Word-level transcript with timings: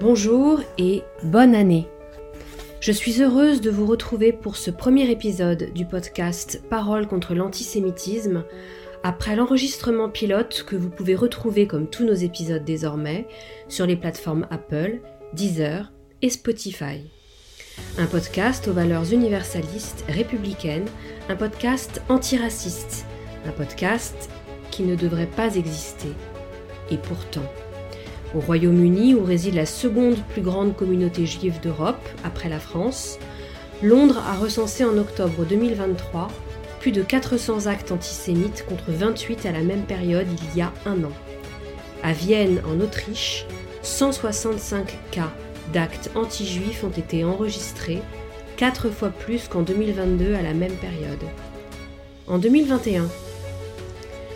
Bonjour 0.00 0.60
et 0.78 1.02
bonne 1.22 1.54
année. 1.54 1.86
Je 2.80 2.90
suis 2.90 3.22
heureuse 3.22 3.60
de 3.60 3.70
vous 3.70 3.86
retrouver 3.86 4.32
pour 4.32 4.56
ce 4.56 4.70
premier 4.70 5.08
épisode 5.10 5.72
du 5.74 5.84
podcast 5.84 6.62
Parole 6.70 7.06
contre 7.06 7.34
l'antisémitisme, 7.34 8.44
après 9.04 9.36
l'enregistrement 9.36 10.08
pilote 10.08 10.64
que 10.66 10.76
vous 10.76 10.88
pouvez 10.88 11.14
retrouver 11.14 11.66
comme 11.66 11.88
tous 11.88 12.04
nos 12.04 12.14
épisodes 12.14 12.64
désormais 12.64 13.28
sur 13.68 13.86
les 13.86 13.96
plateformes 13.96 14.46
Apple, 14.50 15.00
Deezer 15.34 15.92
et 16.22 16.30
Spotify. 16.30 17.04
Un 17.98 18.06
podcast 18.06 18.66
aux 18.68 18.72
valeurs 18.72 19.12
universalistes, 19.12 20.04
républicaines, 20.08 20.88
un 21.28 21.36
podcast 21.36 22.02
antiraciste, 22.08 23.06
un 23.46 23.52
podcast 23.52 24.30
qui 24.70 24.82
ne 24.82 24.96
devrait 24.96 25.26
pas 25.26 25.54
exister. 25.54 26.08
Et 26.90 26.96
pourtant. 26.96 27.48
Au 28.34 28.40
Royaume-Uni, 28.40 29.14
où 29.14 29.24
réside 29.24 29.54
la 29.54 29.66
seconde 29.66 30.16
plus 30.30 30.40
grande 30.40 30.74
communauté 30.74 31.26
juive 31.26 31.60
d'Europe, 31.60 32.08
après 32.24 32.48
la 32.48 32.60
France, 32.60 33.18
Londres 33.82 34.22
a 34.26 34.36
recensé 34.36 34.84
en 34.84 34.96
octobre 34.96 35.44
2023 35.44 36.28
plus 36.80 36.92
de 36.92 37.02
400 37.02 37.66
actes 37.66 37.92
antisémites 37.92 38.64
contre 38.68 38.90
28 38.90 39.46
à 39.46 39.52
la 39.52 39.62
même 39.62 39.82
période 39.82 40.26
il 40.30 40.58
y 40.58 40.62
a 40.62 40.72
un 40.86 41.04
an. 41.04 41.12
À 42.02 42.12
Vienne, 42.12 42.60
en 42.66 42.80
Autriche, 42.80 43.46
165 43.82 44.98
cas 45.10 45.30
d'actes 45.72 46.10
anti-juifs 46.14 46.82
ont 46.82 46.90
été 46.90 47.24
enregistrés, 47.24 48.02
4 48.56 48.90
fois 48.90 49.10
plus 49.10 49.46
qu'en 49.46 49.62
2022 49.62 50.34
à 50.34 50.42
la 50.42 50.54
même 50.54 50.74
période. 50.74 51.22
En 52.26 52.38
2021, 52.38 53.08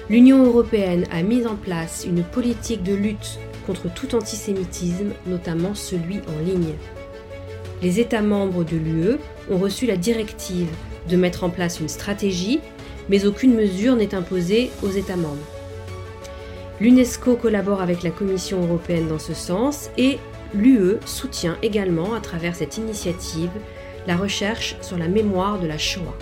l'Union 0.09 0.45
européenne 0.45 1.05
a 1.11 1.23
mis 1.23 1.47
en 1.47 1.57
place 1.57 2.05
une 2.07 2.23
politique 2.23 2.83
de 2.83 2.95
lutte 2.95 3.39
contre 3.67 3.93
tout 3.93 4.15
antisémitisme, 4.15 5.13
notamment 5.27 5.75
celui 5.75 6.21
en 6.29 6.45
ligne. 6.45 6.75
Les 7.83 8.01
États 8.01 8.23
membres 8.23 8.65
de 8.65 8.77
l'UE 8.77 9.19
ont 9.51 9.59
reçu 9.59 9.87
la 9.87 9.97
directive 9.97 10.69
de 11.09 11.17
mettre 11.17 11.45
en 11.45 11.51
place 11.51 11.81
une 11.81 11.89
stratégie, 11.89 12.61
mais 13.09 13.27
aucune 13.27 13.55
mesure 13.55 13.97
n'est 13.97 14.15
imposée 14.15 14.71
aux 14.83 14.91
États 14.91 15.17
membres. 15.17 15.37
L'UNESCO 16.81 17.37
collabore 17.37 17.81
avec 17.81 18.03
la 18.03 18.11
Commission 18.11 18.63
européenne 18.63 19.09
dans 19.09 19.19
ce 19.19 19.35
sens 19.35 19.91
et 19.97 20.19
l'UE 20.55 20.97
soutient 21.05 21.57
également 21.63 22.15
à 22.15 22.21
travers 22.21 22.55
cette 22.55 22.77
initiative 22.77 23.51
la 24.07 24.17
recherche 24.17 24.77
sur 24.83 24.99
la 24.99 25.09
mémoire 25.09 25.59
de 25.59 25.67
la 25.67 25.79
Shoah. 25.79 26.17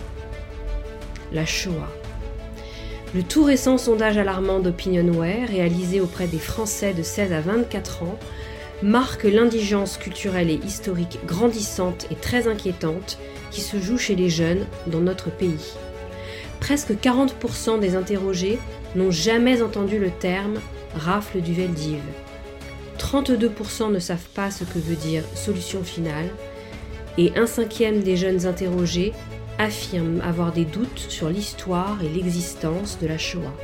La 1.33 1.45
Shoah. 1.45 2.04
Le 3.15 3.23
tout 3.23 3.45
récent 3.45 3.79
sondage 3.79 4.19
alarmant 4.19 4.59
d'OpinionWare, 4.59 5.49
réalisé 5.49 6.01
auprès 6.01 6.27
des 6.27 6.41
Français 6.41 6.95
de 6.95 7.05
16 7.05 7.33
à 7.33 7.41
24 7.41 8.03
ans, 8.03 8.19
marque 8.83 9.23
l'indigence 9.23 9.99
culturelle 9.99 10.51
et 10.51 10.59
historique 10.67 11.21
grandissante 11.25 12.09
et 12.11 12.17
très 12.17 12.49
inquiétante 12.49 13.19
qui 13.53 13.61
se 13.61 13.79
joue 13.79 13.99
chez 13.99 14.17
les 14.17 14.31
jeunes 14.31 14.67
dans 14.89 15.01
notre 15.01 15.31
pays. 15.31 15.75
Presque 16.59 16.93
40% 16.93 17.79
des 17.79 17.95
interrogés 17.95 18.59
n'ont 18.97 19.13
jamais 19.13 19.63
entendu 19.63 20.01
le 20.01 20.11
terme 20.11 20.59
rafle 20.97 21.41
du 21.41 21.53
Veldiv. 21.53 22.01
32% 22.99 23.93
ne 23.93 24.01
savent 24.01 24.29
pas 24.35 24.51
ce 24.51 24.65
que 24.65 24.79
veut 24.81 24.97
dire 24.97 25.23
solution 25.37 25.85
finale 25.85 26.31
et 27.17 27.33
un 27.37 27.47
cinquième 27.47 28.03
des 28.03 28.17
jeunes 28.17 28.47
interrogés 28.47 29.13
affirme 29.59 30.21
avoir 30.21 30.53
des 30.53 30.65
doutes 30.65 31.07
sur 31.09 31.29
l'histoire 31.29 31.99
et 32.03 32.09
l'existence 32.09 32.99
de 33.01 33.07
la 33.07 33.19
Shoah. 33.19 33.55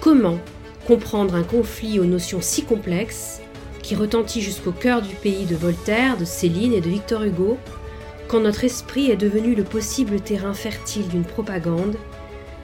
Comment 0.00 0.38
comprendre 0.86 1.34
un 1.34 1.44
conflit 1.44 2.00
aux 2.00 2.04
notions 2.04 2.40
si 2.40 2.64
complexes, 2.64 3.40
qui 3.82 3.94
retentit 3.94 4.40
jusqu'au 4.40 4.72
cœur 4.72 5.02
du 5.02 5.14
pays 5.14 5.44
de 5.44 5.56
Voltaire, 5.56 6.16
de 6.16 6.24
Céline 6.24 6.72
et 6.72 6.80
de 6.80 6.88
Victor 6.88 7.22
Hugo, 7.22 7.58
quand 8.28 8.40
notre 8.40 8.64
esprit 8.64 9.10
est 9.10 9.16
devenu 9.16 9.54
le 9.54 9.64
possible 9.64 10.20
terrain 10.20 10.54
fertile 10.54 11.08
d'une 11.08 11.24
propagande, 11.24 11.96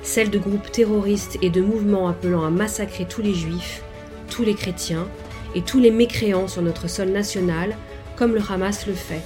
celle 0.03 0.31
de 0.31 0.39
groupes 0.39 0.71
terroristes 0.73 1.39
et 1.43 1.51
de 1.51 1.61
mouvements 1.61 2.09
appelant 2.09 2.45
à 2.45 2.51
massacrer 2.51 3.05
tous 3.05 3.23
les 3.23 3.35
juifs, 3.35 3.83
tous 4.31 4.45
les 4.45 4.55
chrétiens 4.55 5.09
et 5.55 5.63
tous 5.63 5.81
les 5.81 5.91
mécréants 5.91 6.49
sur 6.49 6.63
notre 6.63 6.89
sol 6.89 7.11
national, 7.11 7.77
comme 8.17 8.35
le 8.35 8.43
Hamas 8.49 8.87
le 8.87 8.95
fait 8.95 9.23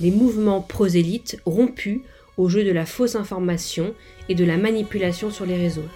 les 0.00 0.10
mouvements 0.10 0.60
prosélytes 0.60 1.40
rompus 1.44 2.00
au 2.36 2.48
jeu 2.48 2.64
de 2.64 2.72
la 2.72 2.86
fausse 2.86 3.16
information 3.16 3.94
et 4.28 4.34
de 4.34 4.44
la 4.44 4.56
manipulation 4.56 5.30
sur 5.30 5.46
les 5.46 5.56
réseaux. 5.56 5.88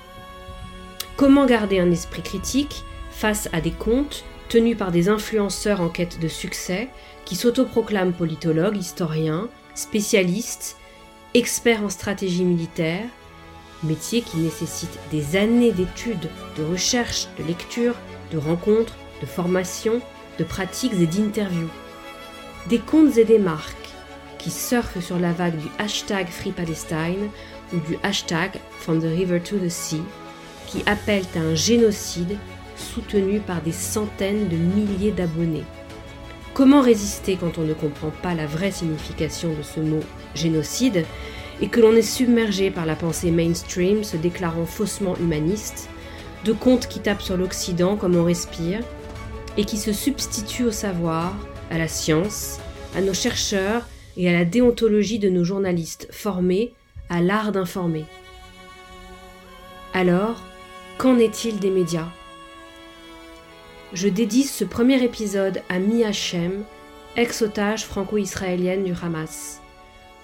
Comment 1.17 1.47
garder 1.47 1.81
un 1.81 1.91
esprit 1.91 2.23
critique 2.23 2.85
face 3.11 3.49
à 3.53 3.61
des 3.61 3.73
comptes 3.73 4.25
tenus 4.49 4.77
par 4.77 4.93
des 4.93 5.09
influenceurs 5.09 5.81
en 5.81 5.89
quête 5.89 6.21
de 6.21 6.29
succès 6.29 6.89
qui 7.25 7.37
s'autoproclament 7.37 8.13
politologues, 8.13 8.77
historiens, 8.77 9.49
spécialistes, 9.75 10.77
experts 11.35 11.83
en 11.83 11.91
stratégie 11.91 12.45
militaire, 12.45 13.05
métier 13.83 14.23
qui 14.23 14.39
nécessite 14.39 14.99
des 15.11 15.37
années 15.37 15.73
d'études, 15.73 16.31
de 16.57 16.65
recherche, 16.65 17.29
de 17.39 17.45
lecture, 17.45 17.95
de 18.33 18.39
rencontres, 18.39 18.97
de 19.21 19.27
formation, 19.27 20.01
de 20.39 20.45
pratiques 20.45 20.95
et 20.95 21.07
d'interviews. 21.07 21.71
Des 22.69 22.79
comptes 22.79 23.19
et 23.19 23.25
des 23.25 23.39
marques 23.39 23.88
qui 24.39 24.51
surfent 24.51 25.01
sur 25.01 25.19
la 25.19 25.33
vague 25.33 25.57
du 25.57 25.69
hashtag 25.79 26.29
Free 26.29 26.53
Palestine 26.53 27.29
ou 27.73 27.79
du 27.79 27.99
hashtag 28.03 28.53
From 28.81 29.01
the 29.01 29.05
River 29.05 29.41
to 29.41 29.57
the 29.59 29.69
Sea, 29.69 30.03
qui 30.67 30.83
appellent 30.87 31.27
à 31.37 31.41
un 31.41 31.55
génocide 31.55 32.37
soutenu 32.77 33.41
par 33.41 33.61
des 33.63 33.73
centaines 33.73 34.49
de 34.49 34.57
milliers 34.57 35.13
d'abonnés. 35.13 35.65
Comment 36.55 36.81
résister 36.81 37.37
quand 37.37 37.59
on 37.59 37.63
ne 37.63 37.75
comprend 37.75 38.11
pas 38.23 38.35
la 38.35 38.47
vraie 38.47 38.73
signification 38.73 39.51
de 39.51 39.63
ce 39.63 39.81
mot 39.81 40.01
génocide 40.35 41.05
et 41.61 41.69
que 41.69 41.81
l'on 41.81 41.95
est 41.95 42.03
submergé 42.03 42.71
par 42.71 42.87
la 42.87 42.97
pensée 42.97 43.31
mainstream 43.31 44.05
se 44.05 44.17
déclarant 44.17 44.67
faussement 44.67 45.17
humaniste, 45.17 45.89
de 46.45 46.53
contes 46.53 46.87
qui 46.87 47.01
tapent 47.01 47.23
sur 47.23 47.37
l'Occident 47.37 47.97
comme 47.97 48.17
on 48.17 48.25
respire, 48.25 48.81
et 49.57 49.65
qui 49.65 49.77
se 49.77 49.93
substituent 49.93 50.67
au 50.67 50.71
savoir, 50.71 51.35
à 51.71 51.79
la 51.79 51.89
science, 51.89 52.59
à 52.97 53.01
nos 53.01 53.15
chercheurs 53.15 53.83
et 54.19 54.29
à 54.29 54.33
la 54.33 54.45
déontologie 54.45 55.21
de 55.21 55.31
nos 55.31 55.45
journalistes 55.45 56.09
formés 56.11 56.75
à 57.09 57.23
l'art 57.23 57.53
d'informer. 57.53 58.05
Alors, 59.95 60.43
qu'en 60.99 61.19
est-il 61.19 61.61
des 61.61 61.71
médias? 61.71 62.09
Je 63.95 64.09
dédie 64.09 64.43
ce 64.43 64.65
premier 64.65 65.03
épisode 65.03 65.63
à 65.71 65.79
Mia 65.79 66.13
Shem, 66.13 66.65
ex-otage 67.17 67.87
franco-israélienne 67.87 68.85
du 68.85 68.93
Hamas. 69.01 69.63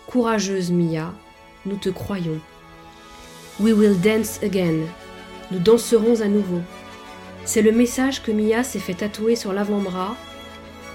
Courageuse 0.07 0.71
Mia, 0.71 1.15
nous 1.65 1.77
te 1.77 1.89
croyons. 1.89 2.41
We 3.61 3.73
will 3.73 3.99
dance 3.99 4.43
again. 4.43 4.81
Nous 5.53 5.61
danserons 5.61 6.21
à 6.21 6.27
nouveau. 6.27 6.61
C'est 7.45 7.63
le 7.63 7.73
message 7.73 8.23
que 8.23 8.33
Mia 8.33 8.65
s'est 8.65 8.81
fait 8.81 8.95
tatouer 8.95 9.37
sur 9.37 9.53
l'avant-bras, 9.53 10.17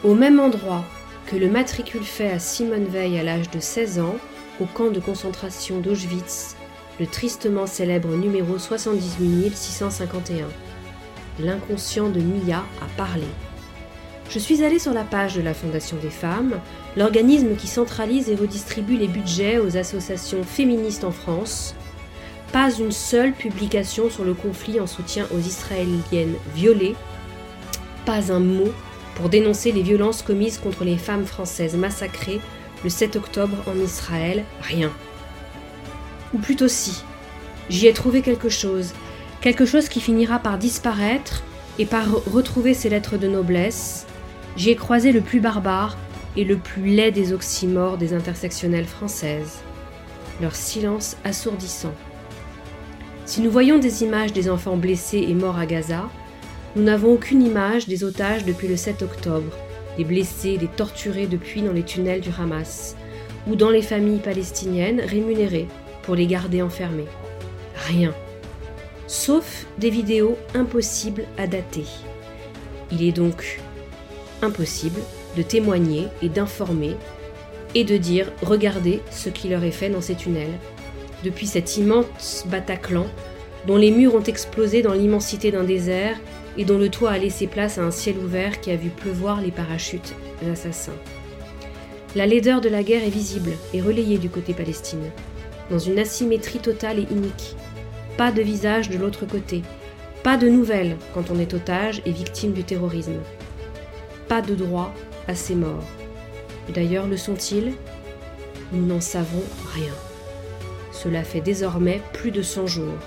au 0.03 0.13
même 0.13 0.39
endroit 0.39 0.83
que 1.29 1.35
le 1.35 1.49
matricule 1.49 2.03
fait 2.03 2.31
à 2.31 2.39
Simone 2.39 2.85
Veil 2.85 3.19
à 3.19 3.23
l'âge 3.23 3.51
de 3.51 3.59
16 3.59 3.99
ans 3.99 4.15
au 4.59 4.65
camp 4.65 4.89
de 4.89 4.99
concentration 4.99 5.79
d'Auschwitz, 5.79 6.55
le 6.99 7.05
tristement 7.05 7.67
célèbre 7.67 8.09
numéro 8.15 8.57
78651. 8.57 10.47
L'inconscient 11.39 12.09
de 12.09 12.19
Mia 12.19 12.65
a 12.81 12.87
parlé. 12.97 13.27
Je 14.29 14.39
suis 14.39 14.63
allée 14.63 14.79
sur 14.79 14.91
la 14.93 15.03
page 15.03 15.35
de 15.35 15.41
la 15.41 15.53
Fondation 15.53 15.97
des 15.97 16.09
femmes, 16.09 16.59
l'organisme 16.97 17.55
qui 17.55 17.67
centralise 17.67 18.27
et 18.29 18.35
redistribue 18.35 18.97
les 18.97 19.07
budgets 19.07 19.59
aux 19.59 19.77
associations 19.77 20.43
féministes 20.43 21.03
en 21.03 21.11
France. 21.11 21.75
Pas 22.51 22.71
une 22.71 22.91
seule 22.91 23.33
publication 23.33 24.09
sur 24.09 24.23
le 24.23 24.33
conflit 24.33 24.79
en 24.79 24.87
soutien 24.87 25.27
aux 25.31 25.39
Israéliennes 25.39 26.35
violées. 26.55 26.95
Pas 28.05 28.31
un 28.33 28.39
mot 28.39 28.73
pour 29.19 29.27
dénoncer 29.27 29.73
les 29.73 29.81
violences 29.81 30.21
commises 30.21 30.59
contre 30.59 30.85
les 30.85 30.97
femmes 30.97 31.25
françaises 31.25 31.75
massacrées 31.75 32.39
le 32.85 32.89
7 32.89 33.17
octobre 33.17 33.57
en 33.67 33.77
Israël, 33.77 34.45
rien. 34.61 34.93
Ou 36.33 36.37
plutôt 36.37 36.69
si, 36.69 37.03
j'y 37.69 37.87
ai 37.87 37.93
trouvé 37.93 38.21
quelque 38.21 38.47
chose, 38.47 38.93
quelque 39.41 39.65
chose 39.65 39.89
qui 39.89 39.99
finira 39.99 40.39
par 40.39 40.57
disparaître 40.57 41.43
et 41.77 41.85
par 41.85 42.05
retrouver 42.31 42.73
ses 42.73 42.87
lettres 42.87 43.17
de 43.17 43.27
noblesse. 43.27 44.05
J'y 44.55 44.69
ai 44.69 44.77
croisé 44.77 45.11
le 45.11 45.19
plus 45.19 45.41
barbare 45.41 45.97
et 46.37 46.45
le 46.45 46.55
plus 46.55 46.85
laid 46.85 47.11
des 47.11 47.33
oxymores 47.33 47.97
des 47.97 48.13
intersectionnelles 48.13 48.85
françaises, 48.85 49.57
leur 50.39 50.55
silence 50.55 51.17
assourdissant. 51.25 51.93
Si 53.25 53.41
nous 53.41 53.51
voyons 53.51 53.79
des 53.79 54.01
images 54.01 54.31
des 54.31 54.49
enfants 54.49 54.77
blessés 54.77 55.25
et 55.27 55.33
morts 55.33 55.59
à 55.59 55.65
Gaza, 55.65 56.09
nous 56.75 56.83
n'avons 56.83 57.13
aucune 57.13 57.41
image 57.41 57.87
des 57.87 58.03
otages 58.03 58.45
depuis 58.45 58.67
le 58.67 58.77
7 58.77 59.01
octobre, 59.01 59.51
des 59.97 60.03
blessés, 60.03 60.57
des 60.57 60.67
torturés 60.67 61.27
depuis 61.27 61.61
dans 61.61 61.73
les 61.73 61.83
tunnels 61.83 62.21
du 62.21 62.29
Hamas, 62.37 62.95
ou 63.47 63.55
dans 63.55 63.69
les 63.69 63.81
familles 63.81 64.19
palestiniennes 64.19 65.01
rémunérées 65.01 65.67
pour 66.03 66.15
les 66.15 66.27
garder 66.27 66.61
enfermés. 66.61 67.07
Rien. 67.87 68.13
Sauf 69.07 69.65
des 69.79 69.89
vidéos 69.89 70.37
impossibles 70.53 71.25
à 71.37 71.47
dater. 71.47 71.85
Il 72.91 73.03
est 73.03 73.11
donc 73.11 73.59
impossible 74.41 74.99
de 75.35 75.41
témoigner 75.41 76.07
et 76.21 76.29
d'informer 76.29 76.95
et 77.75 77.83
de 77.83 77.97
dire 77.97 78.31
regardez 78.41 79.01
ce 79.11 79.29
qui 79.29 79.49
leur 79.49 79.63
est 79.63 79.71
fait 79.71 79.89
dans 79.89 80.01
ces 80.01 80.15
tunnels. 80.15 80.57
Depuis 81.23 81.47
cet 81.47 81.77
immense 81.77 82.45
Bataclan, 82.47 83.07
dont 83.67 83.77
les 83.77 83.91
murs 83.91 84.15
ont 84.15 84.23
explosé 84.23 84.81
dans 84.81 84.93
l'immensité 84.93 85.51
d'un 85.51 85.63
désert 85.63 86.17
et 86.59 86.65
dont 86.65 86.77
le 86.77 86.89
toit 86.89 87.11
a 87.11 87.17
laissé 87.17 87.47
place 87.47 87.77
à 87.77 87.83
un 87.83 87.89
ciel 87.89 88.17
ouvert 88.17 88.59
qui 88.59 88.69
a 88.69 88.75
vu 88.75 88.89
pleuvoir 88.89 89.39
les 89.39 89.49
parachutes 89.49 90.13
assassins. 90.51 90.91
La 92.15 92.27
laideur 92.27 92.59
de 92.59 92.67
la 92.67 92.83
guerre 92.83 93.03
est 93.03 93.09
visible 93.09 93.51
et 93.73 93.81
relayée 93.81 94.17
du 94.17 94.29
côté 94.29 94.53
Palestine, 94.53 95.09
dans 95.71 95.79
une 95.79 95.97
asymétrie 95.97 96.59
totale 96.59 96.99
et 96.99 97.07
unique. 97.11 97.55
Pas 98.17 98.33
de 98.33 98.41
visage 98.41 98.89
de 98.89 98.97
l'autre 98.97 99.25
côté, 99.25 99.63
pas 100.21 100.35
de 100.35 100.49
nouvelles 100.49 100.97
quand 101.13 101.31
on 101.31 101.39
est 101.39 101.53
otage 101.53 102.01
et 102.05 102.11
victime 102.11 102.51
du 102.51 102.65
terrorisme. 102.65 103.21
Pas 104.27 104.41
de 104.41 104.53
droit 104.53 104.93
à 105.29 105.35
ces 105.35 105.55
morts. 105.55 105.87
D'ailleurs, 106.73 107.07
le 107.07 107.15
sont-ils? 107.15 107.71
Nous 108.73 108.85
n'en 108.85 108.99
savons 108.99 109.43
rien. 109.73 109.93
Cela 110.91 111.23
fait 111.23 111.39
désormais 111.39 112.01
plus 112.11 112.31
de 112.31 112.41
100 112.41 112.67
jours. 112.67 112.99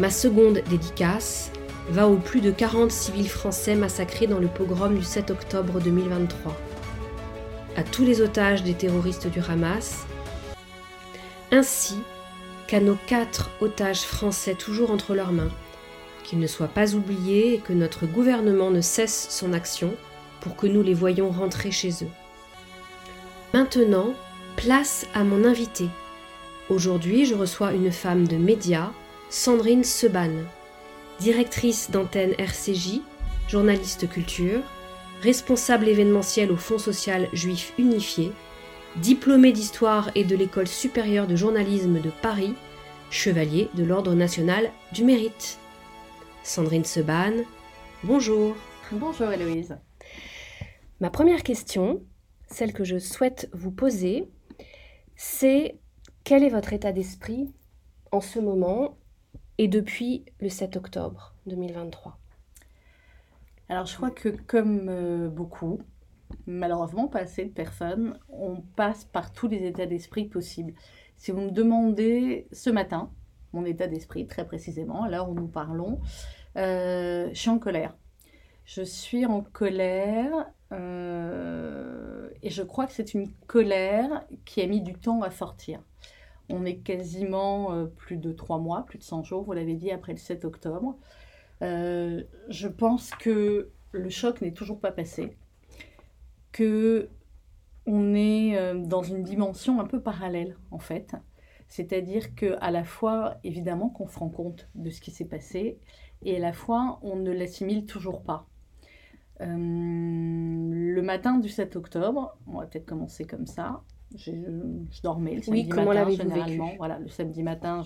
Ma 0.00 0.08
seconde 0.08 0.62
dédicace 0.70 1.52
va 1.90 2.08
aux 2.08 2.16
plus 2.16 2.40
de 2.40 2.50
40 2.50 2.90
civils 2.90 3.28
français 3.28 3.74
massacrés 3.74 4.26
dans 4.26 4.38
le 4.38 4.48
pogrom 4.48 4.94
du 4.94 5.04
7 5.04 5.30
octobre 5.30 5.78
2023, 5.78 6.56
à 7.76 7.82
tous 7.82 8.06
les 8.06 8.22
otages 8.22 8.62
des 8.62 8.72
terroristes 8.72 9.26
du 9.26 9.40
Hamas, 9.40 10.06
ainsi 11.52 11.96
qu'à 12.66 12.80
nos 12.80 12.96
quatre 13.06 13.50
otages 13.60 14.00
français 14.00 14.54
toujours 14.54 14.90
entre 14.90 15.14
leurs 15.14 15.32
mains, 15.32 15.50
qu'ils 16.24 16.38
ne 16.38 16.46
soient 16.46 16.68
pas 16.68 16.94
oubliés 16.94 17.52
et 17.52 17.58
que 17.58 17.74
notre 17.74 18.06
gouvernement 18.06 18.70
ne 18.70 18.80
cesse 18.80 19.26
son 19.28 19.52
action 19.52 19.92
pour 20.40 20.56
que 20.56 20.66
nous 20.66 20.82
les 20.82 20.94
voyions 20.94 21.28
rentrer 21.28 21.70
chez 21.70 21.90
eux. 22.04 22.10
Maintenant, 23.52 24.14
place 24.56 25.06
à 25.12 25.24
mon 25.24 25.44
invité. 25.44 25.90
Aujourd'hui, 26.70 27.26
je 27.26 27.34
reçois 27.34 27.74
une 27.74 27.92
femme 27.92 28.26
de 28.26 28.36
médias, 28.36 28.92
Sandrine 29.32 29.84
Seban, 29.84 30.42
directrice 31.20 31.92
d'antenne 31.92 32.34
RCJ, 32.36 33.00
journaliste 33.46 34.08
culture, 34.08 34.60
responsable 35.22 35.86
événementiel 35.86 36.50
au 36.50 36.56
Fonds 36.56 36.80
social 36.80 37.28
juif 37.32 37.72
unifié, 37.78 38.32
diplômée 38.96 39.52
d'histoire 39.52 40.10
et 40.16 40.24
de 40.24 40.34
l'école 40.34 40.66
supérieure 40.66 41.28
de 41.28 41.36
journalisme 41.36 42.00
de 42.00 42.10
Paris, 42.22 42.56
chevalier 43.12 43.70
de 43.74 43.84
l'Ordre 43.84 44.14
national 44.14 44.68
du 44.92 45.04
mérite. 45.04 45.60
Sandrine 46.42 46.84
Seban, 46.84 47.44
bonjour. 48.02 48.56
Bonjour 48.90 49.30
Héloïse. 49.30 49.78
Ma 50.98 51.10
première 51.10 51.44
question, 51.44 52.02
celle 52.48 52.72
que 52.72 52.82
je 52.82 52.98
souhaite 52.98 53.48
vous 53.52 53.70
poser, 53.70 54.28
c'est 55.14 55.78
quel 56.24 56.42
est 56.42 56.50
votre 56.50 56.72
état 56.72 56.90
d'esprit 56.90 57.54
en 58.10 58.20
ce 58.20 58.40
moment 58.40 58.96
et 59.60 59.68
depuis 59.68 60.24
le 60.40 60.48
7 60.48 60.78
octobre 60.78 61.34
2023 61.44 62.18
Alors 63.68 63.84
je 63.84 63.94
crois 63.94 64.10
que 64.10 64.30
comme 64.30 64.88
euh, 64.88 65.28
beaucoup, 65.28 65.82
malheureusement 66.46 67.08
pas 67.08 67.18
assez 67.18 67.44
de 67.44 67.52
personnes, 67.52 68.18
on 68.30 68.62
passe 68.62 69.04
par 69.04 69.34
tous 69.34 69.48
les 69.48 69.66
états 69.66 69.84
d'esprit 69.84 70.24
possibles. 70.24 70.72
Si 71.18 71.30
vous 71.30 71.42
me 71.42 71.50
demandez 71.50 72.48
ce 72.52 72.70
matin, 72.70 73.10
mon 73.52 73.66
état 73.66 73.86
d'esprit 73.86 74.26
très 74.26 74.46
précisément, 74.46 75.02
à 75.04 75.10
l'heure 75.10 75.28
où 75.28 75.34
nous 75.34 75.48
parlons, 75.48 76.00
euh, 76.56 77.28
je 77.34 77.38
suis 77.38 77.50
en 77.50 77.58
colère. 77.58 77.94
Je 78.64 78.80
suis 78.80 79.26
en 79.26 79.42
colère 79.42 80.50
euh, 80.72 82.30
et 82.42 82.48
je 82.48 82.62
crois 82.62 82.86
que 82.86 82.92
c'est 82.92 83.12
une 83.12 83.30
colère 83.46 84.24
qui 84.46 84.62
a 84.62 84.66
mis 84.66 84.80
du 84.80 84.94
temps 84.94 85.20
à 85.20 85.30
sortir. 85.30 85.82
On 86.50 86.64
est 86.64 86.78
quasiment 86.78 87.72
euh, 87.72 87.86
plus 87.86 88.16
de 88.16 88.32
trois 88.32 88.58
mois, 88.58 88.84
plus 88.84 88.98
de 88.98 89.04
100 89.04 89.22
jours, 89.22 89.44
vous 89.44 89.52
l'avez 89.52 89.74
dit, 89.74 89.90
après 89.90 90.12
le 90.12 90.18
7 90.18 90.44
octobre. 90.44 90.98
je 91.60 92.66
pense 92.68 93.10
que 93.10 93.70
le 93.92 94.10
choc 94.10 94.40
n'est 94.40 94.52
toujours 94.52 94.80
pas 94.80 94.92
passé 94.92 95.36
que 96.52 97.08
on 97.86 98.14
est 98.14 98.56
euh, 98.56 98.74
dans 98.74 99.02
une 99.02 99.22
dimension 99.22 99.80
un 99.80 99.84
peu 99.84 100.00
parallèle 100.00 100.56
en 100.70 100.78
fait. 100.78 101.14
C'est-à-dire 101.68 102.34
que 102.34 102.56
à 102.60 102.70
la 102.70 102.84
fois, 102.84 103.36
évidemment, 103.44 103.90
qu'on 103.90 104.08
se 104.08 104.18
rend 104.18 104.28
compte 104.28 104.68
de 104.74 104.90
ce 104.90 105.00
qui 105.00 105.12
s'est 105.12 105.24
passé, 105.24 105.78
et 106.22 106.36
à 106.36 106.40
la 106.40 106.52
fois, 106.52 106.98
on 107.02 107.16
ne 107.16 107.30
l'assimile 107.30 107.86
toujours 107.86 108.22
pas. 108.22 108.46
Euh, 109.40 109.46
le 109.46 111.00
matin 111.00 111.38
du 111.38 111.48
7 111.48 111.76
octobre, 111.76 112.36
on 112.46 112.58
va 112.58 112.66
peut-être 112.66 112.86
commencer 112.86 113.24
comme 113.24 113.46
ça. 113.46 113.82
Je, 114.16 114.32
dormais 115.02 115.36
le 115.36 115.42
samedi 115.42 115.62
oui, 115.62 115.68
comment 115.68 115.94
matin 115.94 116.10
généralement. 116.10 116.66
Vécu? 116.66 116.78
voilà, 116.78 116.98
le 116.98 117.08
samedi 117.08 117.42
matin, 117.42 117.82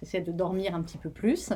j'essaie 0.00 0.20
de 0.20 0.32
dormir 0.32 0.74
un 0.74 0.82
petit 0.82 0.98
peu 0.98 1.10
plus. 1.10 1.52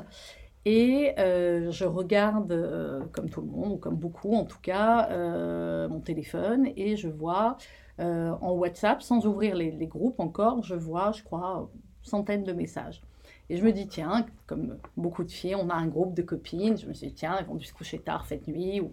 Et 0.67 1.15
euh, 1.21 1.71
je 1.71 1.85
regarde, 1.85 2.51
euh, 2.51 3.01
comme 3.13 3.31
tout 3.31 3.41
le 3.41 3.47
monde, 3.47 3.73
ou 3.75 3.77
comme 3.77 3.95
beaucoup 3.95 4.35
en 4.35 4.45
tout 4.45 4.59
cas, 4.61 5.09
euh, 5.11 5.89
mon 5.89 6.01
téléphone 6.01 6.69
et 6.77 6.97
je 6.97 7.09
vois 7.09 7.57
en 7.99 8.53
WhatsApp, 8.53 9.01
sans 9.01 9.25
ouvrir 9.27 9.55
les, 9.55 9.87
groupes 9.87 10.21
encore, 10.21 10.63
je 10.63 10.75
vois, 10.75 11.13
je 11.13 11.23
crois, 11.23 11.71
centaines 12.03 12.45
de 12.45 12.53
messages. 12.53 13.01
Et 13.49 13.57
je 13.57 13.65
me 13.65 13.73
dis, 13.73 13.87
tiens, 13.87 14.27
comme 14.47 14.77
beaucoup 14.99 15.25
de 15.25 15.31
filles, 15.31 15.55
on 15.55 15.71
a 15.71 15.75
un 15.75 15.87
groupe 15.87 16.13
de 16.13 16.21
copines. 16.21 16.77
Je 16.77 16.87
me 16.87 16.93
suis 16.93 17.07
dit, 17.07 17.15
tiens, 17.15 17.37
elles 17.39 17.47
vont 17.47 17.55
dû 17.55 17.65
se 17.65 17.73
coucher 17.73 17.99
tard 17.99 18.27
cette 18.27 18.49
nuit, 18.49 18.83
ou 18.83 18.91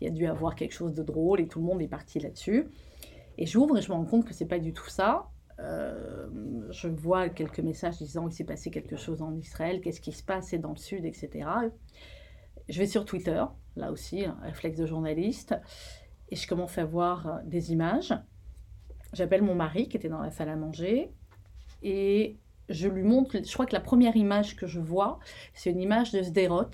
il 0.00 0.04
y 0.04 0.06
a 0.06 0.10
dû 0.10 0.26
avoir 0.26 0.54
quelque 0.54 0.74
chose 0.74 0.92
de 0.92 1.02
drôle, 1.02 1.40
et 1.40 1.46
tout 1.46 1.60
le 1.60 1.64
monde 1.64 1.80
est 1.80 1.88
parti 1.88 2.20
là-dessus. 2.20 2.66
Et 3.38 3.46
j'ouvre 3.46 3.78
et 3.78 3.82
je 3.82 3.90
me 3.90 3.94
rends 3.94 4.04
compte 4.04 4.24
que 4.24 4.34
c'est 4.34 4.46
pas 4.46 4.58
du 4.58 4.72
tout 4.72 4.88
ça. 4.88 5.28
Euh, 5.58 6.28
je 6.70 6.88
vois 6.88 7.28
quelques 7.28 7.60
messages 7.60 7.98
disant 7.98 8.24
qu'il 8.24 8.34
s'est 8.34 8.44
passé 8.44 8.70
quelque 8.70 8.96
chose 8.96 9.22
en 9.22 9.34
Israël, 9.36 9.80
qu'est-ce 9.80 10.00
qui 10.00 10.12
se 10.12 10.22
passe, 10.22 10.54
dans 10.54 10.70
le 10.70 10.76
sud, 10.76 11.04
etc. 11.04 11.48
Je 12.68 12.78
vais 12.78 12.86
sur 12.86 13.04
Twitter, 13.04 13.44
là 13.76 13.92
aussi, 13.92 14.24
un 14.24 14.38
réflexe 14.42 14.78
de 14.78 14.86
journaliste, 14.86 15.54
et 16.30 16.36
je 16.36 16.48
commence 16.48 16.78
à 16.78 16.84
voir 16.84 17.40
des 17.44 17.72
images. 17.72 18.14
J'appelle 19.12 19.42
mon 19.42 19.54
mari 19.54 19.88
qui 19.88 19.96
était 19.96 20.08
dans 20.08 20.22
la 20.22 20.30
salle 20.30 20.48
à 20.48 20.56
manger, 20.56 21.12
et 21.82 22.38
je 22.68 22.88
lui 22.88 23.02
montre, 23.02 23.38
je 23.44 23.52
crois 23.52 23.66
que 23.66 23.74
la 23.74 23.80
première 23.80 24.16
image 24.16 24.56
que 24.56 24.66
je 24.66 24.80
vois, 24.80 25.18
c'est 25.54 25.70
une 25.70 25.80
image 25.80 26.12
de 26.12 26.22
Sderot, 26.22 26.70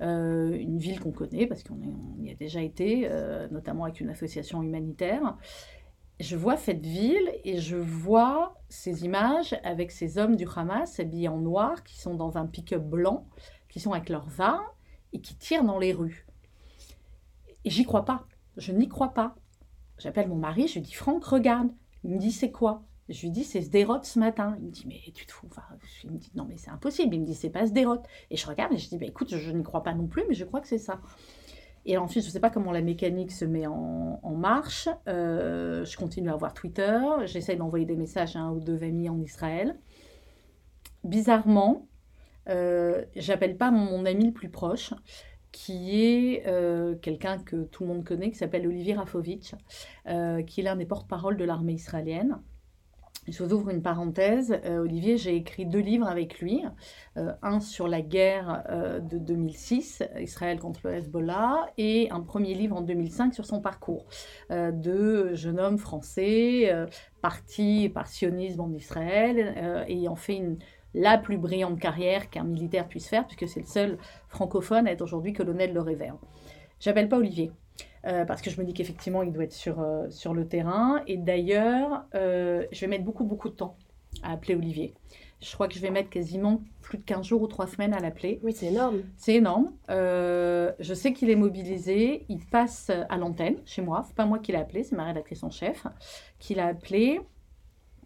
euh, 0.00 0.56
une 0.56 0.78
ville 0.78 1.00
qu'on 1.00 1.12
connaît 1.12 1.46
parce 1.46 1.62
qu'on 1.62 1.76
y 2.20 2.30
a 2.30 2.34
déjà 2.34 2.62
été, 2.62 3.08
euh, 3.10 3.48
notamment 3.50 3.84
avec 3.84 4.00
une 4.00 4.10
association 4.10 4.62
humanitaire 4.62 5.36
je 6.20 6.36
vois 6.36 6.56
cette 6.56 6.84
ville 6.84 7.30
et 7.44 7.60
je 7.60 7.76
vois 7.76 8.56
ces 8.68 9.04
images 9.04 9.58
avec 9.64 9.90
ces 9.90 10.18
hommes 10.18 10.36
du 10.36 10.46
Hamas 10.54 11.00
habillés 11.00 11.28
en 11.28 11.38
noir 11.38 11.82
qui 11.82 11.98
sont 11.98 12.14
dans 12.14 12.36
un 12.36 12.46
pick-up 12.46 12.82
blanc, 12.82 13.26
qui 13.68 13.80
sont 13.80 13.92
avec 13.92 14.08
leurs 14.08 14.40
armes 14.40 14.64
et 15.12 15.20
qui 15.20 15.36
tirent 15.36 15.64
dans 15.64 15.78
les 15.78 15.92
rues. 15.92 16.26
Et 17.64 17.70
j'y 17.70 17.84
crois 17.84 18.04
pas. 18.04 18.26
Je 18.56 18.72
n'y 18.72 18.88
crois 18.88 19.12
pas. 19.12 19.34
J'appelle 19.98 20.28
mon 20.28 20.36
mari, 20.36 20.68
je 20.68 20.74
lui 20.74 20.82
dis 20.82 20.94
Franck, 20.94 21.24
regarde. 21.24 21.68
Il 22.04 22.10
me 22.10 22.18
dit 22.18 22.32
c'est 22.32 22.50
quoi? 22.50 22.84
Je 23.08 23.20
lui 23.22 23.30
dis 23.30 23.44
c'est 23.44 23.60
Sderot 23.60 24.02
ce 24.02 24.18
matin. 24.18 24.56
Il 24.60 24.66
me 24.66 24.70
dit 24.70 24.84
mais 24.86 25.00
tu 25.14 25.26
te 25.26 25.32
fous. 25.32 25.48
Il 26.04 26.12
me 26.12 26.18
dit 26.18 26.30
non 26.34 26.46
mais 26.48 26.56
c'est 26.56 26.70
impossible. 26.70 27.14
Il 27.14 27.22
me 27.22 27.26
dit 27.26 27.34
c'est 27.34 27.50
pas 27.50 27.66
Sderot. 27.66 28.02
Et 28.30 28.36
je 28.36 28.46
regarde 28.46 28.72
et 28.72 28.78
je 28.78 28.88
dis 28.88 28.98
bah, 28.98 29.06
écoute, 29.06 29.36
je 29.36 29.50
n'y 29.50 29.62
crois 29.62 29.82
pas 29.82 29.94
non 29.94 30.06
plus, 30.06 30.24
mais 30.28 30.34
je 30.34 30.44
crois 30.44 30.60
que 30.60 30.68
c'est 30.68 30.78
ça. 30.78 31.00
Et 31.86 31.98
ensuite, 31.98 32.22
je 32.22 32.28
ne 32.28 32.32
sais 32.32 32.40
pas 32.40 32.50
comment 32.50 32.72
la 32.72 32.80
mécanique 32.80 33.32
se 33.32 33.44
met 33.44 33.66
en, 33.66 34.34
marche. 34.36 34.88
Euh, 35.08 35.84
je 35.84 35.96
continue 35.96 36.30
à 36.30 36.36
voir 36.36 36.54
Twitter. 36.54 36.98
J'essaie 37.26 37.56
d'envoyer 37.56 37.86
des 37.86 37.96
messages 37.96 38.36
à 38.36 38.40
un 38.40 38.50
ou 38.50 38.60
deux 38.60 38.82
amis 38.82 39.08
en 39.08 39.20
Israël. 39.20 39.76
Bizarrement, 41.04 41.86
euh, 42.48 43.04
j'appelle 43.16 43.56
pas 43.56 43.70
mon 43.70 44.04
ami 44.06 44.26
le 44.26 44.32
plus 44.32 44.48
proche, 44.48 44.92
qui 45.52 46.02
est 46.02 46.46
euh, 46.46 46.96
quelqu'un 46.96 47.38
que 47.38 47.64
tout 47.64 47.84
le 47.84 47.90
monde 47.90 48.04
connaît, 48.04 48.30
qui 48.30 48.36
s'appelle 48.36 48.66
Olivier 48.66 48.94
Rafovitch, 48.94 49.54
euh, 50.08 50.42
qui 50.42 50.60
est 50.60 50.64
l'un 50.64 50.76
des 50.76 50.86
porte-parole 50.86 51.36
de 51.36 51.44
l'armée 51.44 51.74
israélienne. 51.74 52.40
Je 53.26 53.42
vous 53.42 53.54
ouvre 53.54 53.70
une 53.70 53.80
parenthèse. 53.80 54.60
Euh, 54.64 54.80
Olivier, 54.80 55.16
j'ai 55.16 55.34
écrit 55.34 55.64
deux 55.64 55.78
livres 55.78 56.06
avec 56.06 56.40
lui. 56.40 56.62
Euh, 57.16 57.32
un 57.42 57.60
sur 57.60 57.88
la 57.88 58.02
guerre 58.02 58.62
euh, 58.68 59.00
de 59.00 59.16
2006, 59.16 60.02
Israël 60.20 60.58
contre 60.58 60.80
le 60.84 60.94
Hezbollah, 60.94 61.66
et 61.78 62.10
un 62.10 62.20
premier 62.20 62.54
livre 62.54 62.76
en 62.76 62.82
2005 62.82 63.32
sur 63.32 63.46
son 63.46 63.60
parcours 63.60 64.06
de 64.50 65.34
jeune 65.34 65.58
homme 65.58 65.78
français, 65.78 66.70
parti 67.22 67.88
par 67.88 68.06
sionisme 68.08 68.60
en 68.60 68.72
Israël, 68.72 69.84
ayant 69.88 70.16
fait 70.16 70.42
la 70.92 71.18
plus 71.18 71.38
brillante 71.38 71.78
carrière 71.78 72.30
qu'un 72.30 72.44
militaire 72.44 72.88
puisse 72.88 73.08
faire, 73.08 73.26
puisque 73.26 73.48
c'est 73.48 73.60
le 73.60 73.66
seul 73.66 73.98
francophone 74.28 74.86
à 74.86 74.92
être 74.92 75.02
aujourd'hui 75.02 75.32
colonel 75.32 75.72
de 75.72 75.80
réserve. 75.80 76.18
J'appelle 76.78 77.08
pas 77.08 77.18
Olivier. 77.18 77.50
Euh, 78.06 78.24
parce 78.24 78.42
que 78.42 78.50
je 78.50 78.60
me 78.60 78.66
dis 78.66 78.74
qu'effectivement, 78.74 79.22
il 79.22 79.32
doit 79.32 79.44
être 79.44 79.52
sur, 79.52 79.80
euh, 79.80 80.08
sur 80.10 80.34
le 80.34 80.46
terrain. 80.46 81.02
Et 81.06 81.16
d'ailleurs, 81.16 82.04
euh, 82.14 82.66
je 82.70 82.80
vais 82.80 82.86
mettre 82.86 83.04
beaucoup, 83.04 83.24
beaucoup 83.24 83.48
de 83.48 83.54
temps 83.54 83.76
à 84.22 84.32
appeler 84.32 84.54
Olivier. 84.54 84.94
Je 85.40 85.52
crois 85.52 85.68
que 85.68 85.74
je 85.74 85.80
vais 85.80 85.90
mettre 85.90 86.10
quasiment 86.10 86.62
plus 86.80 86.98
de 86.98 87.02
15 87.02 87.26
jours 87.26 87.42
ou 87.42 87.46
3 87.46 87.66
semaines 87.66 87.92
à 87.92 88.00
l'appeler. 88.00 88.40
Oui, 88.42 88.52
c'est 88.52 88.66
énorme. 88.66 89.02
C'est 89.16 89.34
énorme. 89.34 89.72
Je 89.88 90.94
sais 90.94 91.12
qu'il 91.12 91.28
est 91.28 91.36
mobilisé. 91.36 92.24
Il 92.28 92.44
passe 92.46 92.90
à 92.90 93.16
l'antenne 93.16 93.56
chez 93.66 93.82
moi. 93.82 94.04
C'est 94.06 94.14
pas 94.14 94.24
moi 94.24 94.38
qui 94.38 94.52
l'ai 94.52 94.58
appelé, 94.58 94.84
c'est 94.84 94.96
ma 94.96 95.04
rédactrice 95.04 95.42
en 95.42 95.50
chef 95.50 95.86
qui 96.38 96.54
l'a 96.54 96.66
appelé 96.68 97.20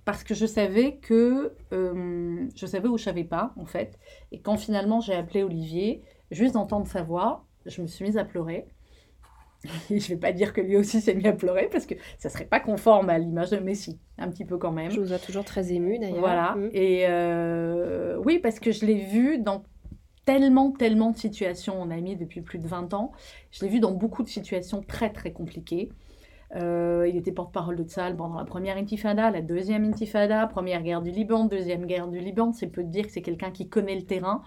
parce 0.05 0.25
que 0.25 0.35
je 0.35 0.47
savais 0.47 0.97
que 0.97 1.55
je 1.71 2.67
savais 2.67 2.89
où 2.89 2.99
je 2.99 3.05
savais 3.05 3.25
pas 3.25 3.53
en 3.57 3.67
fait. 3.67 4.01
Et 4.33 4.41
quand 4.41 4.57
finalement 4.57 5.01
j'ai 5.01 5.15
appelé 5.15 5.45
Olivier, 5.45 6.03
juste 6.33 6.55
d'entendre 6.55 6.89
sa 6.89 7.03
voix, 7.03 7.45
je 7.67 7.83
me 7.83 7.87
suis 7.87 8.05
mise 8.05 8.19
à 8.19 8.25
pleurer. 8.25 8.67
Je 9.91 10.09
vais 10.09 10.17
pas 10.17 10.33
dire 10.33 10.53
que 10.53 10.61
lui 10.61 10.77
aussi 10.77 11.01
s'est 11.01 11.15
mis 11.15 11.27
à 11.27 11.33
pleurer 11.33 11.69
parce 11.71 11.87
que 11.87 11.95
ça 12.19 12.29
serait 12.29 12.45
pas 12.45 12.61
conforme 12.61 13.11
à 13.11 13.19
l'image 13.19 13.51
de 13.51 13.59
Messi, 13.59 13.99
un 14.19 14.29
petit 14.29 14.45
peu 14.45 14.57
quand 14.57 14.73
même. 14.73 14.91
Je 14.91 15.01
vous 15.01 15.13
ai 15.13 15.19
toujours 15.19 15.45
très 15.45 15.73
ému 15.73 15.99
d'ailleurs. 15.99 16.21
Voilà. 16.21 16.55
Mm. 16.55 16.71
Et 16.73 17.07
euh, 17.09 18.17
oui, 18.25 18.39
parce 18.39 18.61
que 18.61 18.71
je 18.71 18.87
l'ai 18.87 18.99
vu 19.05 19.39
dans 19.39 19.65
tellement, 20.25 20.71
tellement 20.71 21.11
de 21.11 21.17
situations. 21.17 21.75
On 21.81 21.91
a 21.91 21.97
mis 21.97 22.15
depuis 22.15 22.41
plus 22.41 22.59
de 22.59 22.69
20 22.69 22.95
ans. 22.95 23.13
Je 23.51 23.65
l'ai 23.65 23.71
vu 23.71 23.81
dans 23.81 23.93
beaucoup 23.93 24.23
de 24.23 24.29
situations 24.29 24.83
très, 24.87 25.11
très 25.11 25.33
compliquées. 25.33 25.89
Euh, 26.57 27.07
il 27.09 27.17
était 27.17 27.33
porte-parole 27.33 27.77
de 27.77 27.85
Tzal 27.85 28.17
pendant 28.17 28.39
la 28.39 28.45
première 28.45 28.77
intifada, 28.77 29.31
la 29.31 29.43
deuxième 29.43 29.85
intifada, 29.85 30.47
première 30.47 30.83
guerre 30.83 31.03
du 31.03 31.11
Liban, 31.11 31.45
deuxième 31.45 31.85
guerre 31.85 32.09
du 32.09 32.21
Liban. 32.21 32.53
C'est 32.53 32.69
peu 32.69 32.85
dire 32.85 33.07
que 33.07 33.13
c'est 33.13 33.23
quelqu'un 33.23 33.51
qui 33.51 33.69
connaît 33.69 33.97
le 33.97 34.05
terrain. 34.05 34.43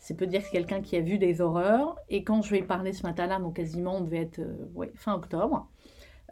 C'est 0.00 0.14
peut 0.14 0.26
dire 0.26 0.40
que 0.40 0.46
c'est 0.46 0.52
quelqu'un 0.52 0.80
qui 0.80 0.96
a 0.96 1.00
vu 1.00 1.18
des 1.18 1.40
horreurs. 1.42 1.96
Et 2.08 2.24
quand 2.24 2.42
je 2.42 2.50
lui 2.50 2.58
ai 2.58 2.62
parlé 2.62 2.92
ce 2.92 3.02
matin-là, 3.06 3.38
donc 3.38 3.56
quasiment, 3.56 3.96
on 3.96 4.00
devait 4.00 4.22
être 4.22 4.40
euh, 4.40 4.66
ouais, 4.74 4.90
fin 4.94 5.14
octobre, 5.14 5.68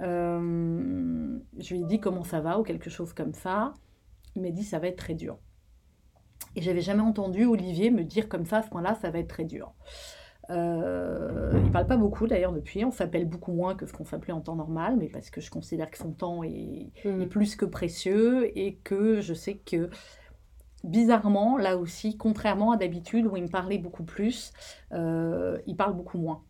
euh, 0.00 1.38
je 1.58 1.74
lui 1.74 1.82
ai 1.82 1.84
dit 1.84 2.00
comment 2.00 2.24
ça 2.24 2.40
va 2.40 2.58
ou 2.58 2.62
quelque 2.62 2.90
chose 2.90 3.12
comme 3.12 3.34
ça. 3.34 3.74
Il 4.34 4.42
m'a 4.42 4.50
dit 4.50 4.64
ça 4.64 4.78
va 4.78 4.88
être 4.88 4.96
très 4.98 5.14
dur. 5.14 5.38
Et 6.56 6.62
j'avais 6.62 6.80
jamais 6.80 7.02
entendu 7.02 7.44
Olivier 7.44 7.90
me 7.90 8.04
dire 8.04 8.28
comme 8.28 8.46
ça 8.46 8.58
à 8.58 8.62
ce 8.62 8.68
point-là, 8.70 8.94
ça 8.94 9.10
va 9.10 9.18
être 9.18 9.28
très 9.28 9.44
dur. 9.44 9.74
Euh, 10.50 11.60
il 11.62 11.70
parle 11.70 11.86
pas 11.86 11.98
beaucoup 11.98 12.26
d'ailleurs 12.26 12.52
depuis. 12.52 12.84
On 12.84 12.90
s'appelle 12.90 13.26
beaucoup 13.28 13.52
moins 13.52 13.74
que 13.74 13.84
ce 13.84 13.92
qu'on 13.92 14.04
s'appelait 14.06 14.32
en 14.32 14.40
temps 14.40 14.56
normal, 14.56 14.96
mais 14.98 15.08
parce 15.08 15.28
que 15.28 15.42
je 15.42 15.50
considère 15.50 15.90
que 15.90 15.98
son 15.98 16.12
temps 16.12 16.42
est, 16.42 16.90
Mm. 17.04 17.22
est 17.22 17.26
plus 17.26 17.54
que 17.56 17.66
précieux 17.66 18.56
et 18.58 18.76
que 18.76 19.20
je 19.20 19.34
sais 19.34 19.56
que 19.58 19.90
bizarrement, 20.84 21.56
là 21.56 21.76
aussi, 21.76 22.16
contrairement 22.16 22.72
à 22.72 22.76
d'habitude 22.76 23.26
où 23.26 23.36
il 23.36 23.42
me 23.44 23.48
parlait 23.48 23.78
beaucoup 23.78 24.04
plus, 24.04 24.52
euh, 24.92 25.58
il 25.66 25.76
parle 25.76 25.94
beaucoup 25.94 26.18
moins. 26.18 26.42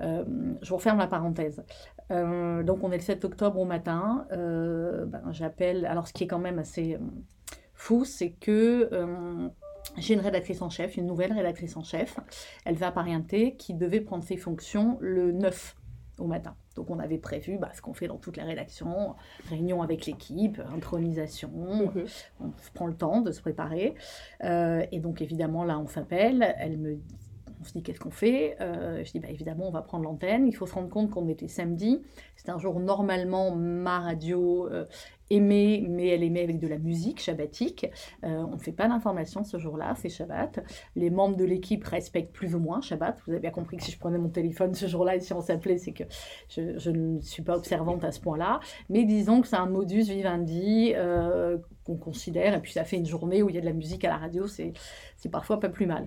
Euh, 0.00 0.24
je 0.62 0.72
referme 0.72 0.98
la 0.98 1.06
parenthèse. 1.06 1.64
Euh, 2.10 2.62
donc 2.62 2.82
on 2.82 2.90
est 2.92 2.96
le 2.96 3.02
7 3.02 3.24
octobre 3.24 3.58
au 3.60 3.64
matin. 3.64 4.26
Ben, 4.30 5.22
J'appelle. 5.30 5.86
Alors 5.86 6.08
ce 6.08 6.12
qui 6.12 6.24
est 6.24 6.26
quand 6.26 6.38
même 6.38 6.58
assez 6.58 6.98
fou, 7.74 8.04
c'est 8.04 8.30
que 8.30 8.88
j'ai 9.98 10.14
une 10.14 10.20
rédactrice 10.20 10.62
en 10.62 10.70
chef, 10.70 10.96
une 10.96 11.06
nouvelle 11.06 11.32
rédactrice 11.32 11.76
en 11.76 11.82
chef. 11.82 12.18
Elle 12.64 12.76
va 12.76 12.88
apparienter 12.88 13.56
qui 13.56 13.74
devait 13.74 14.00
prendre 14.00 14.24
ses 14.24 14.36
fonctions 14.36 14.96
le 15.00 15.32
9 15.32 15.76
au 16.22 16.26
matin. 16.26 16.54
Donc 16.76 16.88
on 16.90 16.98
avait 16.98 17.18
prévu 17.18 17.58
bah, 17.58 17.70
ce 17.74 17.82
qu'on 17.82 17.92
fait 17.92 18.06
dans 18.06 18.16
toute 18.16 18.36
la 18.36 18.44
rédaction, 18.44 19.14
réunion 19.50 19.82
avec 19.82 20.06
l'équipe, 20.06 20.60
intronisation, 20.74 21.50
Mhm. 21.94 22.04
on 22.40 22.50
prend 22.74 22.86
le 22.86 22.94
temps 22.94 23.20
de 23.20 23.32
se 23.32 23.40
préparer. 23.40 23.94
Euh, 24.44 24.84
et 24.92 25.00
donc 25.00 25.20
évidemment 25.20 25.64
là 25.64 25.78
on 25.78 25.86
s'appelle, 25.86 26.54
elle 26.58 26.78
me 26.78 26.98
on 27.60 27.64
se 27.64 27.72
dit 27.74 27.82
qu'est-ce 27.84 28.00
qu'on 28.00 28.10
fait? 28.10 28.56
Euh, 28.60 29.04
Je 29.04 29.12
dis 29.12 29.20
bah, 29.20 29.28
évidemment 29.30 29.68
on 29.68 29.70
va 29.70 29.82
prendre 29.82 30.02
l'antenne. 30.04 30.48
Il 30.48 30.52
faut 30.52 30.66
se 30.66 30.74
rendre 30.74 30.88
compte 30.88 31.10
qu'on 31.10 31.28
était 31.28 31.46
samedi. 31.48 32.02
C'est 32.36 32.48
un 32.48 32.58
jour 32.58 32.74
où 32.76 32.80
normalement 32.80 33.54
ma 33.54 34.00
radio 34.00 34.66
euh, 34.68 34.84
aimait, 35.32 35.84
mais 35.88 36.08
elle 36.08 36.22
aimait 36.22 36.42
avec 36.42 36.58
de 36.58 36.68
la 36.68 36.78
musique 36.78 37.20
shabbatique. 37.20 37.86
Euh, 38.24 38.28
on 38.28 38.56
ne 38.56 38.58
fait 38.58 38.72
pas 38.72 38.88
d'information 38.88 39.44
ce 39.44 39.58
jour-là, 39.58 39.94
c'est 39.96 40.08
Shabbat. 40.08 40.60
Les 40.96 41.10
membres 41.10 41.36
de 41.36 41.44
l'équipe 41.44 41.84
respectent 41.84 42.32
plus 42.32 42.54
ou 42.54 42.58
moins 42.58 42.80
Shabbat. 42.80 43.20
Vous 43.26 43.32
avez 43.32 43.40
bien 43.40 43.50
compris 43.50 43.76
que 43.76 43.84
si 43.84 43.90
je 43.90 43.98
prenais 43.98 44.18
mon 44.18 44.28
téléphone 44.28 44.74
ce 44.74 44.86
jour-là 44.86 45.16
et 45.16 45.20
si 45.20 45.32
on 45.32 45.40
s'appelait, 45.40 45.78
c'est 45.78 45.92
que 45.92 46.04
je, 46.48 46.90
ne 46.90 47.20
suis 47.20 47.42
pas 47.42 47.56
observante 47.56 48.04
à 48.04 48.12
ce 48.12 48.20
point-là. 48.20 48.60
Mais 48.88 49.04
disons 49.04 49.40
que 49.40 49.48
c'est 49.48 49.56
un 49.56 49.66
modus 49.66 50.02
vivendi 50.02 50.92
euh, 50.94 51.58
qu'on 51.84 51.96
considère, 51.96 52.54
et 52.54 52.60
puis 52.60 52.72
ça 52.72 52.84
fait 52.84 52.96
une 52.96 53.06
journée 53.06 53.42
où 53.42 53.48
il 53.48 53.54
y 53.54 53.58
a 53.58 53.60
de 53.60 53.66
la 53.66 53.72
musique 53.72 54.04
à 54.04 54.08
la 54.08 54.16
radio, 54.16 54.46
c'est 54.46 54.72
parfois 55.30 55.58
pas 55.58 55.68
plus 55.68 55.86
mal. 55.86 56.06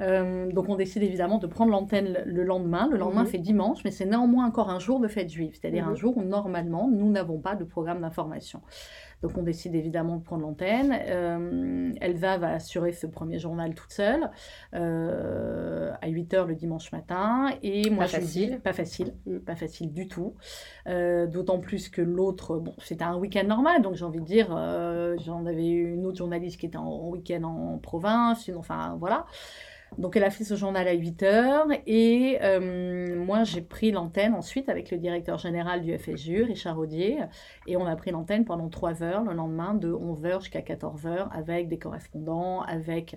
Euh, 0.00 0.50
donc 0.52 0.68
on 0.68 0.76
décide 0.76 1.02
évidemment 1.02 1.38
de 1.38 1.46
prendre 1.46 1.72
l'antenne 1.72 2.18
le- 2.24 2.30
le 2.32 2.44
lendemain. 2.44 2.88
Le 2.90 2.96
lendemain 2.98 3.22
Mhm. 3.22 3.28
fait 3.28 3.38
dimanche, 3.38 3.80
mais 3.84 3.90
c'est 3.90 4.06
néanmoins 4.06 4.46
encore 4.46 4.70
un 4.70 4.78
jour 4.78 5.00
de 5.00 5.08
fête 5.08 5.28
juive, 5.30 5.56
c'est-à-dire 5.60 5.86
Mhm. 5.86 5.92
un 5.92 5.94
jour 5.96 6.16
où 6.16 6.22
normalement 6.22 6.88
nous 6.88 7.10
n'avons 7.10 7.38
pas 7.38 7.54
de 7.56 7.64
programme 7.64 8.00
d'information. 8.00 8.60
Donc 9.20 9.36
on 9.36 9.42
décide 9.42 9.74
évidemment 9.74 10.16
de 10.18 10.22
prendre 10.22 10.42
l'antenne. 10.42 10.94
Euh, 11.08 11.90
Elva 12.00 12.38
va 12.38 12.50
assurer 12.52 12.92
ce 12.92 13.08
premier 13.08 13.40
journal 13.40 13.74
toute 13.74 13.90
seule 13.90 14.30
euh, 14.74 15.90
à 16.00 16.08
8h 16.08 16.46
le 16.46 16.54
dimanche 16.54 16.92
matin. 16.92 17.50
Et 17.64 17.90
moi 17.90 18.04
Pas 18.04 18.10
je 18.10 18.16
lui 18.18 18.26
dis, 18.26 18.40
facile. 18.46 18.60
pas 18.60 18.72
facile, 18.72 19.14
Mm. 19.26 19.38
pas 19.40 19.56
facile 19.56 19.92
du 19.92 20.06
tout. 20.06 20.34
Euh, 20.86 21.26
D'autant 21.26 21.58
plus 21.58 21.88
que 21.88 22.00
l'autre, 22.00 22.58
bon, 22.58 22.74
c'était 22.78 23.04
un 23.04 23.16
week-end 23.16 23.44
normal, 23.46 23.82
donc 23.82 23.94
j'ai 23.94 24.04
envie 24.04 24.20
de 24.20 24.24
dire, 24.24 24.48
j'en 25.24 25.44
avais 25.46 25.66
eu 25.66 25.94
une 25.94 26.06
autre 26.06 26.16
journaliste 26.18 26.58
qui 26.60 26.66
était 26.66 26.78
en, 26.78 26.84
en 26.86 27.08
week-end 27.08 27.42
en 27.42 27.78
province, 27.78 28.50
enfin 28.56 28.96
voilà. 28.98 29.26
Donc 29.96 30.16
elle 30.16 30.24
a 30.24 30.30
fait 30.30 30.44
ce 30.44 30.54
journal 30.54 30.86
à 30.86 30.92
8 30.92 31.22
heures 31.22 31.66
et 31.86 32.38
euh, 32.42 33.16
moi 33.24 33.44
j'ai 33.44 33.62
pris 33.62 33.90
l'antenne 33.90 34.34
ensuite 34.34 34.68
avec 34.68 34.90
le 34.90 34.98
directeur 34.98 35.38
général 35.38 35.82
du 35.82 35.96
FSU, 35.96 36.42
Richard 36.42 36.78
Audier, 36.78 37.20
et 37.66 37.76
on 37.76 37.86
a 37.86 37.96
pris 37.96 38.10
l'antenne 38.10 38.44
pendant 38.44 38.68
3 38.68 39.02
heures 39.02 39.24
le 39.24 39.32
lendemain 39.32 39.74
de 39.74 39.90
11 39.90 40.24
heures 40.26 40.40
jusqu'à 40.40 40.62
14 40.62 41.06
heures 41.06 41.30
avec 41.32 41.68
des 41.68 41.78
correspondants, 41.78 42.60
avec 42.62 43.16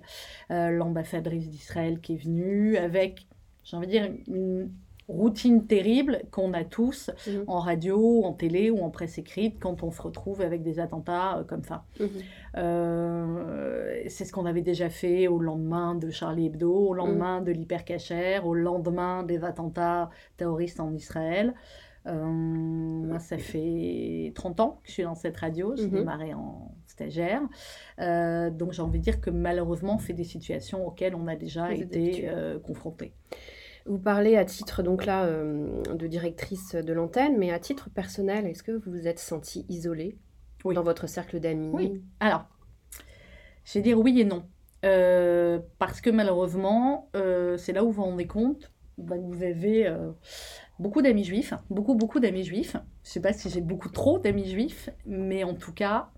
euh, 0.50 0.70
l'ambassadrice 0.70 1.48
d'Israël 1.48 2.00
qui 2.00 2.14
est 2.14 2.22
venue, 2.24 2.76
avec, 2.76 3.26
j'ai 3.64 3.76
envie 3.76 3.86
de 3.86 3.92
dire, 3.92 4.10
une 4.28 4.70
routine 5.08 5.66
terrible 5.66 6.22
qu'on 6.30 6.52
a 6.54 6.64
tous 6.64 7.10
Mhm. 7.26 7.44
en 7.46 7.58
radio, 7.58 8.24
en 8.24 8.32
télé 8.32 8.70
ou 8.70 8.78
en 8.82 8.90
presse 8.90 9.18
écrite 9.18 9.58
quand 9.60 9.82
on 9.82 9.90
se 9.90 10.00
retrouve 10.00 10.40
avec 10.40 10.62
des 10.62 10.78
attentats 10.78 11.38
euh, 11.38 11.44
comme 11.44 11.64
ça. 11.64 11.84
Mhm. 12.00 12.08
Euh, 12.56 14.02
c'est 14.08 14.24
ce 14.24 14.32
qu'on 14.32 14.46
avait 14.46 14.62
déjà 14.62 14.88
fait 14.90 15.28
au 15.28 15.38
lendemain 15.38 15.94
de 15.94 16.10
Charlie 16.10 16.46
Hebdo, 16.46 16.72
au 16.72 16.94
lendemain 16.94 17.40
de 17.40 17.52
l'hypercachère, 17.52 18.46
au 18.46 18.54
lendemain 18.54 19.22
des 19.22 19.44
attentats 19.44 20.10
terroristes 20.36 20.80
en 20.80 20.92
Israël. 20.92 21.54
Euh, 22.06 22.24
moi, 22.26 23.20
ça 23.20 23.38
fait 23.38 24.32
30 24.34 24.58
ans 24.60 24.80
que 24.82 24.88
je 24.88 24.92
suis 24.92 25.02
dans 25.04 25.14
cette 25.14 25.36
radio. 25.36 25.74
J'ai 25.76 25.84
Mhm. 25.86 25.90
démarré 25.98 26.34
en 26.34 26.72
stagiaire. 26.86 27.42
Donc, 27.98 28.72
j'ai 28.72 28.82
envie 28.82 28.98
de 28.98 29.04
dire 29.04 29.20
que 29.20 29.30
malheureusement, 29.30 29.98
c'est 29.98 30.12
des 30.12 30.24
situations 30.24 30.86
auxquelles 30.86 31.14
on 31.14 31.26
a 31.28 31.36
déjà 31.36 31.72
été 31.72 32.28
habitué. 32.28 32.58
Vous 33.86 33.98
parlez 33.98 34.36
à 34.36 34.44
titre 34.44 34.82
donc 34.82 35.06
là 35.06 35.24
euh, 35.24 35.82
de 35.82 36.06
directrice 36.06 36.74
de 36.74 36.92
l'antenne, 36.92 37.36
mais 37.38 37.50
à 37.50 37.58
titre 37.58 37.90
personnel, 37.90 38.46
est-ce 38.46 38.62
que 38.62 38.72
vous 38.72 38.90
vous 38.90 39.08
êtes 39.08 39.18
sentie 39.18 39.66
isolée 39.68 40.18
Oui. 40.64 40.74
dans 40.74 40.82
votre 40.82 41.08
cercle 41.08 41.40
d'amis 41.40 41.70
Oui. 41.72 42.02
Alors, 42.20 42.46
je 43.64 43.74
vais 43.74 43.82
dire 43.82 43.98
oui 43.98 44.20
et 44.20 44.24
non. 44.24 44.44
Euh, 44.84 45.60
parce 45.78 46.00
que 46.00 46.10
malheureusement, 46.10 47.08
euh, 47.14 47.56
c'est 47.56 47.72
là 47.72 47.84
où 47.84 47.88
vous 47.88 47.92
vous 47.92 48.02
rendez 48.02 48.26
compte 48.26 48.72
bah, 48.98 49.16
que 49.16 49.22
vous 49.22 49.42
avez 49.44 49.86
euh, 49.86 50.10
beaucoup 50.78 51.02
d'amis 51.02 51.24
juifs, 51.24 51.54
beaucoup, 51.70 51.94
beaucoup 51.94 52.18
d'amis 52.18 52.44
juifs. 52.44 52.72
Je 53.04 53.08
ne 53.08 53.12
sais 53.12 53.20
pas 53.20 53.32
si 53.32 53.48
j'ai 53.48 53.60
beaucoup 53.60 53.88
trop 53.88 54.18
d'amis 54.18 54.48
juifs, 54.48 54.90
mais 55.06 55.44
en 55.44 55.54
tout 55.54 55.72
cas, 55.72 56.10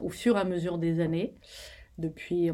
au 0.00 0.08
fur 0.08 0.36
et 0.36 0.40
à 0.40 0.44
mesure 0.44 0.78
des 0.78 1.00
années, 1.00 1.34
depuis, 1.98 2.50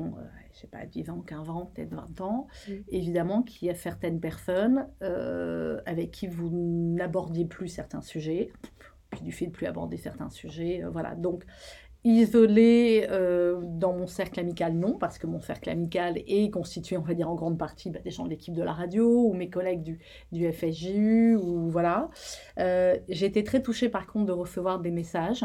je 0.59 0.63
sais 0.63 0.67
pas, 0.67 0.85
10 0.85 1.11
ans, 1.11 1.21
15 1.25 1.49
ans, 1.51 1.71
peut-être 1.73 1.95
20 1.95 2.21
ans, 2.21 2.49
Mm. 2.69 2.73
évidemment 2.89 3.43
qu'il 3.43 3.69
y 3.69 3.71
a 3.71 3.75
certaines 3.77 4.19
personnes 4.19 4.89
euh, 5.03 5.81
avec 5.87 6.11
qui 6.11 6.27
vous 6.27 6.51
n'abordiez 6.51 7.45
plus 7.45 7.69
certains 7.69 8.01
sujets, 8.01 8.51
puis 9.11 9.21
du 9.23 9.31
fait 9.31 9.47
de 9.47 9.53
plus 9.53 9.67
aborder 9.67 9.97
certains 9.97 10.31
sujets, 10.31 10.83
euh, 10.83 10.91
voilà. 10.91 11.15
Donc, 11.15 11.45
isolé 12.05 13.07
euh, 13.11 13.61
dans 13.63 13.93
mon 13.93 14.07
cercle 14.09 14.41
amical, 14.41 14.73
non, 14.73 14.99
parce 14.99 15.19
que 15.19 15.27
mon 15.29 15.41
cercle 15.41 15.71
amical 15.71 16.19
est 16.27 16.51
constitué, 16.51 16.97
on 16.97 17.03
va 17.03 17.15
dire, 17.15 17.29
en 17.31 17.35
grande 17.37 17.59
partie 17.59 17.91
bah, 17.91 18.01
des 18.05 18.11
gens 18.11 18.25
de 18.25 18.31
l'équipe 18.31 18.55
de 18.55 18.63
la 18.63 18.73
radio 18.73 19.25
ou 19.29 19.35
mes 19.35 19.51
collègues 19.51 19.83
du, 19.83 20.01
du 20.33 20.51
FSJU, 20.53 21.37
ou 21.37 21.69
voilà. 21.69 22.09
J'ai 22.57 23.27
été 23.27 23.45
très 23.45 23.63
touchée 23.63 23.89
par 23.89 24.07
contre 24.07 24.27
de 24.27 24.33
recevoir 24.33 24.81
des 24.81 24.91
messages, 24.91 25.45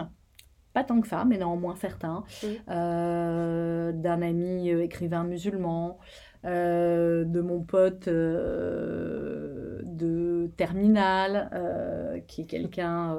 pas 0.74 0.84
tant 0.84 1.00
que 1.02 1.08
ça, 1.08 1.24
mais 1.26 1.38
néanmoins 1.38 1.76
certains, 1.76 2.24
euh, 2.70 3.92
d'un 3.92 4.22
ami 4.22 4.72
euh, 4.72 4.84
écrivain 4.84 5.24
musulman, 5.24 5.98
euh, 6.46 7.24
de 7.26 7.42
mon 7.42 7.62
pote 7.62 8.08
euh, 8.08 9.80
de 9.84 10.50
terminale, 10.58 11.50
euh, 11.54 12.20
qui 12.28 12.42
est 12.42 12.46
quelqu'un 12.46 13.18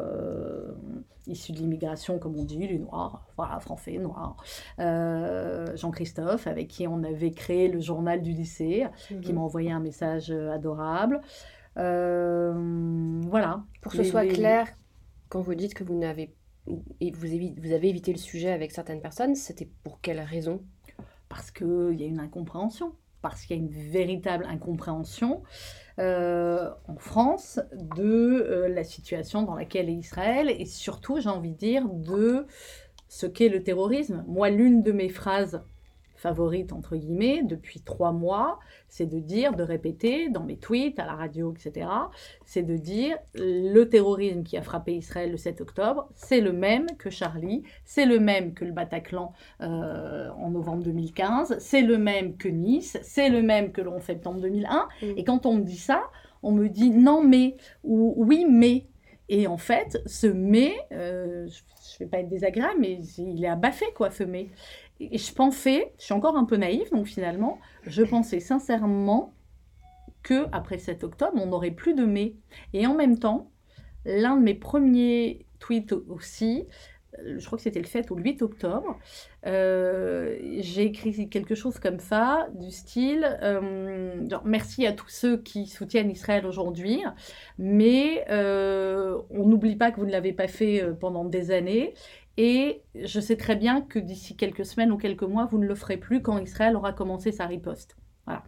issu 1.26 1.52
de 1.52 1.58
l'immigration, 1.58 2.18
comme 2.18 2.36
on 2.36 2.44
dit, 2.44 2.58
il 2.60 2.72
est 2.72 2.78
noir, 2.78 3.26
voilà, 3.36 3.58
français, 3.60 3.96
noir. 3.98 4.36
Jean-Christophe, 4.78 6.46
avec 6.46 6.68
qui 6.68 6.86
on 6.86 7.02
avait 7.02 7.30
créé 7.32 7.68
le 7.68 7.80
journal 7.80 8.20
du 8.20 8.32
lycée, 8.32 8.84
qui 9.22 9.30
Mhm. 9.32 9.34
m'a 9.36 9.40
envoyé 9.40 9.70
un 9.72 9.80
message 9.80 10.30
adorable. 10.30 11.20
Voilà. 11.76 13.62
Pour 13.80 13.92
que 13.92 13.98
ce 13.98 14.02
Les- 14.02 14.08
soit 14.10 14.24
les- 14.24 14.32
clair, 14.32 14.66
quand 15.28 15.40
vous 15.40 15.54
dites 15.54 15.72
que 15.74 15.84
vous 15.84 15.98
n'avez 15.98 16.34
et 17.00 17.10
vous, 17.10 17.26
avez 17.72 17.88
évité 17.88 18.12
le 18.12 18.18
sujet 18.18 18.50
avec 18.50 18.72
certaines 18.72 19.00
personnes, 19.00 19.34
c'était 19.34 19.68
pour 19.82 20.00
quelle 20.00 20.20
raison? 20.20 20.62
Parce 21.28 21.50
qu'il 21.50 21.96
y 21.98 22.04
a 22.04 22.06
une 22.06 22.20
incompréhension, 22.20 22.94
parce 23.22 23.42
qu'il 23.42 23.56
y 23.56 23.60
a 23.60 23.62
une 23.62 23.70
véritable 23.70 24.46
incompréhension 24.46 25.42
euh, 25.98 26.70
en 26.88 26.96
France 26.96 27.60
de 27.72 28.02
euh, 28.02 28.68
la 28.68 28.84
situation 28.84 29.42
dans 29.42 29.54
laquelle 29.54 29.88
est 29.88 29.94
Israël 29.94 30.50
et 30.50 30.64
surtout, 30.64 31.20
j'ai 31.20 31.28
envie 31.28 31.52
de 31.52 31.58
dire, 31.58 31.88
de 31.88 32.46
ce 33.08 33.26
qu'est 33.26 33.48
le 33.48 33.62
terrorisme. 33.62 34.24
Moi, 34.26 34.50
l'une 34.50 34.82
de 34.82 34.92
mes 34.92 35.08
phrases 35.08 35.62
favorite, 36.24 36.72
entre 36.72 36.96
guillemets, 36.96 37.42
depuis 37.42 37.82
trois 37.82 38.12
mois, 38.12 38.58
c'est 38.88 39.04
de 39.04 39.18
dire, 39.18 39.54
de 39.54 39.62
répéter 39.62 40.30
dans 40.30 40.42
mes 40.42 40.56
tweets, 40.56 40.98
à 40.98 41.04
la 41.04 41.12
radio, 41.12 41.52
etc., 41.52 41.86
c'est 42.46 42.62
de 42.62 42.78
dire 42.78 43.18
le 43.34 43.84
terrorisme 43.84 44.42
qui 44.42 44.56
a 44.56 44.62
frappé 44.62 44.94
Israël 44.94 45.30
le 45.30 45.36
7 45.36 45.60
octobre, 45.60 46.08
c'est 46.14 46.40
le 46.40 46.52
même 46.52 46.86
que 46.98 47.10
Charlie, 47.10 47.62
c'est 47.84 48.06
le 48.06 48.20
même 48.20 48.54
que 48.54 48.64
le 48.64 48.72
Bataclan 48.72 49.34
euh, 49.60 50.30
en 50.30 50.50
novembre 50.50 50.82
2015, 50.84 51.58
c'est 51.58 51.82
le 51.82 51.98
même 51.98 52.38
que 52.38 52.48
Nice, 52.48 52.98
c'est 53.02 53.28
le 53.28 53.42
même 53.42 53.70
que 53.70 53.82
le 53.82 53.90
11 53.90 54.02
septembre 54.02 54.40
2001. 54.40 54.88
Mm. 55.02 55.06
Et 55.18 55.24
quand 55.24 55.44
on 55.44 55.56
me 55.56 55.62
dit 55.62 55.76
ça, 55.76 56.04
on 56.42 56.52
me 56.52 56.70
dit 56.70 56.90
non 56.90 57.22
mais, 57.22 57.56
ou 57.82 58.14
oui 58.16 58.46
mais. 58.48 58.86
Et 59.28 59.46
en 59.46 59.56
fait, 59.56 60.02
ce 60.04 60.26
mais, 60.26 60.74
euh, 60.92 61.46
je 61.48 61.94
ne 61.94 61.98
vais 62.00 62.10
pas 62.10 62.18
être 62.18 62.28
désagréable, 62.28 62.76
mais 62.78 62.98
il 63.16 63.42
est 63.42 63.48
abaffé, 63.48 63.86
quoi, 63.94 64.10
ce 64.10 64.22
mais. 64.22 64.48
Et 65.00 65.18
je 65.18 65.32
pensais, 65.32 65.92
je 65.98 66.04
suis 66.04 66.14
encore 66.14 66.36
un 66.36 66.44
peu 66.44 66.56
naïve, 66.56 66.88
donc 66.90 67.06
finalement, 67.06 67.58
je 67.84 68.02
pensais 68.02 68.40
sincèrement 68.40 69.34
que 70.22 70.46
après 70.52 70.78
7 70.78 71.04
octobre, 71.04 71.32
on 71.36 71.46
n'aurait 71.46 71.72
plus 71.72 71.94
de 71.94 72.04
mai. 72.04 72.36
Et 72.72 72.86
en 72.86 72.94
même 72.94 73.18
temps, 73.18 73.50
l'un 74.04 74.36
de 74.36 74.42
mes 74.42 74.54
premiers 74.54 75.46
tweets 75.58 75.92
aussi, 75.92 76.66
euh, 77.18 77.38
je 77.38 77.46
crois 77.46 77.58
que 77.58 77.62
c'était 77.62 77.80
le 77.80 77.86
7 77.86 78.10
ou 78.10 78.16
le 78.16 78.22
8 78.22 78.42
octobre, 78.42 78.98
euh, 79.46 80.36
j'ai 80.58 80.84
écrit 80.84 81.28
quelque 81.28 81.54
chose 81.54 81.78
comme 81.78 81.98
ça, 81.98 82.48
du 82.54 82.70
style 82.70 83.38
euh, 83.42 84.26
merci 84.44 84.86
à 84.86 84.92
tous 84.92 85.08
ceux 85.08 85.36
qui 85.36 85.66
soutiennent 85.66 86.10
Israël 86.10 86.46
aujourd'hui, 86.46 87.02
mais 87.58 88.24
on 88.30 89.46
n'oublie 89.46 89.76
pas 89.76 89.90
que 89.90 90.00
vous 90.00 90.06
ne 90.06 90.12
l'avez 90.12 90.32
pas 90.32 90.48
fait 90.48 90.84
pendant 91.00 91.24
des 91.24 91.50
années 91.50 91.94
et 92.36 92.82
je 92.94 93.20
sais 93.20 93.36
très 93.36 93.56
bien 93.56 93.80
que 93.80 93.98
d'ici 93.98 94.36
quelques 94.36 94.64
semaines 94.64 94.92
ou 94.92 94.96
quelques 94.96 95.22
mois, 95.22 95.46
vous 95.46 95.58
ne 95.58 95.66
le 95.66 95.74
ferez 95.74 95.96
plus 95.96 96.22
quand 96.22 96.38
Israël 96.38 96.76
aura 96.76 96.92
commencé 96.92 97.32
sa 97.32 97.46
riposte. 97.46 97.96
Voilà. 98.26 98.42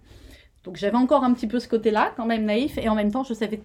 Donc 0.65 0.77
j'avais 0.77 0.97
encore 0.97 1.23
un 1.23 1.33
petit 1.33 1.47
peu 1.47 1.61
ce 1.61 1.69
côté-là, 1.69 2.13
quand 2.17 2.27
même 2.27 2.45
naïf, 2.45 2.79
et 2.79 2.89
en 2.89 2.95
même 2.95 3.13
temps, 3.13 3.23
je 3.23 3.35
savais 3.35 3.61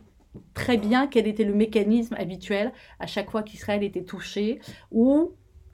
très 0.54 0.78
bien 0.78 1.08
quel 1.08 1.28
était 1.28 1.44
le 1.44 1.54
mécanisme 1.54 2.16
habituel 2.18 2.72
à 3.00 3.08
chaque 3.08 3.32
fois 3.32 3.44
qu'Israël 3.44 3.84
était 3.84 4.04
touché 4.04 4.60
ou 4.92 5.34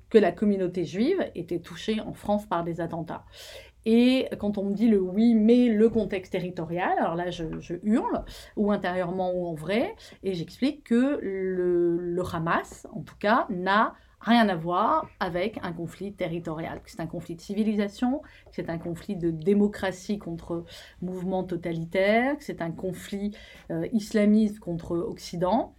que 0.09 0.17
la 0.17 0.31
communauté 0.31 0.85
juive 0.85 1.29
était 1.35 1.59
touchée 1.59 1.99
en 1.99 2.13
France 2.13 2.45
par 2.45 2.63
des 2.63 2.79
attentats. 2.79 3.25
Et 3.85 4.27
quand 4.39 4.57
on 4.57 4.65
me 4.65 4.73
dit 4.73 4.87
le 4.87 4.99
oui, 4.99 5.33
mais 5.33 5.69
le 5.69 5.89
contexte 5.89 6.33
territorial, 6.33 6.97
alors 6.97 7.15
là 7.15 7.29
je, 7.29 7.45
hurle, 7.83 8.25
ou 8.57 8.71
intérieurement 8.71 9.31
ou 9.33 9.45
en 9.47 9.53
vrai, 9.53 9.95
et 10.23 10.33
j'explique 10.33 10.83
que 10.83 11.19
le, 11.21 12.21
Hamas, 12.33 12.85
en 12.91 13.01
tout 13.01 13.15
cas, 13.17 13.47
n'a 13.49 13.95
rien 14.19 14.49
à 14.49 14.55
voir 14.55 15.09
avec 15.19 15.59
un 15.63 15.73
conflit 15.73 16.13
territorial. 16.13 16.81
C'est 16.85 16.99
un 16.99 17.07
conflit 17.07 17.35
de 17.35 17.41
civilisation, 17.41 18.21
c'est 18.51 18.69
un 18.69 18.77
conflit 18.77 19.15
de 19.15 19.31
démocratie 19.31 20.17
contre 20.17 20.65
mouvements 21.01 21.43
totalitaires, 21.43 22.35
c'est 22.39 22.61
un 22.61 22.71
conflit 22.71 23.35
euh, 23.71 23.87
islamiste 23.93 24.59
contre 24.59 24.97
Occident. 24.97 25.75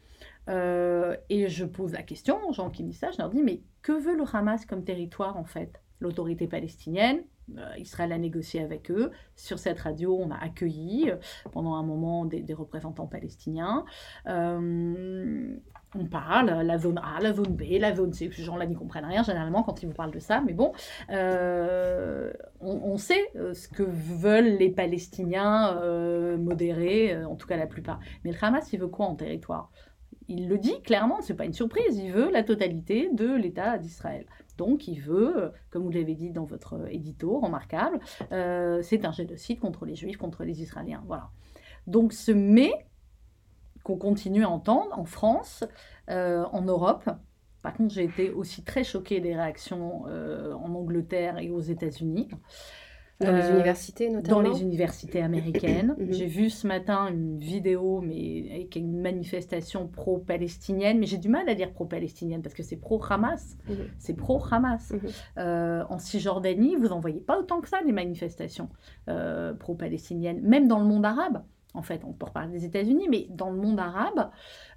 Euh, 0.49 1.17
et 1.29 1.49
je 1.49 1.65
pose 1.65 1.93
la 1.93 2.03
question 2.03 2.39
aux 2.49 2.53
gens 2.53 2.71
qui 2.71 2.83
disent 2.83 2.99
ça, 2.99 3.11
je 3.11 3.19
leur 3.19 3.29
dis, 3.29 3.43
mais 3.43 3.61
que 3.83 3.93
veut 3.93 4.17
le 4.17 4.25
Hamas 4.33 4.65
comme 4.65 4.85
territoire 4.85 5.37
en 5.37 5.45
fait? 5.45 5.81
L'autorité 6.01 6.47
palestinienne, 6.47 7.25
euh, 7.59 7.73
Israël 7.77 8.13
a 8.13 8.19
négocié 8.19 8.63
avec 8.63 8.91
eux. 8.91 9.11
Sur 9.35 9.59
cette 9.59 9.81
radio, 9.81 10.17
on 10.17 10.31
a 10.31 10.37
accueilli 10.37 11.11
pendant 11.53 11.75
un 11.75 11.83
moment 11.83 12.25
des, 12.25 12.55
représentants 12.55 13.09
palestiniens 13.09 13.85
on 15.95 16.05
parle, 16.05 16.51
la 16.63 16.79
zone 16.79 16.99
A, 16.99 17.21
la 17.21 17.33
zone 17.33 17.55
B, 17.55 17.63
la 17.79 17.95
zone 17.95 18.13
C, 18.13 18.31
ces 18.31 18.43
gens-là 18.43 18.67
n'y 18.67 18.75
comprennent 18.75 19.05
rien 19.07 19.23
généralement 19.23 19.63
quand 19.63 19.83
ils 19.83 19.87
vous 19.87 19.95
parlent 19.95 20.13
de 20.13 20.19
ça, 20.19 20.43
mais 20.45 20.53
bon, 20.53 20.73
euh, 21.11 22.33
on, 22.61 22.97
sait 22.99 23.31
euh, 23.37 23.55
ce 23.55 23.69
que 23.69 23.83
veulent 23.83 24.59
les 24.59 24.71
Palestiniens 24.71 25.79
euh, 25.79 26.37
modérés, 26.37 27.25
en 27.25 27.37
tout 27.37 27.47
cas 27.47 27.57
la 27.57 27.67
plupart. 27.67 28.01
Mais 28.25 28.33
le 28.33 28.37
Hamas, 28.41 28.73
il 28.73 28.81
veut 28.81 28.89
quoi 28.89 29.07
en 29.07 29.15
territoire? 29.15 29.71
Il 30.29 30.49
le 30.49 30.59
dit 30.59 30.83
clairement, 30.83 31.23
c'est 31.23 31.35
pas 31.35 31.47
une 31.47 31.55
surprise, 31.55 31.97
il 31.97 32.13
veut 32.13 32.31
la 32.31 32.43
totalité 32.43 33.09
de 33.13 33.35
l'État 33.35 33.79
d'Israël. 33.79 34.27
Donc 34.59 34.89
il 34.89 35.01
veut, 35.01 35.53
comme 35.71 35.85
vous 35.85 35.91
l'avez 35.91 36.15
dit 36.15 36.31
dans 36.31 36.45
votre 36.45 36.87
édito 36.91 37.39
remarquable, 37.39 37.99
c'est 38.83 39.07
un 39.07 39.13
génocide 39.13 39.59
contre 39.59 39.87
les 39.87 39.95
Juifs, 39.95 40.19
contre 40.19 40.45
les 40.45 40.61
Israéliens. 40.61 41.03
Voilà. 41.07 41.31
Donc 41.87 42.13
ce 42.13 42.33
mais 42.33 42.73
qu'on 43.89 43.97
continue 43.97 44.45
à 44.45 44.51
entendre 44.51 44.99
en 44.99 45.07
France, 45.07 45.65
euh, 46.11 46.45
en 46.53 46.61
Europe. 46.61 47.09
Par 47.63 47.73
contre, 47.73 47.95
j'ai 47.95 48.05
été 48.05 48.31
aussi 48.31 48.63
très 48.63 48.85
choquée 48.85 49.21
des 49.21 49.35
réactions 49.35 50.05
euh, 50.09 50.53
en 50.53 50.75
Angleterre 50.75 51.39
et 51.39 51.51
aux 51.51 51.61
États-Unis. 51.61 52.29
Dans 53.21 53.33
les 53.33 53.43
euh, 53.43 53.55
universités 53.55 54.11
notamment 54.11 54.43
Dans 54.43 54.49
les 54.53 54.63
universités 54.63 55.23
américaines. 55.23 55.97
Mhm. 55.99 56.13
J'ai 56.13 56.27
vu 56.27 56.51
ce 56.51 56.67
matin 56.69 57.09
une 57.09 57.39
vidéo 57.39 58.01
mais 58.01 58.45
avec 58.53 58.77
une 58.77 59.01
manifestation 59.01 59.89
pro-palestinienne, 59.89 61.01
mais 61.01 61.07
j'ai 61.07 61.19
du 61.19 61.29
mal 61.29 61.49
à 61.49 61.55
dire 61.55 61.73
pro-palestinienne 61.73 62.43
parce 62.43 62.55
que 62.55 62.63
c'est 62.63 62.77
pro-Hamas. 62.77 63.57
Mhm. 63.69 63.77
C'est 63.99 64.15
pro-Hamas. 64.15 64.93
Mhm. 64.93 65.87
en 65.89 65.99
Cisjordanie, 65.99 66.77
vous 66.77 66.89
n'en 66.89 67.01
voyez 67.01 67.21
pas 67.21 67.39
autant 67.39 67.61
que 67.61 67.69
ça, 67.69 67.81
les 67.81 67.93
manifestations 67.93 68.69
pro-palestiniennes, 69.59 70.43
même 70.43 70.69
dans 70.69 70.79
le 70.79 70.85
monde 70.85 71.07
arabe 71.07 71.43
en 71.75 71.83
fait, 71.83 72.03
on 72.05 72.13
peut 72.13 72.27
reparler 72.27 72.51
des 72.51 72.65
États-Unis, 72.65 73.09
mais 73.11 73.27
dans 73.31 73.51
le 73.51 73.59
monde 73.59 73.79
arabe, 73.79 74.31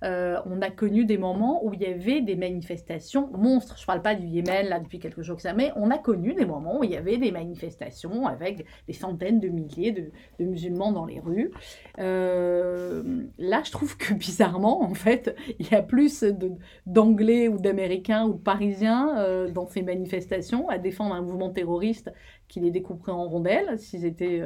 euh, 0.03 0.39
on 0.45 0.61
a 0.61 0.69
connu 0.69 1.05
des 1.05 1.17
moments 1.17 1.65
où 1.65 1.73
il 1.73 1.81
y 1.81 1.85
avait 1.85 2.21
des 2.21 2.35
manifestations 2.35 3.29
monstres. 3.31 3.77
Je 3.77 3.83
ne 3.83 3.87
parle 3.87 4.01
pas 4.01 4.13
du 4.13 4.27
Yémen, 4.27 4.67
là, 4.67 4.79
depuis 4.79 4.99
quelques 4.99 5.21
jours 5.21 5.37
que 5.37 5.41
ça, 5.41 5.53
mais 5.53 5.71
on 5.77 5.89
a 5.89 5.97
connu 5.97 6.33
des 6.33 6.45
moments 6.45 6.79
où 6.79 6.83
il 6.83 6.91
y 6.91 6.97
avait 6.97 7.17
des 7.17 7.31
manifestations 7.31 8.27
avec 8.27 8.65
des 8.87 8.93
centaines 8.93 9.39
de 9.39 9.47
milliers 9.47 9.91
de, 9.91 10.11
musulmans 10.43 10.91
dans 10.91 11.05
les 11.05 11.19
rues. 11.19 11.51
Euh, 11.99 13.03
là, 13.37 13.61
je 13.63 13.71
trouve 13.71 13.95
que 13.97 14.13
bizarrement, 14.21 14.83
en 14.83 14.93
fait, 14.93 15.35
il 15.59 15.71
y 15.71 15.75
a 15.75 15.81
plus 15.81 16.25
d'Anglais 16.85 17.47
ou 17.47 17.57
d'Américains 17.57 18.25
ou 18.25 18.33
de 18.33 18.39
Parisiens 18.39 19.17
euh, 19.17 19.49
dans 19.49 19.65
ces 19.65 19.81
manifestations 19.81 20.67
à 20.67 20.77
défendre 20.77 21.15
un 21.15 21.21
mouvement 21.21 21.51
terroriste 21.51 22.11
qui 22.51 22.59
les 22.59 22.69
découperait 22.71 23.11
en 23.11 23.27
rondelles, 23.27 23.79
s'ils 23.79 24.05
étaient 24.05 24.41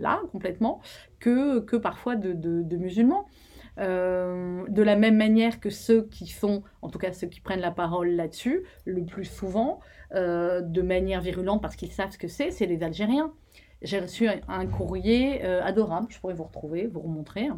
là 0.00 0.22
complètement, 0.32 0.80
que, 1.18 1.60
que 1.60 1.76
parfois 1.76 2.16
de 2.16 2.76
musulmans. 2.76 3.26
Euh, 3.78 4.64
de 4.68 4.82
la 4.82 4.96
même 4.96 5.16
manière 5.16 5.60
que 5.60 5.68
ceux 5.68 6.06
qui 6.06 6.30
font, 6.30 6.62
en 6.80 6.88
tout 6.88 6.98
cas 6.98 7.12
ceux 7.12 7.26
qui 7.26 7.40
prennent 7.40 7.60
la 7.60 7.70
parole 7.70 8.10
là-dessus, 8.10 8.64
le 8.86 9.04
plus 9.04 9.26
souvent, 9.26 9.80
euh, 10.14 10.62
de 10.62 10.80
manière 10.80 11.20
virulente 11.20 11.60
parce 11.60 11.76
qu'ils 11.76 11.92
savent 11.92 12.10
ce 12.10 12.18
que 12.18 12.28
c'est, 12.28 12.50
c'est 12.50 12.66
les 12.66 12.82
Algériens. 12.82 13.32
J'ai 13.82 14.00
reçu 14.00 14.28
un, 14.48 14.66
courrier 14.66 15.44
euh, 15.44 15.62
adorable, 15.62 16.06
je 16.08 16.18
pourrais 16.18 16.32
vous 16.32 16.44
retrouver, 16.44 16.86
vous 16.86 17.00
remontrer, 17.00 17.48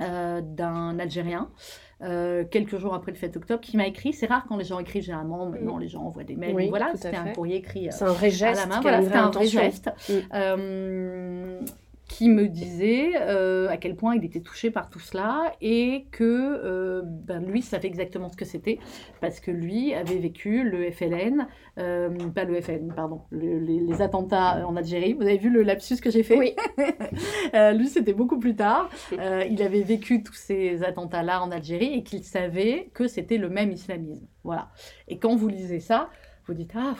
d'un 0.00 0.98
Algérien. 0.98 1.50
Quelques 2.00 2.78
jours 2.78 2.94
après 2.94 3.12
le 3.12 3.16
7 3.16 3.36
octobre, 3.36 3.60
qui 3.60 3.76
m'a 3.76 3.86
écrit. 3.86 4.12
C'est 4.12 4.26
rare 4.26 4.44
quand 4.48 4.56
les 4.56 4.64
gens 4.64 4.78
écrivent, 4.78 5.02
généralement, 5.02 5.46
maintenant 5.46 5.78
les 5.78 5.88
gens 5.88 6.02
envoient 6.02 6.24
des 6.24 6.36
mails. 6.36 6.68
voilà, 6.68 6.92
c'était 6.94 7.16
un 7.16 7.32
courrier 7.32 7.56
écrit 7.56 7.88
c'est 7.90 8.04
un 8.04 8.12
vrai 8.12 8.30
geste, 8.30 8.60
à 8.60 8.66
la 8.66 8.74
main. 8.74 8.80
Voilà, 8.80 9.02
c'était 9.02 9.16
un 9.16 9.30
vrai 9.30 9.46
geste. 9.46 9.90
Mm 10.08 11.64
qui 12.08 12.30
me 12.30 12.48
disait 12.48 13.12
euh, 13.20 13.68
à 13.68 13.76
quel 13.76 13.94
point 13.94 14.16
il 14.16 14.24
était 14.24 14.40
touché 14.40 14.70
par 14.70 14.88
tout 14.88 14.98
cela 14.98 15.52
et 15.60 16.06
que 16.10 16.24
euh, 16.24 17.02
ben, 17.04 17.44
lui 17.44 17.60
savait 17.60 17.86
exactement 17.86 18.30
ce 18.30 18.36
que 18.36 18.46
c'était 18.46 18.78
parce 19.20 19.40
que 19.40 19.50
lui 19.50 19.94
avait 19.94 20.18
vécu 20.18 20.64
le 20.64 20.90
FLN, 20.90 21.46
euh, 21.78 22.08
pas 22.34 22.44
le 22.44 22.60
FLN, 22.60 22.92
pardon, 22.94 23.22
les, 23.30 24.00
attentats 24.00 24.66
en 24.66 24.76
Algérie. 24.76 25.12
Vous 25.12 25.22
avez 25.22 25.38
vu 25.38 25.50
le 25.50 25.62
lapsus 25.62 25.96
que 25.96 26.10
j'ai 26.10 26.22
fait? 26.22 26.38
Oui. 26.38 26.54
lui, 27.76 27.88
c'était 27.88 28.12
beaucoup 28.12 28.38
plus 28.38 28.56
tard. 28.56 28.88
il 29.12 29.62
avait 29.62 29.82
vécu 29.82 30.22
tous 30.22 30.34
ces 30.34 30.82
attentats-là 30.82 31.42
en 31.42 31.50
Algérie 31.50 31.94
et 31.94 32.02
qu'il 32.02 32.24
savait 32.24 32.90
que 32.94 33.06
c'était 33.06 33.38
le 33.38 33.48
même 33.48 33.72
islamisme. 33.72 34.26
Voilà. 34.44 34.70
Et 35.08 35.18
quand 35.18 35.36
vous 35.36 35.48
lisez 35.48 35.80
ça, 35.80 36.10
vous 36.46 36.54
dites 36.54 36.72
ah, 36.74 36.94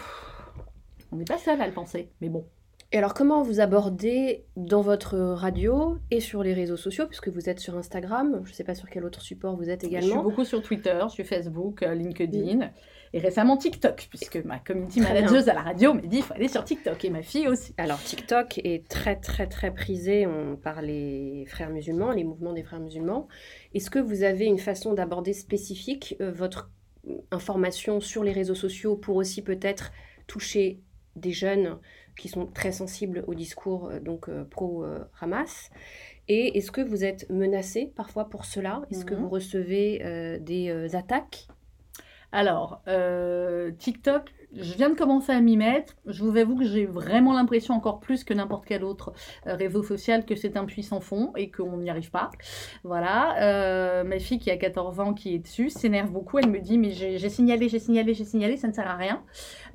on 1.12 1.16
n'est 1.16 1.24
pas 1.24 1.38
seul 1.38 1.60
à 1.60 1.66
le 1.66 1.72
penser, 1.72 2.10
mais 2.20 2.28
bon. 2.28 2.44
Et 2.90 2.96
alors, 2.96 3.12
comment 3.12 3.42
vous 3.42 3.60
abordez 3.60 4.46
dans 4.56 4.80
votre 4.80 5.18
radio 5.18 5.98
et 6.10 6.20
sur 6.20 6.42
les 6.42 6.54
réseaux 6.54 6.78
sociaux, 6.78 7.06
puisque 7.06 7.28
vous 7.28 7.50
êtes 7.50 7.60
sur 7.60 7.76
Instagram, 7.76 8.40
je 8.44 8.50
ne 8.50 8.54
sais 8.54 8.64
pas 8.64 8.74
sur 8.74 8.88
quel 8.88 9.04
autre 9.04 9.20
support 9.20 9.56
vous 9.56 9.68
êtes 9.68 9.84
également 9.84 10.06
Je 10.06 10.12
suis 10.12 10.22
beaucoup 10.22 10.44
sur 10.46 10.62
Twitter, 10.62 10.98
sur 11.10 11.26
Facebook, 11.26 11.82
euh, 11.82 11.94
LinkedIn, 11.94 12.70
et 13.12 13.18
récemment 13.18 13.58
TikTok, 13.58 14.06
puisque 14.08 14.36
ma 14.36 14.58
community 14.58 15.02
manager 15.02 15.46
à 15.50 15.52
la 15.52 15.60
radio 15.60 15.92
m'a 15.92 16.00
dit 16.00 16.16
qu'il 16.16 16.22
faut 16.22 16.32
aller 16.32 16.48
sur 16.48 16.64
TikTok, 16.64 17.04
et 17.04 17.10
ma 17.10 17.20
fille 17.20 17.46
aussi. 17.46 17.74
Alors, 17.76 18.02
TikTok 18.02 18.58
est 18.64 18.88
très, 18.88 19.16
très, 19.16 19.46
très 19.48 19.70
prisé 19.70 20.26
par 20.62 20.80
les 20.80 21.44
frères 21.46 21.68
musulmans, 21.68 22.12
les 22.12 22.24
mouvements 22.24 22.54
des 22.54 22.62
frères 22.62 22.80
musulmans. 22.80 23.28
Est-ce 23.74 23.90
que 23.90 23.98
vous 23.98 24.22
avez 24.22 24.46
une 24.46 24.58
façon 24.58 24.94
d'aborder 24.94 25.34
spécifique 25.34 26.16
euh, 26.22 26.32
votre 26.32 26.70
information 27.32 28.00
sur 28.00 28.24
les 28.24 28.32
réseaux 28.32 28.54
sociaux 28.54 28.96
pour 28.96 29.16
aussi 29.16 29.42
peut-être 29.42 29.92
toucher 30.26 30.80
des 31.16 31.32
jeunes 31.32 31.78
qui 32.18 32.28
sont 32.28 32.46
très 32.46 32.72
sensibles 32.72 33.24
au 33.26 33.34
discours 33.34 33.90
donc 34.02 34.28
pro-Hamas. 34.50 35.70
Et 36.28 36.58
est-ce 36.58 36.70
que 36.70 36.82
vous 36.82 37.04
êtes 37.04 37.30
menacé 37.30 37.90
parfois 37.96 38.28
pour 38.28 38.44
cela? 38.44 38.82
Est-ce 38.90 39.06
que 39.06 39.14
mhm. 39.14 39.22
vous 39.22 39.28
recevez 39.30 40.38
des 40.40 40.94
attaques? 40.94 41.48
Alors, 42.32 42.82
TikTok, 43.78 44.34
je 44.56 44.74
viens 44.74 44.88
de 44.88 44.94
commencer 44.94 45.32
à 45.32 45.40
m'y 45.40 45.56
mettre. 45.56 45.94
Je 46.06 46.24
vous 46.24 46.36
avoue 46.36 46.56
que 46.56 46.64
j'ai 46.64 46.86
vraiment 46.86 47.32
l'impression, 47.34 47.74
encore 47.74 48.00
plus 48.00 48.24
que 48.24 48.32
n'importe 48.32 48.64
quel 48.64 48.82
autre 48.82 49.12
euh, 49.46 49.54
réseau 49.54 49.82
social, 49.82 50.24
que 50.24 50.34
c'est 50.36 50.56
un 50.56 50.64
puissant 50.64 51.00
fond 51.00 51.32
et 51.36 51.50
qu'on 51.50 51.76
n'y 51.76 51.90
arrive 51.90 52.10
pas. 52.10 52.30
Voilà. 52.84 53.36
Euh, 53.42 54.04
ma 54.04 54.18
fille 54.18 54.38
qui 54.38 54.50
a 54.50 54.56
14 54.56 55.00
ans, 55.00 55.14
qui 55.14 55.34
est 55.34 55.38
dessus, 55.38 55.70
s'énerve 55.70 56.10
beaucoup. 56.10 56.38
Elle 56.38 56.50
me 56.50 56.60
dit 56.60 56.78
Mais 56.78 56.90
j'ai 56.90 57.28
signalé, 57.28 57.68
j'ai 57.68 57.78
signalé, 57.78 58.14
j'ai 58.14 58.24
signalé, 58.24 58.56
ça 58.56 58.68
ne 58.68 58.72
sert 58.72 58.88
à 58.88 58.96
rien. 58.96 59.22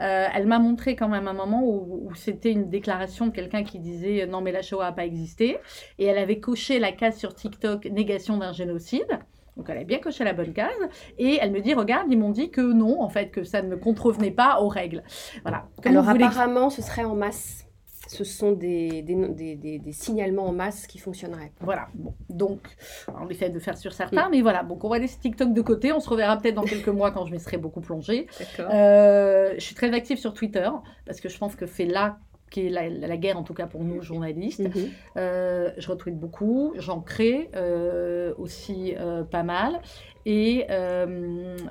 Euh, 0.01 0.27
elle 0.33 0.47
m'a 0.47 0.59
montré 0.59 0.95
quand 0.95 1.09
même 1.09 1.27
un 1.27 1.33
moment 1.33 1.63
où, 1.63 2.07
où 2.07 2.15
c'était 2.15 2.51
une 2.51 2.69
déclaration 2.69 3.27
de 3.27 3.31
quelqu'un 3.31 3.63
qui 3.63 3.79
disait 3.79 4.25
Non, 4.25 4.41
mais 4.41 4.51
la 4.51 4.61
Shoah 4.61 4.85
n'a 4.85 4.91
pas 4.91 5.05
existé. 5.05 5.57
Et 5.99 6.05
elle 6.05 6.17
avait 6.17 6.39
coché 6.39 6.79
la 6.79 6.91
case 6.91 7.17
sur 7.17 7.35
TikTok 7.35 7.85
Négation 7.85 8.37
d'un 8.37 8.53
génocide. 8.53 9.19
Donc 9.57 9.69
elle 9.69 9.77
a 9.77 9.83
bien 9.83 9.99
coché 9.99 10.23
la 10.23 10.33
bonne 10.33 10.53
case. 10.53 10.71
Et 11.17 11.37
elle 11.41 11.51
me 11.51 11.61
dit, 11.61 11.73
regarde, 11.73 12.07
ils 12.09 12.17
m'ont 12.17 12.31
dit 12.31 12.49
que 12.49 12.61
non, 12.61 13.01
en 13.01 13.09
fait, 13.09 13.29
que 13.29 13.43
ça 13.43 13.61
ne 13.61 13.75
contrevenait 13.75 14.31
pas 14.31 14.61
aux 14.61 14.67
règles. 14.67 15.03
Voilà. 15.43 15.67
Alors 15.85 16.07
apparemment, 16.07 16.69
ce 16.69 16.81
serait 16.81 17.03
en 17.03 17.15
masse. 17.15 17.67
Ce 18.07 18.25
sont 18.25 18.51
des, 18.51 19.01
des, 19.01 19.55
des, 19.55 19.79
des, 19.79 19.91
signalements 19.93 20.45
en 20.45 20.51
masse 20.51 20.87
qui 20.87 20.99
fonctionneraient. 20.99 21.53
Voilà. 21.61 21.87
Bon. 21.95 22.13
Donc, 22.29 22.59
on 23.07 23.29
essaie 23.29 23.49
de 23.49 23.59
faire 23.59 23.77
sur 23.77 23.93
certains, 23.93 24.29
mais 24.29 24.41
voilà. 24.41 24.61
Donc, 24.63 24.83
on 24.83 24.89
va 24.89 24.99
laisser 24.99 25.17
TikTok 25.19 25.53
de 25.53 25.61
côté. 25.61 25.93
On 25.93 26.01
se 26.01 26.09
reverra 26.09 26.37
peut-être 26.37 26.55
dans 26.55 26.63
quelques 26.63 26.89
mois 26.89 27.11
quand 27.11 27.25
je 27.25 27.31
m'y 27.31 27.39
serai 27.39 27.57
beaucoup 27.57 27.79
plongée. 27.79 28.27
Euh, 28.59 29.53
je 29.55 29.61
suis 29.61 29.73
très 29.73 29.93
active 29.93 30.17
sur 30.17 30.33
Twitter 30.33 30.69
parce 31.05 31.21
que 31.21 31.29
je 31.29 31.37
pense 31.37 31.55
que 31.55 31.65
c'est 31.65 31.85
là 31.85 32.17
qui 32.53 32.67
est 32.67 32.69
la, 32.69 33.17
guerre 33.17 33.37
en 33.37 33.43
tout 33.43 33.55
cas 33.55 33.65
pour 33.65 33.83
nous 33.83 34.01
journalistes. 34.03 34.59
Mhm. 34.75 34.89
Euh, 35.17 35.71
je 35.77 35.89
retweet 35.89 36.17
beaucoup, 36.17 36.73
j'en 36.77 37.01
crée 37.01 37.49
euh, 37.55 38.33
aussi 38.37 38.93
euh, 38.95 39.23
pas 39.23 39.41
mal. 39.41 39.81
Et 40.25 40.67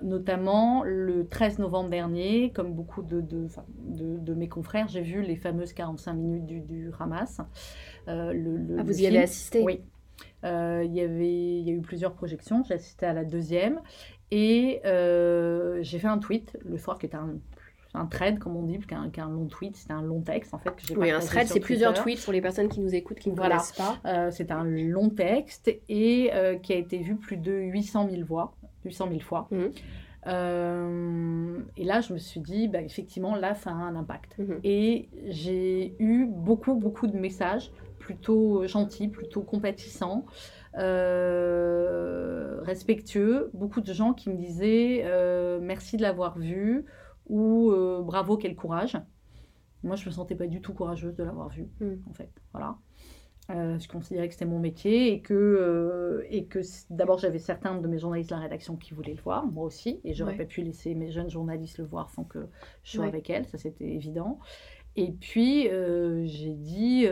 notamment 0.02 0.82
le 0.84 1.26
13 1.26 1.60
novembre 1.60 1.88
dernier, 1.88 2.50
comme 2.50 2.74
beaucoup 2.74 3.02
de, 3.02 3.22
de, 3.22 3.46
de, 4.18 4.34
mes 4.34 4.48
confrères, 4.48 4.88
j'ai 4.88 5.00
vu 5.00 5.22
les 5.22 5.36
fameuses 5.36 5.72
45 5.72 6.12
minutes 6.12 6.46
du, 6.46 6.60
du 6.60 6.90
Hamas. 6.98 7.40
Le, 8.08 8.76
ah, 8.78 8.82
vous 8.82 9.00
y 9.00 9.06
avez 9.06 9.20
assisté? 9.20 9.62
Oui. 9.62 9.80
Il 10.42 10.92
y 10.92 11.00
avait, 11.00 11.60
il 11.60 11.66
y 11.66 11.70
a 11.70 11.72
eu 11.72 11.80
plusieurs 11.80 12.12
projections. 12.12 12.62
J'ai 12.64 12.74
assisté 12.74 13.06
à 13.06 13.14
la 13.14 13.24
deuxième 13.24 13.80
et 14.32 14.80
j'ai 14.84 15.98
fait 15.98 16.08
un 16.08 16.18
tweet 16.18 16.58
le 16.62 16.76
soir 16.76 16.98
qui 16.98 17.06
était 17.06 17.16
un 17.16 17.36
un 17.94 18.06
thread, 18.06 18.38
comme 18.38 18.56
on 18.56 18.62
dit, 18.62 18.78
qu'un 18.78 19.28
long 19.28 19.46
tweet, 19.46 19.76
c'est 19.76 19.92
un 19.92 20.00
long 20.02 20.20
texte 20.20 20.54
en 20.54 20.58
fait 20.58 20.70
que 20.70 20.80
j'ai 20.86 20.96
Oui, 20.96 21.10
un 21.10 21.20
thread, 21.20 21.46
c'est 21.46 21.60
plusieurs 21.60 21.92
tweets 21.94 22.24
pour 22.24 22.32
les 22.32 22.40
personnes 22.40 22.68
qui 22.68 22.80
nous 22.80 22.94
écoutent, 22.94 23.18
qui 23.18 23.30
ne 23.30 23.36
voilà. 23.36 23.56
connaissent 23.56 23.72
pas. 23.72 23.98
Euh, 24.06 24.30
c'est 24.30 24.50
un 24.50 24.64
long 24.64 25.10
texte 25.10 25.70
et 25.88 26.30
euh, 26.32 26.56
qui 26.56 26.72
a 26.72 26.76
été 26.76 26.98
vu 26.98 27.16
plus 27.16 27.36
de 27.36 27.52
800 27.52 28.08
000 28.10 28.24
voix, 28.24 28.54
800 28.84 29.08
000 29.08 29.20
fois. 29.20 29.48
Mmh. 29.50 29.64
Euh, 30.28 31.58
et 31.76 31.84
là, 31.84 32.00
je 32.00 32.14
me 32.14 32.18
suis 32.18 32.40
dit, 32.40 32.68
bah, 32.68 32.80
effectivement, 32.80 33.34
là, 33.34 33.54
ça 33.54 33.70
a 33.70 33.74
un 33.74 33.94
impact. 33.96 34.38
Mmh. 34.38 34.52
Et 34.64 35.08
j'ai 35.26 35.94
eu 35.98 36.26
beaucoup, 36.26 36.74
beaucoup 36.74 37.08
de 37.08 37.18
messages 37.18 37.72
plutôt 37.98 38.66
gentils, 38.66 39.08
plutôt 39.08 39.42
compatissants. 39.42 40.24
respectueux, 42.64 43.50
beaucoup 43.52 43.82
de 43.82 43.92
gens 43.92 44.14
qui 44.14 44.30
me 44.30 44.36
disaient 44.36 45.04
merci 45.60 45.98
de 45.98 46.02
l'avoir 46.02 46.38
vu, 46.38 46.86
ou 47.26 47.70
euh, 47.70 48.02
bravo, 48.02 48.36
quel 48.36 48.56
courage. 48.56 48.98
Moi, 49.82 49.96
je 49.96 50.06
me 50.06 50.10
sentais 50.10 50.36
pas 50.36 50.46
du 50.46 50.60
tout 50.60 50.74
courageuse 50.74 51.14
de 51.14 51.24
l'avoir 51.24 51.48
vu, 51.48 51.68
hmm. 51.80 51.96
en 52.08 52.12
fait. 52.12 52.30
Voilà. 52.52 52.76
Euh, 53.50 53.76
je 53.78 53.88
considérais 53.88 54.28
que 54.28 54.34
c'était 54.34 54.46
mon 54.46 54.60
métier 54.60 55.12
et 55.12 55.20
que, 55.20 55.34
euh, 55.34 56.24
et 56.30 56.44
que 56.44 56.60
d'abord 56.90 57.18
j'avais 57.18 57.40
certains 57.40 57.76
de 57.76 57.88
mes 57.88 57.98
journalistes 57.98 58.30
de 58.30 58.36
la 58.36 58.40
rédaction 58.40 58.76
qui 58.76 58.94
voulaient 58.94 59.14
le 59.14 59.20
voir, 59.20 59.44
moi 59.46 59.64
aussi, 59.64 60.00
et 60.04 60.14
j'aurais 60.14 60.36
pas 60.36 60.44
pu 60.44 60.62
laisser 60.62 60.94
mes 60.94 61.10
jeunes 61.10 61.28
journalistes 61.28 61.78
le 61.78 61.84
voir 61.84 62.08
sans 62.10 62.22
que 62.22 62.46
je 62.84 62.92
sois 62.92 63.06
avec 63.06 63.28
elles, 63.30 63.44
ça 63.46 63.58
c'était 63.58 63.88
évident. 63.88 64.38
Et 64.94 65.10
puis 65.10 65.64
j'ai 65.64 66.54
dit, 66.54 67.08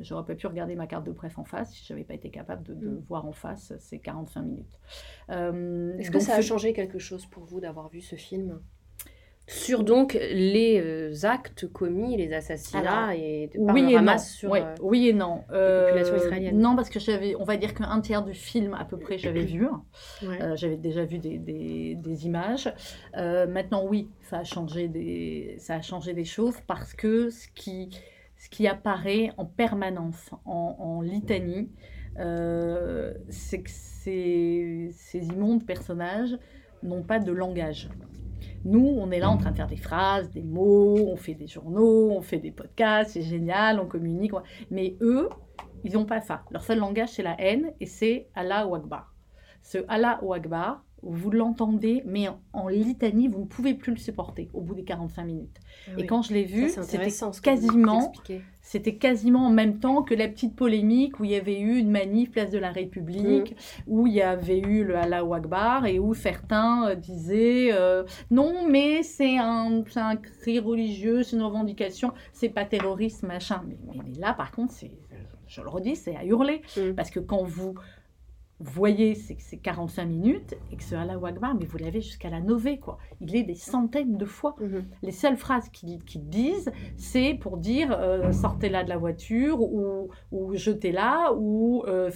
j'aurais 0.00 0.24
pas 0.24 0.34
pu 0.34 0.46
regarder 0.46 0.76
ma 0.76 0.86
carte 0.86 1.04
de 1.04 1.12
presse 1.12 1.36
en 1.36 1.44
face 1.44 1.74
si 1.74 1.84
j'avais 1.84 2.04
pas 2.04 2.14
été 2.14 2.30
capable 2.30 2.62
de, 2.62 2.72
de 2.72 2.88
hmm. 2.88 3.04
voir 3.06 3.26
en 3.26 3.32
face 3.32 3.74
ces 3.78 3.98
45 3.98 4.42
minutes. 4.42 4.80
Est-ce 5.28 6.10
que 6.10 6.20
ça 6.20 6.36
a 6.36 6.40
changé 6.40 6.72
quelque 6.72 6.98
chose 6.98 7.26
pour 7.26 7.44
vous 7.44 7.60
d'avoir 7.60 7.90
vu 7.90 8.00
ce 8.00 8.16
film? 8.16 8.62
Sur 9.46 9.84
donc 9.84 10.14
les 10.14 10.80
euh, 10.80 11.12
actes 11.24 11.70
commis, 11.70 12.16
les 12.16 12.32
assassinats 12.32 13.14
et 13.14 13.50
par 13.66 13.74
oui 13.74 13.92
et 13.92 14.00
non. 14.00 14.18
sur 14.18 14.54
euh, 14.54 14.74
oui 14.80 15.08
et 15.08 15.12
non. 15.12 15.44
Euh, 15.52 15.88
population 15.88 16.16
israélienne. 16.16 16.58
Non 16.58 16.74
parce 16.74 16.88
que 16.88 16.98
j'avais, 16.98 17.34
on 17.36 17.44
va 17.44 17.58
dire 17.58 17.74
qu'un 17.74 18.00
tiers 18.00 18.24
du 18.24 18.32
film 18.32 18.74
à 18.74 18.84
peu 18.86 18.96
près 18.96 19.18
j'avais 19.18 19.44
vu. 19.44 19.66
j'avais 20.54 20.78
déjà 20.78 21.04
vu 21.04 21.18
des, 21.18 21.38
des, 21.38 21.94
des 21.96 22.26
images. 22.26 22.72
maintenant 23.14 23.84
oui, 23.86 24.08
ça 24.22 24.38
a 24.38 24.44
changé 24.44 24.88
des, 24.88 25.56
ça 25.58 25.74
a 25.76 25.82
changé 25.82 26.14
des 26.14 26.24
choses 26.24 26.56
parce 26.66 26.94
que 26.94 27.28
ce 27.28 27.46
qui, 27.54 27.90
ce 28.38 28.48
qui 28.48 28.66
apparaît 28.66 29.30
en 29.36 29.44
permanence 29.44 30.30
en, 30.46 30.76
en 30.78 31.00
litanie, 31.02 31.68
c'est 32.16 33.60
que 33.60 33.70
ces, 33.70 34.88
ces 34.94 35.26
immondes 35.26 35.66
personnages 35.66 36.38
n'ont 36.82 37.02
pas 37.02 37.18
de 37.18 37.32
langage. 37.32 37.90
Nous, 38.64 38.96
on 38.98 39.10
est 39.10 39.18
là 39.18 39.28
en 39.28 39.36
train 39.36 39.50
de 39.50 39.56
faire 39.56 39.66
des 39.66 39.76
phrases, 39.76 40.30
des 40.30 40.42
mots, 40.42 41.08
on 41.08 41.16
fait 41.16 41.34
des 41.34 41.46
journaux, 41.46 42.10
on 42.10 42.22
fait 42.22 42.38
des 42.38 42.50
podcasts, 42.50 43.10
c'est 43.10 43.22
génial, 43.22 43.78
on 43.78 43.86
communique. 43.86 44.32
Mais 44.70 44.96
eux, 45.02 45.28
ils 45.84 45.92
n'ont 45.92 46.06
pas 46.06 46.20
ça. 46.20 46.44
Leur 46.50 46.62
seul 46.62 46.78
langage, 46.78 47.10
c'est 47.10 47.22
la 47.22 47.38
haine 47.38 47.72
et 47.80 47.86
c'est 47.86 48.28
Allah 48.34 48.66
ou 48.66 48.74
Akbar. 48.74 49.14
Ce 49.62 49.78
Allah 49.88 50.18
ou 50.22 50.32
Akbar, 50.32 50.82
vous 51.06 51.30
l'entendez, 51.30 52.02
mais 52.06 52.28
en, 52.52 52.68
litanie, 52.68 53.28
vous 53.28 53.40
ne 53.40 53.44
pouvez 53.44 53.74
plus 53.74 53.92
le 53.92 53.98
supporter 53.98 54.48
au 54.54 54.60
bout 54.60 54.74
des 54.74 54.84
45 54.84 55.24
minutes. 55.24 55.60
Ah 55.86 55.92
et 55.98 56.06
quand 56.06 56.22
je 56.22 56.32
l'ai 56.32 56.44
vu, 56.44 56.70
c'était 56.70 57.10
quasiment, 57.42 58.12
c'était 58.62 58.94
quasiment 58.94 59.46
en 59.46 59.50
même 59.50 59.78
temps 59.78 60.02
que 60.02 60.14
la 60.14 60.28
petite 60.28 60.56
polémique 60.56 61.20
où 61.20 61.24
il 61.24 61.32
y 61.32 61.36
avait 61.36 61.60
eu 61.60 61.76
une 61.76 61.90
manif 61.90 62.30
place 62.30 62.50
de 62.50 62.58
la 62.58 62.70
République, 62.70 63.52
mm. 63.52 63.54
où 63.86 64.06
il 64.06 64.14
y 64.14 64.22
avait 64.22 64.60
eu 64.60 64.84
le 64.84 64.96
Allah 64.96 65.22
Akbar 65.32 65.84
et 65.86 65.98
où 65.98 66.14
certains 66.14 66.88
euh, 66.88 66.94
disaient 66.94 67.70
euh, 67.72 68.04
non, 68.30 68.66
mais 68.68 69.02
c'est 69.02 69.36
un, 69.38 69.84
un 69.96 70.16
cri 70.16 70.58
religieux, 70.58 71.22
c'est 71.22 71.36
une 71.36 71.42
revendication, 71.42 72.12
c'est 72.32 72.48
pas 72.48 72.64
terroriste, 72.64 73.22
machin. 73.22 73.62
Mais, 73.66 73.76
mais, 73.94 74.18
là, 74.18 74.32
par 74.32 74.50
contre, 74.52 74.72
c'est, 74.72 74.92
je 75.46 75.60
le 75.60 75.68
redis, 75.68 75.96
c'est 75.96 76.16
à 76.16 76.24
hurler. 76.24 76.62
Mm. 76.76 76.94
Parce 76.94 77.10
que 77.10 77.20
quand 77.20 77.44
vous 77.44 77.74
voyez, 78.60 79.14
c'est 79.14 79.56
45 79.56 80.04
minutes 80.04 80.54
et 80.72 80.76
que 80.76 80.82
ce 80.84 80.94
Allah 80.94 81.18
Akbar, 81.24 81.54
mais 81.54 81.66
vous 81.66 81.78
l'avez 81.78 82.00
jusqu'à 82.00 82.30
la 82.30 82.40
Nové, 82.40 82.78
quoi. 82.78 82.98
Il 83.20 83.34
est 83.34 83.42
des 83.42 83.54
centaines 83.54 84.16
de 84.16 84.24
fois. 84.24 84.54
Mhm. 84.60 84.84
Les 85.02 85.10
seules 85.10 85.36
phrases 85.36 85.68
qu'ils 85.70 86.00
disent, 86.28 86.70
c'est 86.96 87.34
pour 87.34 87.56
dire 87.56 87.96
euh, 87.98 88.32
sortez-la 88.32 88.84
de 88.84 88.88
la 88.88 88.96
voiture 88.96 89.60
ou, 89.60 90.08
ou 90.30 90.54
jetez-la 90.54 91.32
ou 91.36 91.82
euh, 91.86 92.10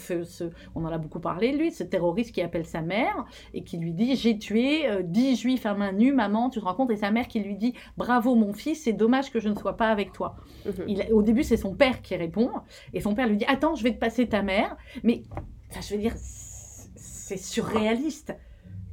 on 0.75 0.85
en 0.85 0.89
a 0.89 0.99
beaucoup 0.99 1.21
parlé, 1.21 1.53
lui, 1.53 1.73
ce 1.73 1.83
terroriste 1.83 2.33
qui 2.33 2.43
appelle 2.43 2.67
sa 2.67 2.83
mère 2.83 3.27
et 3.53 3.63
qui 3.65 3.77
lui 3.79 3.93
dit 3.93 4.15
j'ai 4.15 4.39
tué 4.39 4.87
10 5.03 5.33
euh, 5.33 5.35
juifs 5.35 5.67
à 5.67 5.75
main 5.75 5.93
nue, 5.93 6.13
maman, 6.13 6.51
tu 6.51 6.61
te 6.61 6.65
rends 6.65 6.75
compte, 6.75 6.91
et 6.91 6.97
sa 6.97 7.11
mère 7.11 7.27
qui 7.27 7.41
lui 7.41 7.57
dit 7.57 7.75
bravo 7.97 8.35
mon 8.35 8.53
fils, 8.53 8.85
c'est 8.85 8.93
dommage 8.93 9.33
que 9.33 9.41
je 9.41 9.49
ne 9.49 9.55
sois 9.55 9.77
pas 9.77 9.89
avec 9.89 10.13
toi. 10.13 10.37
Mhm. 10.67 10.73
Il, 10.87 11.13
au 11.13 11.23
début, 11.23 11.43
c'est 11.43 11.57
son 11.57 11.75
père 11.75 12.01
qui 12.01 12.15
répond 12.17 12.51
et 12.95 13.01
son 13.01 13.15
père 13.15 13.27
lui 13.27 13.37
dit 13.37 13.47
attends, 13.47 13.75
je 13.75 13.83
vais 13.83 13.93
te 13.93 13.99
passer 13.99 14.29
ta 14.29 14.43
mère, 14.43 14.77
mais 15.03 15.23
je 15.71 15.95
veux 15.95 16.01
dire, 16.01 16.15
c'est 16.17 17.37
surréaliste. 17.37 18.35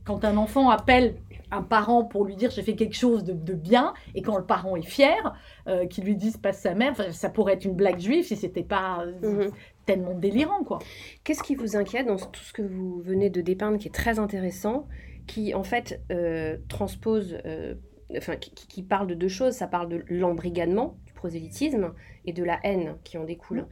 Quand 0.03 0.23
un 0.23 0.37
enfant 0.37 0.69
appelle 0.69 1.15
un 1.51 1.61
parent 1.61 2.03
pour 2.03 2.25
lui 2.25 2.35
dire 2.35 2.51
j'ai 2.51 2.61
fait 2.61 2.75
quelque 2.75 2.95
chose 2.95 3.23
de, 3.23 3.53
bien, 3.53 3.93
et 4.13 4.21
quand 4.21 4.37
le 4.37 4.45
parent 4.45 4.75
est 4.75 4.85
fier, 4.85 5.33
euh, 5.67 5.87
qu'il 5.87 6.03
lui 6.03 6.15
dise 6.15 6.37
passe 6.37 6.59
sa 6.61 6.75
mère, 6.75 6.95
ça 7.13 7.29
pourrait 7.29 7.53
être 7.53 7.65
une 7.65 7.75
blague 7.75 7.99
juive 7.99 8.25
si 8.25 8.35
c'était 8.35 8.63
pas 8.63 9.05
mhm. 9.23 9.51
tellement 9.85 10.13
délirant, 10.13 10.63
quoi. 10.63 10.79
Qu'est-ce 11.23 11.43
qui 11.43 11.55
vous 11.55 11.75
inquiète 11.75 12.07
dans 12.07 12.17
tout 12.17 12.43
ce 12.43 12.53
que 12.53 12.61
vous 12.61 13.01
venez 13.01 13.29
de 13.29 13.41
dépeindre, 13.41 13.77
qui 13.77 13.87
est 13.87 13.93
très 13.93 14.19
intéressant, 14.19 14.87
qui 15.27 15.53
en 15.53 15.63
fait 15.63 16.01
euh, 16.11 16.57
transpose, 16.67 17.37
euh, 17.45 17.75
enfin 18.17 18.35
qui, 18.35 18.83
parle 18.83 19.07
de 19.07 19.15
deux 19.15 19.27
choses, 19.27 19.53
ça 19.53 19.67
parle 19.67 19.89
de 19.89 20.03
l'embrigadement, 20.09 20.97
du 21.05 21.13
prosélytisme, 21.13 21.93
et 22.25 22.33
de 22.33 22.43
la 22.43 22.59
haine 22.63 22.95
qui 23.03 23.17
en 23.17 23.23
découle. 23.23 23.67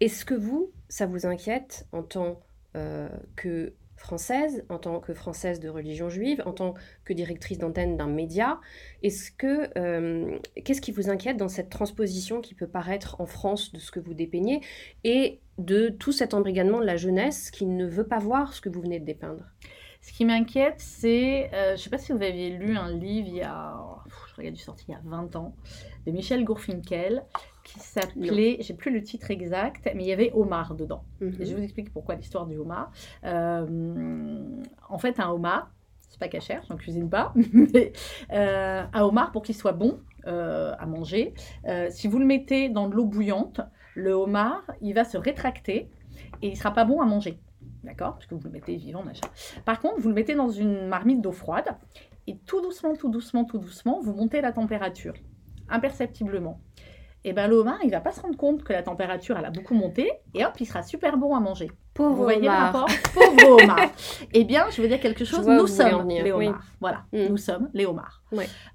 Est-ce 0.00 0.24
que 0.24 0.34
vous, 0.34 0.72
ça 0.88 1.06
vous 1.06 1.26
inquiète 1.26 1.86
en 1.92 2.02
tant 2.02 2.40
euh, 2.76 3.08
que 3.36 3.74
française, 3.96 4.64
en 4.68 4.78
tant 4.78 5.00
que 5.00 5.12
française 5.12 5.58
de 5.58 5.68
religion 5.68 6.08
juive, 6.08 6.40
en 6.46 6.52
tant 6.52 6.74
que 7.04 7.12
directrice 7.12 7.58
d'antenne 7.58 7.96
d'un 7.96 8.06
média, 8.06 8.60
est-ce 9.02 9.32
que 9.32 9.76
euh, 9.76 10.38
qu'est-ce 10.64 10.80
qui 10.80 10.92
vous 10.92 11.10
inquiète 11.10 11.36
dans 11.36 11.48
cette 11.48 11.68
transposition 11.68 12.40
qui 12.40 12.54
peut 12.54 12.68
paraître 12.68 13.20
en 13.20 13.26
France 13.26 13.72
de 13.72 13.80
ce 13.80 13.90
que 13.90 13.98
vous 13.98 14.14
dépeignez 14.14 14.60
et 15.02 15.40
de 15.58 15.88
tout 15.88 16.12
cet 16.12 16.32
embrigadement 16.32 16.78
de 16.78 16.84
la 16.84 16.96
jeunesse 16.96 17.50
qui 17.50 17.66
ne 17.66 17.86
veut 17.86 18.06
pas 18.06 18.20
voir 18.20 18.54
ce 18.54 18.60
que 18.60 18.68
vous 18.68 18.80
venez 18.80 19.00
de 19.00 19.04
dépeindre? 19.04 19.44
Ce 20.00 20.12
qui 20.12 20.24
m'inquiète, 20.24 20.76
c'est, 20.78 21.50
je 21.52 21.72
ne 21.72 21.76
sais 21.76 21.90
pas 21.90 21.98
si 21.98 22.12
vous 22.12 22.22
aviez 22.22 22.50
lu 22.50 22.76
un 22.76 22.92
livre 22.92 23.26
il 23.26 23.36
y 23.38 23.42
a, 23.42 23.76
je 24.30 24.36
regarde 24.36 24.54
du 24.54 24.62
sorti 24.62 24.84
il 24.86 24.92
y 24.92 24.94
a 24.94 25.00
20 25.04 25.34
ans, 25.34 25.56
de 26.06 26.12
Michel 26.12 26.44
Gourfinkel, 26.44 27.24
qui 27.68 27.80
s'appelait, 27.80 28.56
j'ai 28.60 28.74
plus 28.74 28.90
le 28.90 29.02
titre 29.02 29.30
exact, 29.30 29.90
mais 29.94 30.04
il 30.04 30.08
y 30.08 30.12
avait 30.12 30.32
Omar 30.32 30.74
dedans. 30.74 31.04
Mhm. 31.20 31.34
Et 31.38 31.44
je 31.44 31.50
vais 31.50 31.56
vous 31.56 31.64
explique 31.64 31.92
pourquoi 31.92 32.14
l'histoire 32.14 32.46
du 32.46 32.56
homard. 32.56 32.90
Euh, 33.24 34.40
en 34.88 34.98
fait, 34.98 35.20
un 35.20 35.28
homard, 35.28 35.70
c'est 36.08 36.18
pas 36.18 36.28
cachère, 36.28 36.62
j'en 36.68 36.76
cuisine 36.76 37.10
pas, 37.10 37.34
mais 37.52 37.92
euh, 38.32 38.84
un 38.90 39.02
homard, 39.02 39.32
pour 39.32 39.42
qu'il 39.42 39.54
soit 39.54 39.72
bon 39.72 40.00
euh, 40.26 40.74
à 40.78 40.86
manger, 40.86 41.34
si 41.90 42.08
vous 42.08 42.18
le 42.18 42.24
mettez 42.24 42.70
dans 42.70 42.88
de 42.88 42.94
l'eau 42.94 43.04
bouillante, 43.04 43.60
le 43.94 44.12
homard, 44.12 44.62
il 44.80 44.94
va 44.94 45.04
se 45.04 45.18
rétracter 45.18 45.90
et 46.40 46.48
il 46.48 46.56
sera 46.56 46.72
pas 46.72 46.84
bon 46.84 47.00
à 47.00 47.06
manger. 47.06 47.38
D'accord? 47.84 48.14
Parce 48.14 48.26
que 48.26 48.34
vous 48.34 48.44
le 48.44 48.50
mettez 48.50 48.76
vivant, 48.76 49.04
machin. 49.04 49.28
Par 49.64 49.80
contre, 49.80 50.00
vous 50.00 50.08
le 50.08 50.14
mettez 50.14 50.34
dans 50.34 50.48
une 50.48 50.88
marmite 50.88 51.20
d'eau 51.20 51.32
froide 51.32 51.76
et 52.26 52.36
tout 52.46 52.60
doucement, 52.60 52.94
tout 52.94 53.08
doucement, 53.08 53.44
tout 53.44 53.58
doucement, 53.58 54.00
vous 54.00 54.14
montez 54.14 54.40
la 54.40 54.52
température, 54.52 55.14
imperceptiblement 55.68 56.60
et 57.28 57.32
eh 57.32 57.34
ben 57.34 57.46
le 57.46 57.56
homard, 57.56 57.78
il 57.84 57.90
va 57.90 58.00
pas 58.00 58.10
se 58.10 58.22
rendre 58.22 58.38
compte 58.38 58.64
que 58.64 58.72
la 58.72 58.82
température, 58.82 59.36
elle 59.38 59.44
a 59.44 59.50
beaucoup 59.50 59.74
monté, 59.74 60.10
et 60.34 60.46
hop, 60.46 60.52
il 60.60 60.64
sera 60.64 60.82
super 60.82 61.18
bon 61.18 61.36
à 61.36 61.40
manger. 61.40 61.70
Pauvre 61.92 62.14
vous 62.14 62.22
voyez 62.22 62.40
le 62.40 62.48
rapport? 62.48 62.88
Pauvre 63.12 63.62
homard. 63.62 63.90
eh 64.32 64.44
bien, 64.44 64.64
je 64.70 64.80
veux 64.80 64.88
dire 64.88 64.98
quelque 64.98 65.26
chose, 65.26 65.46
nous 65.46 65.66
sommes 65.66 66.08
les 66.08 66.32
homards. 66.32 66.62
Voilà, 66.80 67.02
mm. 67.12 67.26
nous 67.28 67.36
sommes 67.36 67.68
les 67.74 67.84
homards. 67.84 68.22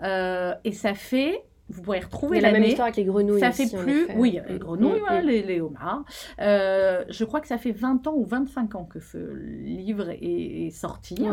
Euh, 0.04 0.54
et 0.64 0.72
ça 0.72 0.94
fait 0.94 1.44
vous 1.70 1.82
pourrez 1.82 2.02
retrouver 2.02 2.42
la 2.42 2.52
même 2.52 2.64
histoire 2.64 2.88
avec 2.88 2.98
les 2.98 3.06
grenouilles. 3.06 3.40
Ça 3.40 3.52
fait 3.52 3.76
plus, 3.76 4.06
oui, 4.16 4.40
les 4.48 4.60
grenouilles, 4.60 5.00
mm, 5.00 5.24
mm. 5.24 5.26
les, 5.26 5.62
homards. 5.62 6.04
Euh, 6.40 7.04
je 7.10 7.24
crois 7.24 7.42
que 7.42 7.48
ça 7.48 7.58
fait 7.58 7.72
20 7.72 8.06
ans 8.06 8.14
ou 8.16 8.26
25 8.26 8.76
ans 8.76 8.84
que 8.84 9.00
ce 9.00 9.18
livre 9.18 10.10
est, 10.12 10.70
sorti 10.70 11.26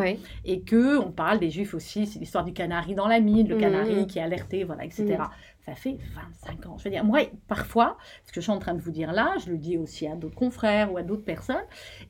et 0.46 0.62
que 0.62 0.96
on 0.96 1.10
parle 1.10 1.38
des 1.38 1.50
juifs 1.50 1.74
aussi. 1.74 2.06
C'est 2.06 2.18
l'histoire 2.18 2.44
du 2.44 2.54
canari 2.54 2.94
dans 2.94 3.08
la 3.08 3.20
mine, 3.20 3.46
le 3.46 3.58
canari 3.58 4.06
qui 4.06 4.20
est 4.20 4.22
alerté, 4.22 4.64
voilà, 4.64 4.86
etc 4.86 5.18
ça 5.66 5.74
fait 5.74 5.98
25 6.14 6.66
ans. 6.66 6.78
Je 6.78 6.84
veux 6.84 6.90
dire, 6.90 7.04
moi, 7.04 7.20
parfois, 7.48 7.96
ce 8.24 8.32
que 8.32 8.40
je 8.40 8.42
suis 8.42 8.52
en 8.52 8.58
train 8.58 8.74
de 8.74 8.80
vous 8.80 8.90
dire 8.90 9.12
là, 9.12 9.34
je 9.44 9.50
le 9.50 9.58
dis 9.58 9.76
aussi 9.76 10.06
à 10.06 10.16
d'autres 10.16 10.34
confrères 10.34 10.92
ou 10.92 10.96
à 10.96 11.02
d'autres 11.02 11.24
personnes, 11.24 11.64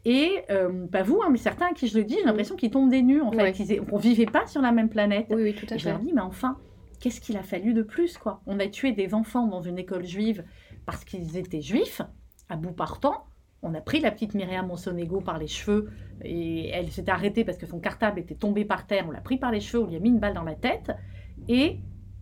et 0.05 0.45
euh, 0.51 0.87
pas 0.87 1.03
vous, 1.03 1.21
hein, 1.23 1.29
mais 1.31 1.39
certains 1.39 1.67
à 1.67 1.73
qui 1.73 1.89
je 1.89 1.99
le 1.99 2.05
dis, 2.05 2.17
j'ai 2.19 2.25
l'impression 2.25 2.57
qu'ils 2.57 2.71
tombent 2.71 2.91
des 2.91 3.03
nues, 3.03 3.21
en 3.21 3.33
fait, 3.33 3.53
qu'on 3.87 3.97
ne 3.97 4.03
vivait 4.03 4.27
pas 4.27 4.47
sur 4.47 4.63
la 4.63 4.73
même 4.73 4.89
planète. 4.89 5.27
Oui, 5.31 5.43
oui, 5.43 5.55
tout 5.55 5.67
à 5.71 5.75
et 5.75 5.79
fait. 5.79 5.79
Je 5.79 5.89
leur 5.89 5.99
dis, 5.99 6.13
mais 6.13 6.21
enfin, 6.21 6.59
qu'est-ce 7.01 7.21
qu'il 7.21 7.37
a 7.37 7.43
fallu 7.43 7.75
de 7.75 7.83
plus, 7.83 8.19
quoi? 8.19 8.41
On 8.47 8.61
a 8.61 8.67
tué 8.67 8.93
des 8.93 9.15
enfants 9.15 9.47
dans 9.47 9.63
une 9.63 9.79
école 9.79 10.05
juive 10.05 10.45
parce 10.87 11.05
qu'ils 11.05 11.37
étaient 11.37 11.63
juifs, 11.63 12.03
à 12.49 12.57
bout 12.57 12.73
partant. 12.73 13.25
On 13.63 13.75
a 13.75 13.81
pris 13.81 14.01
la 14.01 14.11
petite 14.11 14.35
Myriam 14.35 14.67
Monsonego 14.67 15.21
par 15.21 15.39
les 15.39 15.47
cheveux 15.47 15.91
et 16.25 16.71
elle 16.71 16.91
s'était 16.91 17.11
arrêtée 17.11 17.45
parce 17.45 17.59
que 17.59 17.67
son 17.67 17.79
cartable 17.79 18.19
était 18.19 18.35
tombé 18.35 18.65
par 18.65 18.87
terre. 18.87 19.05
On 19.07 19.11
l'a 19.11 19.21
pris 19.21 19.37
par 19.37 19.51
les 19.51 19.61
cheveux, 19.61 19.83
on 19.83 19.87
lui 19.87 19.97
a 19.97 20.01
mis 20.01 20.09
une 20.09 20.19
balle 20.19 20.33
dans 20.35 20.45
la 20.45 20.55
tête 20.55 20.93
et 21.47 21.81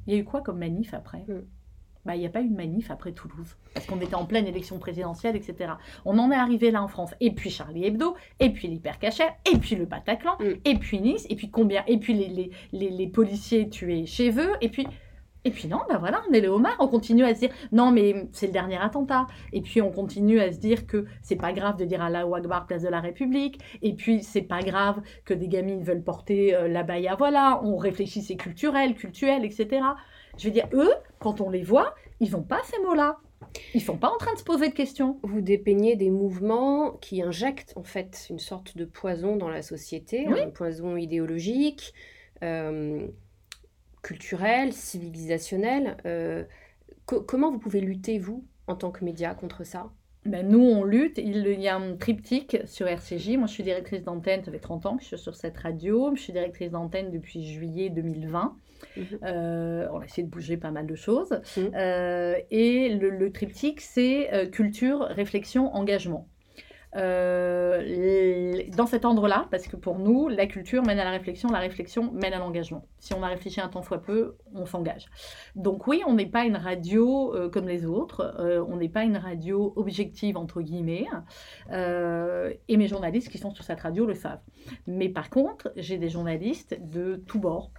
il 0.09 0.15
y 0.15 0.17
a 0.17 0.21
eu 0.21 0.25
quoi 0.25 0.41
comme 0.41 0.59
manif 0.59 0.95
après 0.95 1.25
mm. 1.29 1.45
bah, 2.05 2.17
Il 2.17 2.21
n'y 2.21 2.27
a 2.27 2.31
pas 2.31 2.41
eu 2.41 2.49
de 2.49 2.57
manif 2.57 2.91
après 2.91 3.13
Toulouse, 3.13 3.57
parce 3.75 3.87
qu'on 3.87 4.01
était 4.01 4.15
en 4.15 4.25
pleine 4.25 4.47
élection 4.47 4.79
présidentielle, 4.79 5.37
etc. 5.37 5.75
On 6.05 6.19
en 6.19 6.33
est 6.33 6.37
arrivé 6.37 6.71
là 6.71 6.83
en 6.83 6.89
France. 6.89 7.15
Et 7.21 7.31
puis 7.31 7.51
Charlie 7.51 7.85
Hebdo, 7.85 8.17
et 8.41 8.51
puis 8.51 8.69
l'hypercachère, 8.69 9.35
et 9.53 9.59
puis 9.59 9.77
le 9.77 9.85
Bataclan, 9.85 10.37
mm. 10.41 10.55
et 10.65 10.75
puis 10.77 11.01
Nice, 11.01 11.27
et 11.29 11.37
puis 11.37 11.51
combien 11.51 11.85
Et 11.87 11.99
puis 11.99 12.15
les, 12.15 12.51
les, 12.73 12.91
les, 12.91 13.07
policiers 13.07 13.69
tués 13.69 14.07
chez 14.07 14.31
eux, 14.41 14.53
et 14.61 14.71
puis... 14.71 14.87
Et 15.45 15.51
puis 15.51 15.69
non, 15.69 15.81
ben 15.89 15.99
voilà, 15.99 16.23
on 16.29 16.33
est 16.33 16.41
les 16.41 16.49
homards, 16.49 16.77
on 16.81 16.89
continue 16.89 17.25
à 17.25 17.35
se 17.35 17.41
dire 17.41 17.51
non 17.73 17.91
mais 17.91 18.29
c'est 18.33 18.47
le 18.47 18.53
dernier 18.53 18.77
attentat. 18.77 19.27
Et 19.53 19.61
puis 19.61 19.81
on 19.81 19.91
continue 19.91 20.41
à 20.41 20.53
se 20.53 20.59
dire 20.59 20.87
que 20.87 21.07
c'est 21.23 21.37
pas 21.37 21.53
grave 21.53 21.77
de 21.77 21.85
dire 21.85 22.03
Allah 22.03 22.27
Akbar 22.35 22.67
place 22.67 22.83
de 22.83 22.89
la 22.89 23.01
République. 23.01 23.61
Et 23.83 23.95
puis 23.95 24.23
c'est 24.23 24.43
pas 24.43 24.61
grave 24.61 25.01
que 25.25 25.35
des 25.35 25.49
gamines 25.49 25.83
veulent 25.83 26.03
porter 26.03 26.55
euh, 26.55 26.69
la 26.69 26.83
baya, 26.83 27.15
voilà, 27.17 27.61
on 27.65 27.77
réfléchit 27.77 28.23
c'est 28.23 28.37
culturel, 28.37 28.95
culturel, 28.95 29.45
etc. 29.45 29.83
Je 30.37 30.47
veux 30.47 30.53
dire, 30.53 30.69
eux, 30.73 30.93
quand 31.19 31.41
on 31.41 31.51
les 31.51 31.63
voit, 31.63 31.95
ils 32.21 32.33
n'ont 32.33 32.43
pas 32.43 32.61
ces 32.65 32.81
mots-là. 32.83 33.19
Ils 33.75 33.81
sont 33.81 33.97
pas 33.97 34.09
en 34.09 34.17
train 34.17 34.33
de 34.35 34.39
se 34.39 34.45
poser 34.45 34.69
de 34.69 34.75
questions. 34.75 35.19
Vous 35.23 35.41
dépeignez 35.41 35.97
des 35.97 36.11
mouvements 36.11 36.93
qui 37.01 37.23
injectent 37.23 37.73
en 37.77 37.85
fait 37.85 38.27
une 38.31 38.39
sorte 38.39 38.77
de 38.77 38.85
poison 38.85 39.37
dans 39.37 39.49
la 39.49 39.63
société, 39.63 40.27
un 40.27 40.51
poison 40.51 40.97
idéologique. 40.97 41.95
Euh, 42.43 43.07
culturel, 44.03 44.73
civilisationnel. 44.73 45.97
Euh, 46.07 46.45
comment 47.07 47.51
vous 47.51 47.59
pouvez 47.59 47.81
lutter, 47.81 48.19
vous, 48.19 48.45
en 48.67 48.77
tant 48.77 48.91
que 48.91 49.05
média, 49.05 49.35
contre 49.35 49.65
ça? 49.65 49.91
Ben, 50.25 50.47
nous, 50.47 50.61
on 50.61 50.85
lutte. 50.85 51.19
Il, 51.19 51.47
y 51.61 51.69
a 51.69 51.77
un 51.77 51.97
triptyque 51.97 52.59
sur 52.67 52.87
RCJ. 52.87 53.37
Moi, 53.37 53.47
je 53.47 53.53
suis 53.53 53.63
directrice 53.63 54.05
d'antenne, 54.05 54.45
ça 54.45 54.51
fait 54.51 54.59
30 54.59 54.87
ans 54.87 54.97
que 54.97 55.03
je 55.03 55.09
suis 55.09 55.19
sur 55.19 55.35
cette 55.37 55.57
radio. 55.57 56.15
Je 56.15 56.21
suis 56.21 56.33
directrice 56.33 56.71
d'antenne 56.71 57.11
depuis 57.11 57.45
juillet 57.45 57.89
2020. 57.89 58.57
Mhm. 58.97 59.05
Euh, 59.25 59.89
on 59.93 60.01
a 60.01 60.05
essayé 60.05 60.25
de 60.25 60.31
bouger 60.31 60.57
pas 60.57 60.71
mal 60.71 60.87
de 60.87 60.95
choses. 60.95 61.41
Mhm. 61.57 61.71
Euh, 61.75 62.35
et 62.51 62.91
le, 62.91 63.11
le 63.11 63.33
triptyque, 63.33 63.81
c'est 63.81 64.51
culture, 64.53 65.01
réflexion, 65.01 65.75
engagement. 65.75 66.29
Euh, 66.99 68.63
dans 68.77 68.87
cet 68.87 69.05
ordre-là, 69.05 69.47
parce 69.51 69.67
que 69.69 69.77
pour 69.77 69.99
nous, 69.99 70.29
la 70.29 70.47
culture 70.47 70.83
mène 70.83 70.99
à 70.99 71.05
la 71.05 71.11
réflexion, 71.11 71.49
la 71.51 71.61
réflexion 71.61 72.11
mène 72.13 72.33
à 72.33 72.39
l'engagement. 72.39 72.85
Si 72.99 73.15
on 73.15 73.23
a 73.23 73.29
réfléchi 73.29 73.61
un 73.61 73.69
temps 73.69 73.83
soit 73.83 74.03
peu, 74.03 74.37
on 74.55 74.67
s'engage. 74.67 75.07
Donc 75.55 75.87
oui, 75.87 76.03
on 76.07 76.15
n'est 76.15 76.27
pas 76.27 76.45
une 76.45 76.57
radio 76.57 77.35
euh, 77.35 77.49
comme 77.49 77.69
les 77.69 77.87
autres, 77.87 78.35
euh, 78.41 78.65
on 78.69 78.77
n'est 78.77 78.89
pas 78.89 79.05
une 79.05 79.17
radio 79.17 79.73
objective, 79.77 80.37
entre 80.37 80.61
guillemets, 80.61 81.07
et 81.71 82.77
mes 82.77 82.89
journalistes 82.89 83.29
qui 83.29 83.39
sont 83.39 83.51
sur 83.51 83.65
cette 83.65 83.81
radio 83.81 84.05
le 84.05 84.15
savent. 84.15 84.41
Mais 84.87 85.09
par 85.09 85.31
contre, 85.31 85.73
j'ai 85.77 85.99
des 85.99 86.09
journalistes 86.09 86.77
de 86.81 87.23
tous 87.27 87.39
bords. 87.39 87.71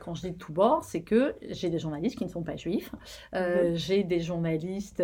Quand 0.00 0.14
je 0.14 0.22
dis 0.22 0.30
de 0.32 0.36
tous 0.36 0.52
bords, 0.52 0.84
c'est 0.84 1.02
que 1.02 1.36
j'ai 1.42 1.70
des 1.70 1.78
journalistes 1.78 2.18
qui 2.18 2.24
ne 2.24 2.30
sont 2.30 2.42
pas 2.42 2.56
juifs, 2.56 2.92
mmh. 3.32 3.74
j'ai 3.74 4.02
des 4.02 4.20
journalistes 4.20 5.02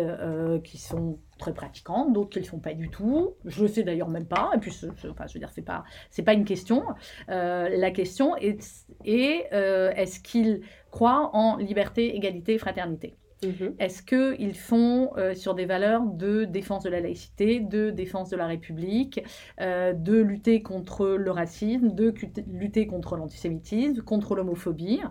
qui 0.63 0.77
sont 0.77 1.17
très 1.37 1.53
pratiquants, 1.53 2.09
d'autres 2.09 2.29
qui 2.29 2.39
ne 2.39 2.43
le 2.43 2.49
font 2.49 2.59
pas 2.59 2.73
du 2.73 2.89
tout. 2.89 3.35
Je 3.45 3.61
le 3.61 3.67
sais 3.67 3.83
d'ailleurs 3.83 4.09
même 4.09 4.25
pas. 4.25 4.51
Et 4.55 4.59
puis, 4.59 4.71
enfin, 5.09 5.25
je 5.27 5.33
veux 5.33 5.39
dire, 5.39 5.51
c'est 5.51 5.61
pas, 5.61 5.83
c'est 6.09 6.23
pas 6.23 6.33
une 6.33 6.45
question. 6.45 6.83
Euh, 7.29 7.69
la 7.69 7.91
question 7.91 8.35
est, 8.37 8.85
est 9.03 9.53
euh, 9.53 9.91
est-ce 9.95 10.19
qu'ils 10.19 10.61
croient 10.91 11.31
en 11.33 11.57
liberté, 11.57 12.15
égalité, 12.15 12.57
fraternité? 12.57 13.15
Mhm. 13.43 13.75
Est-ce 13.79 14.01
qu'ils 14.01 14.55
font 14.55 15.11
euh, 15.17 15.35
sur 15.35 15.55
des 15.55 15.65
valeurs 15.65 16.03
de 16.03 16.45
défense 16.45 16.83
de 16.83 16.89
la 16.89 17.01
laïcité, 17.01 17.59
de 17.59 17.89
défense 17.89 18.29
de 18.29 18.37
la 18.37 18.47
République, 18.47 19.21
euh, 19.59 19.93
de 19.93 20.15
lutter 20.15 20.61
contre 20.61 21.07
le 21.07 21.31
racisme, 21.31 21.93
de 21.93 22.13
lutter 22.47 22.87
contre 22.87 23.17
l'antisémitisme, 23.17 24.01
contre 24.01 24.35
l'homophobie 24.35 25.01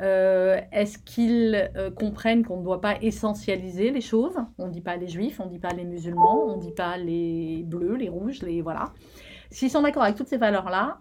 euh, 0.00 0.60
Est-ce 0.70 0.98
qu'ils 0.98 1.70
comprennent 1.98 2.44
qu'on 2.44 2.58
ne 2.58 2.64
doit 2.64 2.80
pas 2.80 2.96
essentialiser 3.00 3.90
les 3.90 4.00
choses? 4.00 4.36
On 4.58 4.66
ne 4.66 4.72
dit 4.72 4.80
pas 4.80 4.96
les 4.96 5.08
juifs, 5.08 5.40
on 5.40 5.46
ne 5.46 5.50
dit 5.50 5.58
pas 5.58 5.72
les 5.72 5.84
musulmans, 5.84 6.44
on 6.46 6.56
ne 6.56 6.60
dit 6.60 6.72
pas 6.72 6.96
les 6.98 7.62
bleus, 7.66 7.96
les 7.96 8.08
rouges, 8.08 8.42
les 8.42 8.60
voilà. 8.60 8.92
S'ils 9.50 9.70
sont 9.70 9.82
d'accord 9.82 10.02
avec 10.02 10.16
toutes 10.16 10.28
ces 10.28 10.38
valeurs-là, 10.38 11.00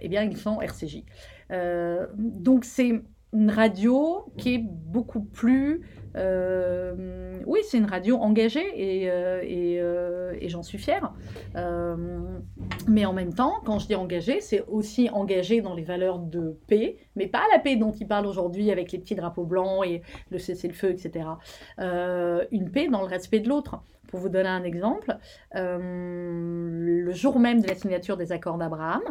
eh 0.00 0.08
bien 0.08 0.22
ils 0.22 0.36
sont 0.36 0.60
RCJ. 0.60 1.04
donc 2.16 2.64
c'est 2.64 3.02
une 3.32 3.50
radio 3.50 4.24
qui 4.36 4.54
est 4.54 4.64
beaucoup 4.64 5.20
plus... 5.20 5.82
Euh, 6.16 7.40
oui, 7.46 7.60
c'est 7.68 7.78
une 7.78 7.86
radio 7.86 8.16
engagée 8.16 8.66
et, 8.74 9.08
euh, 9.08 9.42
euh, 9.44 10.34
et, 10.40 10.48
j'en 10.48 10.64
suis 10.64 10.78
fière. 10.78 11.12
mais 12.88 13.04
en 13.06 13.12
même 13.12 13.32
temps, 13.32 13.60
quand 13.64 13.78
je 13.78 13.86
dis 13.86 13.94
engagée, 13.94 14.40
c'est 14.40 14.64
aussi 14.66 15.08
engagée 15.10 15.60
dans 15.60 15.74
les 15.74 15.84
valeurs 15.84 16.18
de 16.18 16.58
paix, 16.66 16.96
mais 17.14 17.28
pas 17.28 17.42
la 17.52 17.60
paix 17.60 17.76
dont 17.76 17.92
il 17.92 18.08
parle 18.08 18.26
aujourd'hui 18.26 18.72
avec 18.72 18.90
les 18.90 18.98
petits 18.98 19.14
drapeaux 19.14 19.44
blancs 19.44 19.86
et 19.86 20.02
le 20.30 20.38
cessez-le-feu, 20.38 20.90
etc. 20.90 21.26
une 21.78 22.70
paix 22.72 22.88
dans 22.88 23.02
le 23.02 23.08
respect 23.08 23.38
de 23.38 23.48
l'autre. 23.48 23.80
Pour 24.10 24.18
vous 24.18 24.28
donner 24.28 24.48
un 24.48 24.64
exemple, 24.64 25.16
euh, 25.54 25.78
le 25.80 27.12
jour 27.12 27.38
même 27.38 27.60
de 27.60 27.68
la 27.68 27.76
signature 27.76 28.16
des 28.16 28.32
accords 28.32 28.58
d'Abraham, 28.58 29.02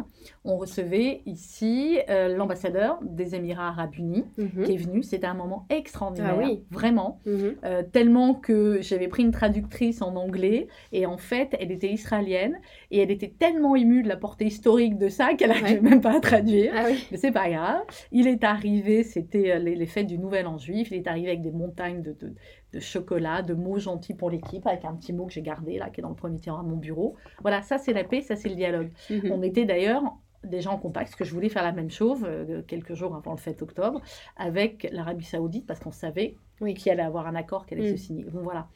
on 0.44 0.58
recevait 0.58 1.22
ici 1.24 1.98
euh, 2.10 2.36
l'ambassadeur 2.36 2.98
des 3.02 3.34
Émirats 3.34 3.68
arabes 3.68 3.94
unis 3.96 4.24
mhm. 4.36 4.64
qui 4.64 4.74
est 4.74 4.76
venu. 4.76 5.02
C'était 5.02 5.26
un 5.26 5.34
moment 5.34 5.66
extraordinaire, 5.70 6.38
ah 6.42 6.48
vraiment, 6.70 7.20
mhm. 7.24 7.54
euh, 7.64 7.82
tellement 7.82 8.34
que 8.34 8.82
j'avais 8.82 9.08
pris 9.08 9.22
une 9.22 9.30
traductrice 9.30 10.02
en 10.02 10.16
anglais 10.16 10.68
et 10.92 11.06
en 11.06 11.16
fait, 11.16 11.56
elle 11.58 11.72
était 11.72 11.90
israélienne 11.90 12.58
et 12.90 13.00
elle 13.00 13.10
était 13.10 13.32
tellement 13.38 13.76
émue 13.76 14.02
de 14.02 14.08
la 14.08 14.16
portée 14.16 14.46
historique 14.46 14.98
de 14.98 15.08
ça 15.08 15.32
qu'elle 15.34 15.48
n'arrivait 15.48 15.80
même 15.80 16.02
pas 16.02 16.16
à 16.16 16.20
traduire. 16.20 16.72
Ah 16.76 16.88
Mais 17.10 17.16
c'est 17.16 17.32
pas 17.32 17.48
grave. 17.48 17.82
Il 18.12 18.26
est 18.26 18.44
arrivé, 18.44 19.02
c'était 19.02 19.58
les, 19.58 19.86
fêtes 19.86 20.06
du 20.06 20.18
Nouvel 20.18 20.46
An 20.46 20.58
juif, 20.58 20.88
il 20.90 20.98
est 20.98 21.08
arrivé 21.08 21.28
avec 21.28 21.42
des 21.42 21.52
montagnes 21.52 22.02
de, 22.02 22.12
de 22.12 22.34
chocolat, 22.78 23.42
de 23.42 23.54
mots 23.54 23.78
gentils 23.78 24.14
pour 24.14 24.30
l'équipe, 24.30 24.66
avec 24.66 24.84
un 24.84 24.94
petit 24.94 25.12
mot 25.12 25.26
que 25.26 25.32
j'ai 25.32 25.42
gardé 25.42 25.78
là, 25.78 25.90
qui 25.90 26.00
est 26.00 26.02
dans 26.02 26.10
le 26.10 26.14
premier 26.14 26.38
tiroir 26.38 26.62
de 26.62 26.68
mon 26.68 26.76
bureau. 26.76 27.16
Voilà, 27.42 27.62
ça 27.62 27.78
c'est 27.78 27.92
la 27.92 28.04
paix, 28.04 28.20
ça 28.20 28.36
c'est 28.36 28.48
le 28.48 28.54
dialogue. 28.54 28.90
Mhm. 29.10 29.32
On 29.32 29.42
était 29.42 29.64
d'ailleurs 29.64 30.02
déjà 30.44 30.70
en 30.70 30.78
contact, 30.78 31.06
parce 31.06 31.16
que 31.16 31.24
je 31.24 31.34
voulais 31.34 31.48
faire 31.48 31.62
la 31.62 31.72
même 31.72 31.90
chose 31.90 32.20
euh, 32.24 32.62
quelques 32.66 32.94
jours 32.94 33.14
avant 33.14 33.32
le 33.32 33.38
7 33.38 33.60
octobre, 33.62 34.00
avec 34.36 34.88
l'Arabie 34.92 35.24
Saoudite, 35.24 35.66
parce 35.66 35.80
qu'on 35.80 35.92
savait 35.92 36.36
qu'il 36.76 36.92
allait 36.92 37.02
avoir 37.02 37.26
un 37.26 37.34
accord, 37.34 37.66
qu'elle 37.66 37.78
allait 37.78 37.88
se 37.88 37.92
mhm. 37.92 37.98
signer. 37.98 38.24
Bon, 38.24 38.42
voilà. 38.42 38.68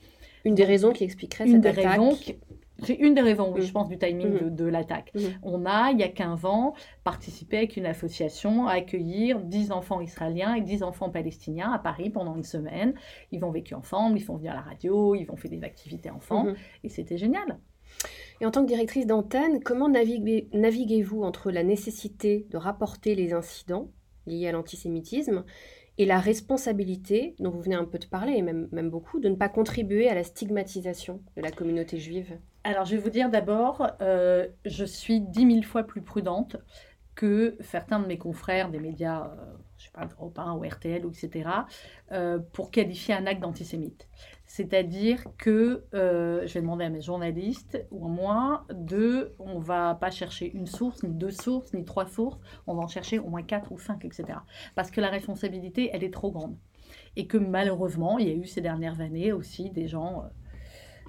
Une 0.44 0.54
des 0.54 0.64
raisons 0.64 0.92
qui 0.92 1.04
expliquerait 1.04 1.46
cette 1.46 1.54
Une 1.54 1.60
des 1.60 1.70
raisons 1.70 2.16
c'est 2.84 2.94
une 2.94 3.14
des 3.14 3.20
raisons, 3.20 3.52
oui, 3.52 3.60
Mhm. 3.60 3.66
je 3.66 3.72
pense, 3.72 3.88
du 3.88 3.98
timing 3.98 4.28
Mhm. 4.28 4.38
de, 4.44 4.48
de 4.50 4.64
l'attaque. 4.64 5.10
Mhm. 5.14 5.22
On 5.42 5.66
a, 5.66 5.90
il 5.90 5.98
y 5.98 6.02
a 6.02 6.08
15 6.08 6.44
ans, 6.44 6.74
participé 7.04 7.56
avec 7.58 7.76
une 7.76 7.86
association 7.86 8.66
à 8.66 8.72
accueillir 8.74 9.40
10 9.40 9.72
enfants 9.72 10.00
israéliens 10.00 10.54
et 10.54 10.60
10 10.60 10.82
enfants 10.82 11.10
palestiniens 11.10 11.72
à 11.72 11.78
Paris 11.78 12.10
pendant 12.10 12.36
une 12.36 12.42
semaine. 12.44 12.94
Ils 13.32 13.44
ont 13.44 13.50
vécu 13.50 13.74
ensemble, 13.74 14.18
ils 14.18 14.22
sont 14.24 14.36
venus 14.36 14.50
à 14.50 14.54
la 14.54 14.60
radio, 14.60 15.14
ils 15.14 15.30
ont 15.30 15.36
fait 15.36 15.48
des 15.48 15.64
activités 15.64 16.10
enfants, 16.10 16.44
Mhm. 16.44 16.54
et 16.84 16.88
c'était 16.88 17.18
génial. 17.18 17.58
Et 18.40 18.46
en 18.46 18.50
tant 18.50 18.62
que 18.62 18.68
directrice 18.68 19.06
d'antenne, 19.06 19.62
comment 19.62 19.88
naviguez- 19.88 20.48
naviguez-vous 20.52 21.22
entre 21.22 21.50
la 21.50 21.62
nécessité 21.62 22.46
de 22.50 22.56
rapporter 22.56 23.14
les 23.14 23.32
incidents 23.32 23.88
liés 24.26 24.48
à 24.48 24.52
l'antisémitisme 24.52 25.44
et 25.98 26.06
la 26.06 26.18
responsabilité, 26.18 27.34
dont 27.38 27.50
vous 27.50 27.60
venez 27.60 27.76
un 27.76 27.84
peu 27.84 27.98
de 27.98 28.06
parler, 28.06 28.34
et 28.34 28.42
même, 28.42 28.68
même 28.72 28.90
beaucoup, 28.90 29.20
de 29.20 29.28
ne 29.28 29.36
pas 29.36 29.48
contribuer 29.48 30.08
à 30.08 30.14
la 30.14 30.24
stigmatisation 30.24 31.20
de 31.36 31.42
la 31.42 31.50
communauté 31.50 31.98
juive 31.98 32.36
Alors, 32.64 32.84
je 32.84 32.96
vais 32.96 33.02
vous 33.02 33.10
dire 33.10 33.30
d'abord, 33.30 33.86
euh, 34.00 34.48
je 34.64 34.84
suis 34.84 35.20
10 35.20 35.52
000 35.52 35.62
fois 35.62 35.84
plus 35.84 36.02
prudente 36.02 36.56
que 37.14 37.56
certains 37.60 38.00
de 38.00 38.06
mes 38.06 38.18
confrères 38.18 38.70
des 38.70 38.80
médias, 38.80 39.26
euh, 39.26 39.36
je 39.78 39.84
sais 39.84 39.90
pas, 39.92 40.08
Europe 40.18 40.38
1 40.38 40.54
ou 40.54 40.64
RTL, 40.64 41.06
ou 41.06 41.10
etc., 41.10 41.48
euh, 42.10 42.38
pour 42.52 42.72
qualifier 42.72 43.14
un 43.14 43.26
acte 43.26 43.40
d'antisémite. 43.40 44.08
C'est-à-dire 44.56 45.24
que 45.36 45.82
euh, 45.94 46.46
je 46.46 46.54
vais 46.54 46.60
demander 46.60 46.84
à 46.84 46.88
mes 46.88 47.00
journalistes 47.00 47.84
ou 47.90 48.06
à 48.06 48.08
moi 48.08 48.64
de, 48.72 49.34
on 49.40 49.58
va 49.58 49.96
pas 49.96 50.12
chercher 50.12 50.48
une 50.54 50.68
source, 50.68 51.02
ni 51.02 51.12
deux 51.12 51.32
sources, 51.32 51.74
ni 51.74 51.84
trois 51.84 52.06
sources, 52.06 52.38
on 52.68 52.76
va 52.76 52.82
en 52.82 52.86
chercher 52.86 53.18
au 53.18 53.28
moins 53.28 53.42
quatre 53.42 53.72
ou 53.72 53.80
cinq, 53.80 54.04
etc. 54.04 54.38
Parce 54.76 54.92
que 54.92 55.00
la 55.00 55.10
responsabilité, 55.10 55.90
elle 55.92 56.04
est 56.04 56.14
trop 56.14 56.30
grande. 56.30 56.56
Et 57.16 57.26
que 57.26 57.36
malheureusement, 57.36 58.16
il 58.20 58.28
y 58.28 58.30
a 58.30 58.34
eu 58.34 58.46
ces 58.46 58.60
dernières 58.60 59.00
années 59.00 59.32
aussi 59.32 59.70
des 59.70 59.88
gens 59.88 60.22
euh, 60.22 60.28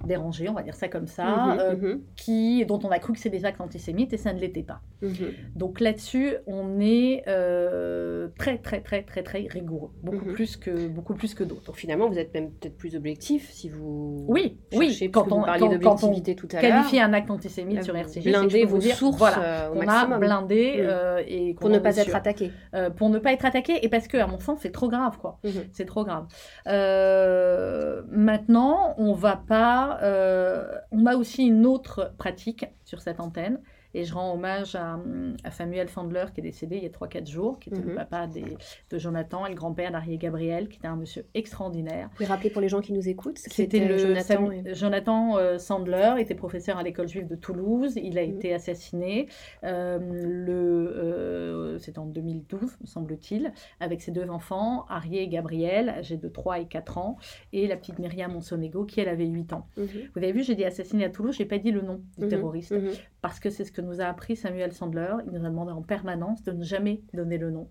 dérangés, 0.04 0.48
on 0.48 0.52
va 0.54 0.62
dire 0.62 0.74
ça 0.74 0.88
comme 0.88 1.06
ça, 1.06 1.24
Mhm, 1.24 1.58
euh, 1.60 1.76
mhm, 1.76 2.00
qui, 2.16 2.64
dont 2.66 2.80
on 2.84 2.90
a 2.90 2.98
cru 2.98 3.12
que 3.14 3.18
c'est 3.18 3.30
des 3.30 3.44
actes 3.44 3.60
antisémites 3.60 4.12
et 4.12 4.16
ça 4.18 4.32
ne 4.32 4.38
l'était 4.40 4.62
pas. 4.62 4.80
mhm. 5.02 5.12
Donc 5.54 5.80
là-dessus, 5.80 6.34
on 6.46 6.78
est 6.80 7.24
euh, 7.28 8.28
très 8.38 8.58
très 8.58 8.80
très 8.80 9.02
très 9.02 9.22
très 9.22 9.46
rigoureux, 9.50 9.90
beaucoup 10.02 10.26
plus 10.26 10.56
que 10.56 10.88
beaucoup 10.88 11.14
plus 11.14 11.34
que 11.34 11.44
d'autres. 11.44 11.64
Donc 11.66 11.76
finalement, 11.76 12.08
vous 12.08 12.18
êtes 12.18 12.32
même 12.34 12.50
peut-être 12.50 12.76
plus 12.76 12.94
objectif 12.96 13.50
si 13.50 13.68
vous 13.68 14.24
Oui, 14.28 14.58
cherchez, 14.72 15.06
oui. 15.06 15.08
parce 15.08 15.26
que 15.26 15.34
vous 15.34 15.42
parliez 15.42 15.68
d'objectivité 15.78 16.34
tout 16.36 16.48
à 16.52 16.60
qualifie 16.60 17.00
un 17.00 17.12
acte 17.12 17.30
antisémite 17.30 17.82
sur 17.82 17.94
que 17.94 18.00
je 18.20 18.28
blindez 18.30 18.64
vos 18.64 18.78
dire, 18.78 18.94
sources 18.96 19.18
voilà, 19.18 19.66
euh, 19.66 19.70
au 19.70 19.78
on 19.82 19.88
a 19.88 20.18
blindé 20.18 20.76
euh, 20.80 21.22
et 21.26 21.54
pour 21.54 21.70
ne 21.70 21.78
pas 21.78 21.96
être 21.96 22.04
sûr. 22.06 22.16
attaqué. 22.16 22.52
Euh, 22.74 22.90
pour 22.90 23.08
ne 23.10 23.18
pas 23.18 23.32
être 23.32 23.44
attaqué 23.44 23.84
et 23.84 23.88
parce 23.88 24.08
que 24.08 24.16
à 24.18 24.26
mon 24.26 24.38
sens 24.38 24.58
c'est 24.62 24.72
trop 24.72 24.88
grave 24.88 25.18
quoi. 25.18 25.38
C'est 25.72 25.86
trop 25.86 26.04
grave. 26.04 26.26
Euh, 26.66 28.02
maintenant, 28.10 28.94
on 28.98 29.12
va 29.12 29.36
pas. 29.36 29.85
Euh, 30.02 30.78
on 30.90 31.06
a 31.06 31.16
aussi 31.16 31.46
une 31.46 31.66
autre 31.66 32.14
pratique 32.18 32.66
sur 32.84 33.00
cette 33.00 33.20
antenne. 33.20 33.60
Et 33.98 34.04
je 34.04 34.12
rends 34.12 34.34
hommage 34.34 34.74
à, 34.74 34.98
à 35.42 35.50
Samuel 35.50 35.88
Sandler 35.88 36.26
qui 36.34 36.40
est 36.40 36.42
décédé 36.42 36.76
il 36.76 36.82
y 36.82 36.86
a 36.86 36.90
3-4 36.90 37.26
jours, 37.30 37.58
qui 37.58 37.70
était 37.70 37.80
Mhm. 37.80 37.88
le 37.88 37.94
papa 37.94 38.26
des- 38.26 38.58
de 38.90 38.98
Jonathan 38.98 39.46
et 39.46 39.48
le 39.48 39.54
grand-père 39.54 39.90
d'Arié 39.90 40.18
Gabriel, 40.18 40.68
qui 40.68 40.76
était 40.76 40.86
un 40.86 40.96
monsieur 40.96 41.24
extraordinaire. 41.32 42.08
Vous 42.10 42.16
pouvez 42.16 42.26
rappeler 42.26 42.50
pour 42.50 42.60
les 42.60 42.68
gens 42.68 42.82
qui 42.82 42.92
nous 42.92 43.08
écoutent 43.08 43.38
C'était 43.38 43.78
était 43.78 43.88
le 43.88 43.96
Jonathan 43.96 44.50
et- 44.50 44.74
Jonathan 44.74 45.38
euh, 45.38 45.56
Sandler 45.56 46.14
était 46.18 46.34
professeur 46.34 46.76
à 46.76 46.82
l'école 46.82 47.08
juive 47.08 47.26
de 47.26 47.36
Toulouse. 47.36 47.94
Il 47.96 48.18
a 48.18 48.26
Mhm. 48.26 48.34
été 48.36 48.52
assassiné. 48.52 49.28
euh, 49.64 49.98
le, 49.98 50.52
euh, 50.96 51.78
c'est 51.78 51.96
en 51.98 52.04
2012, 52.06 52.76
me 52.80 52.86
semble-t-il, 52.86 53.52
avec 53.80 54.02
ses 54.02 54.10
deux 54.12 54.28
enfants, 54.28 54.84
Arié 54.88 55.22
et 55.22 55.28
Gabriel, 55.28 55.88
âgés 55.88 56.16
de 56.18 56.28
3 56.28 56.58
et 56.60 56.66
4 56.66 56.98
ans, 56.98 57.16
et 57.52 57.66
la 57.66 57.76
petite 57.76 57.98
Myriam 57.98 58.32
Monsonego, 58.32 58.84
qui 58.84 59.00
elle 59.00 59.08
avait 59.08 59.24
8 59.26 59.52
ans. 59.52 59.66
Mhm, 59.76 59.86
Vous 60.14 60.22
avez 60.22 60.32
vu, 60.32 60.42
j'ai 60.42 60.54
dit 60.54 60.64
assassiné 60.64 61.04
à 61.04 61.10
Toulouse, 61.10 61.34
j'ai 61.36 61.44
pas 61.46 61.58
dit 61.58 61.70
le 61.72 61.80
nom 61.80 62.00
du 62.18 62.24
mhm, 62.24 62.30
terroriste, 62.30 62.72
mhm. 62.72 62.90
Parce 63.26 63.40
que 63.40 63.50
c'est 63.50 63.64
ce 63.64 63.72
que 63.72 63.80
nous 63.80 64.00
a 64.00 64.04
appris 64.04 64.36
Samuel 64.36 64.72
Sandler. 64.72 65.14
Il 65.26 65.32
nous 65.32 65.44
a 65.44 65.48
demandé 65.48 65.72
en 65.72 65.82
permanence 65.82 66.44
de 66.44 66.52
ne 66.52 66.62
jamais 66.62 67.02
donner 67.12 67.38
le 67.38 67.50
nom. 67.50 67.68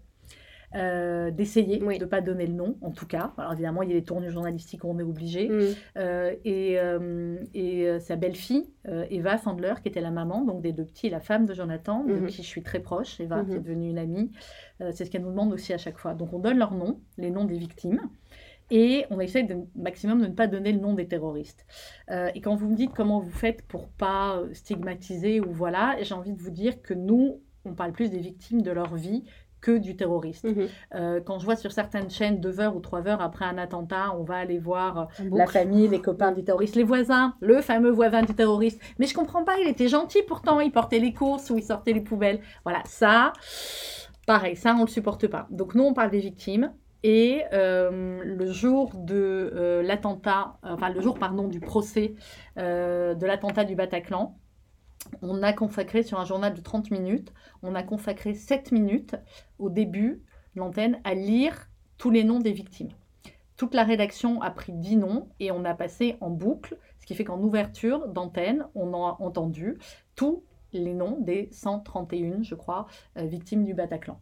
Euh, 0.76 1.32
d'essayer 1.32 1.82
Oui. 1.82 1.98
de 1.98 2.04
ne 2.04 2.10
pas 2.10 2.20
donner 2.20 2.46
le 2.46 2.54
nom, 2.54 2.76
en 2.82 2.92
tout 2.92 3.06
cas. 3.08 3.32
Alors 3.38 3.54
évidemment, 3.54 3.82
il 3.84 3.90
y 3.90 3.92
a 3.94 3.96
les 3.96 4.04
tournures 4.04 4.32
journalistiques 4.32 4.84
où 4.84 4.90
on 4.90 5.00
est 5.00 5.04
obligé. 5.04 5.48
Mhm. 5.48 5.66
Euh, 5.98 6.36
et, 6.44 6.78
euh, 6.78 7.38
et 7.54 8.00
sa 8.02 8.18
belle-fille, 8.18 8.66
Eva 9.10 9.38
Sandler, 9.38 9.76
qui 9.82 9.88
était 9.88 10.02
la 10.02 10.12
maman 10.12 10.42
donc 10.44 10.62
des 10.62 10.74
deux 10.74 10.84
petits, 10.84 11.10
la 11.10 11.22
femme 11.22 11.46
de 11.46 11.54
Jonathan, 11.54 12.04
de 12.04 12.16
Mhm. 12.16 12.26
qui 12.28 12.44
je 12.44 12.48
suis 12.48 12.62
très 12.64 12.80
proche, 12.82 13.22
Eva, 13.22 13.46
qui 13.46 13.54
est 13.56 13.60
devenue 13.60 13.90
une 13.92 13.98
amie. 13.98 14.32
C'est 14.92 15.06
ce 15.06 15.10
qu'elle 15.10 15.22
nous 15.22 15.30
demande 15.32 15.54
aussi 15.54 15.72
à 15.72 15.78
chaque 15.78 15.98
fois. 15.98 16.14
Donc 16.16 16.34
on 16.34 16.40
donne 16.40 16.58
leurs 16.58 16.74
noms, 16.74 17.00
les 17.18 17.32
noms 17.32 17.46
des 17.46 17.58
victimes. 17.58 18.02
Et 18.72 19.06
on 19.12 19.20
essaye 19.20 19.46
de 19.46 19.58
maximum 19.76 20.22
de 20.22 20.28
ne 20.28 20.34
pas 20.34 20.48
donner 20.48 20.72
le 20.72 20.80
nom 20.80 20.94
des 20.94 21.08
terroristes. 21.08 21.66
Euh, 22.10 22.30
et 22.34 22.42
quand 22.42 22.56
vous 22.56 22.70
me 22.70 22.76
dites 22.76 22.94
comment 22.96 23.20
vous 23.20 23.32
faites 23.32 23.62
pour 23.68 23.90
pas 23.90 24.38
euh, 24.38 24.54
stigmatiser 24.54 25.40
ou 25.40 25.52
voilà, 25.52 25.98
j'ai 26.02 26.16
envie 26.16 26.34
de 26.34 26.42
vous 26.42 26.50
dire 26.50 26.82
que 26.82 26.94
nous, 26.94 27.42
on 27.64 27.74
parle 27.74 27.92
plus 27.92 28.10
des 28.10 28.20
victimes 28.20 28.62
de 28.62 28.72
leur 28.72 28.96
vie 28.96 29.24
que 29.62 29.78
du 29.78 29.96
terroriste. 29.96 30.46
Mhm. 30.46 30.68
Euh, 30.94 31.22
quand 31.22 31.40
je 31.40 31.46
vois 31.46 31.56
sur 31.56 31.72
certaines 31.72 32.10
chaînes 32.10 32.40
deux 32.40 32.60
heures 32.60 32.76
ou 32.76 32.80
trois 32.80 33.08
heures 33.08 33.22
après 33.22 33.46
un 33.46 33.58
attentat, 33.58 34.16
on 34.16 34.24
va 34.24 34.36
aller 34.36 34.60
voir 34.60 35.08
la 35.32 35.48
famille, 35.48 35.88
les 35.88 36.02
copains 36.02 36.32
du 36.32 36.44
terroriste, 36.44 36.76
les 36.76 36.84
voisins, 36.84 37.34
le 37.42 37.62
fameux 37.62 37.90
voisin 37.90 38.22
du 38.22 38.36
terroriste. 38.36 38.80
Mais 39.00 39.08
je 39.08 39.16
comprends 39.16 39.44
pas, 39.44 39.58
il 39.60 39.68
était 39.68 39.88
gentil 39.88 40.20
pourtant, 40.28 40.60
il 40.60 40.72
portait 40.72 41.00
les 41.00 41.14
courses 41.14 41.50
ou 41.50 41.58
il 41.58 41.64
sortait 41.64 41.94
les 41.94 42.02
poubelles. 42.02 42.42
Voilà, 42.64 42.82
ça, 42.86 43.34
pareil, 44.28 44.56
ça 44.56 44.76
on 44.78 44.82
le 44.82 44.88
supporte 44.88 45.28
pas. 45.28 45.48
Donc 45.50 45.74
nous 45.74 45.84
on 45.84 45.94
parle 45.94 46.12
des 46.12 46.20
victimes. 46.20 46.72
Et 47.08 47.44
euh, 47.54 48.24
le 48.24 48.52
jour 48.52 48.90
de 48.96 49.52
euh, 49.54 49.84
l'attentat, 49.84 50.58
enfin 50.64 50.90
le 50.90 51.00
jour 51.02 51.20
pardon 51.20 51.48
du 51.48 51.60
procès 51.60 52.16
euh, 52.58 53.14
de 53.14 53.28
l'attentat 53.28 53.64
du 53.64 53.76
Bataclan, 53.76 54.36
on 55.22 55.44
a 55.44 55.54
consacré 55.54 56.02
sur 56.02 56.20
un 56.20 56.26
journal 56.26 56.56
de 56.56 56.62
30 56.62 56.90
minutes, 56.90 57.32
on 57.62 57.76
a 57.76 57.84
consacré 57.84 58.34
7 58.34 58.72
minutes 58.72 59.16
au 59.60 59.70
début 59.70 60.24
l'antenne 60.56 61.00
à 61.04 61.14
lire 61.14 61.70
tous 62.00 62.10
les 62.10 62.24
noms 62.24 62.40
des 62.40 62.54
victimes. 62.54 62.90
Toute 63.56 63.76
la 63.76 63.84
rédaction 63.84 64.42
a 64.42 64.50
pris 64.50 64.74
10 64.74 64.96
noms 64.96 65.30
et 65.40 65.52
on 65.52 65.64
a 65.64 65.76
passé 65.76 66.18
en 66.22 66.32
boucle, 66.32 66.76
ce 67.00 67.06
qui 67.06 67.14
fait 67.14 67.24
qu'en 67.24 67.40
ouverture 67.40 68.08
d'antenne, 68.08 68.66
on 68.74 68.96
a 68.96 69.18
entendu 69.20 69.78
tous 70.16 70.44
les 70.74 70.96
noms 70.96 71.20
des 71.20 71.50
131, 71.52 72.42
je 72.42 72.56
crois, 72.56 72.88
victimes 73.16 73.64
du 73.64 73.76
Bataclan. 73.76 74.20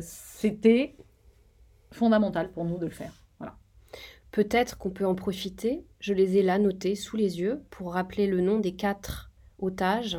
C'était 0.00 0.96
fondamental 1.90 2.50
pour 2.50 2.64
nous 2.64 2.78
de 2.78 2.86
le 2.86 2.92
faire. 2.92 3.12
Voilà. 3.38 3.56
Peut-être 4.32 4.78
qu'on 4.78 4.90
peut 4.90 5.06
en 5.06 5.14
profiter, 5.14 5.84
je 6.00 6.14
les 6.14 6.38
ai 6.38 6.42
là 6.42 6.58
notés 6.58 6.94
sous 6.94 7.16
les 7.16 7.40
yeux, 7.40 7.62
pour 7.70 7.94
rappeler 7.94 8.26
le 8.26 8.40
nom 8.40 8.58
des 8.58 8.74
quatre 8.74 9.30
otages 9.58 10.18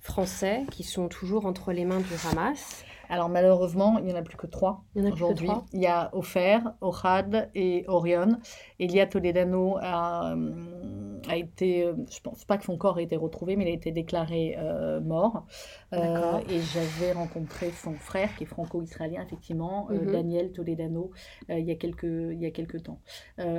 français 0.00 0.64
qui 0.70 0.84
sont 0.84 1.08
toujours 1.08 1.46
entre 1.46 1.72
les 1.72 1.84
mains 1.84 2.00
du 2.00 2.14
Hamas. 2.30 2.84
Alors 3.08 3.28
malheureusement, 3.28 3.98
il 3.98 4.04
n'y 4.04 4.12
en 4.12 4.16
a 4.16 4.22
plus 4.22 4.36
que 4.36 4.46
trois 4.46 4.84
aujourd'hui. 4.96 5.48
Il 5.72 5.80
y 5.80 5.86
a 5.86 6.10
Ofer, 6.14 6.58
Ohad 6.80 7.50
et 7.54 7.84
Orion. 7.88 8.38
Elia 8.78 9.06
Toledano 9.06 9.76
a, 9.80 10.32
euh, 10.32 11.05
a 11.28 11.36
été, 11.36 11.84
euh, 11.84 11.94
je 12.10 12.20
pense 12.20 12.44
pas 12.44 12.58
que 12.58 12.64
son 12.64 12.76
corps 12.76 12.98
ait 12.98 13.04
été 13.04 13.16
retrouvé, 13.16 13.56
mais 13.56 13.64
il 13.64 13.68
a 13.68 13.74
été 13.74 13.90
déclaré 13.92 14.56
euh, 14.58 15.00
mort. 15.00 15.46
Euh, 15.92 16.38
et 16.50 16.60
j'avais 16.60 17.12
rencontré 17.12 17.70
son 17.70 17.94
frère, 17.94 18.34
qui 18.36 18.44
est 18.44 18.46
franco-israélien, 18.46 19.22
effectivement, 19.22 19.88
Mhm. 19.90 20.12
Daniel 20.12 20.52
Toledano, 20.52 21.10
il, 21.48 21.64
y 21.64 21.70
a 21.70 21.76
quelques, 21.76 22.04
il 22.04 22.40
y 22.40 22.46
a 22.46 22.50
quelques 22.50 22.82
temps. 22.82 23.00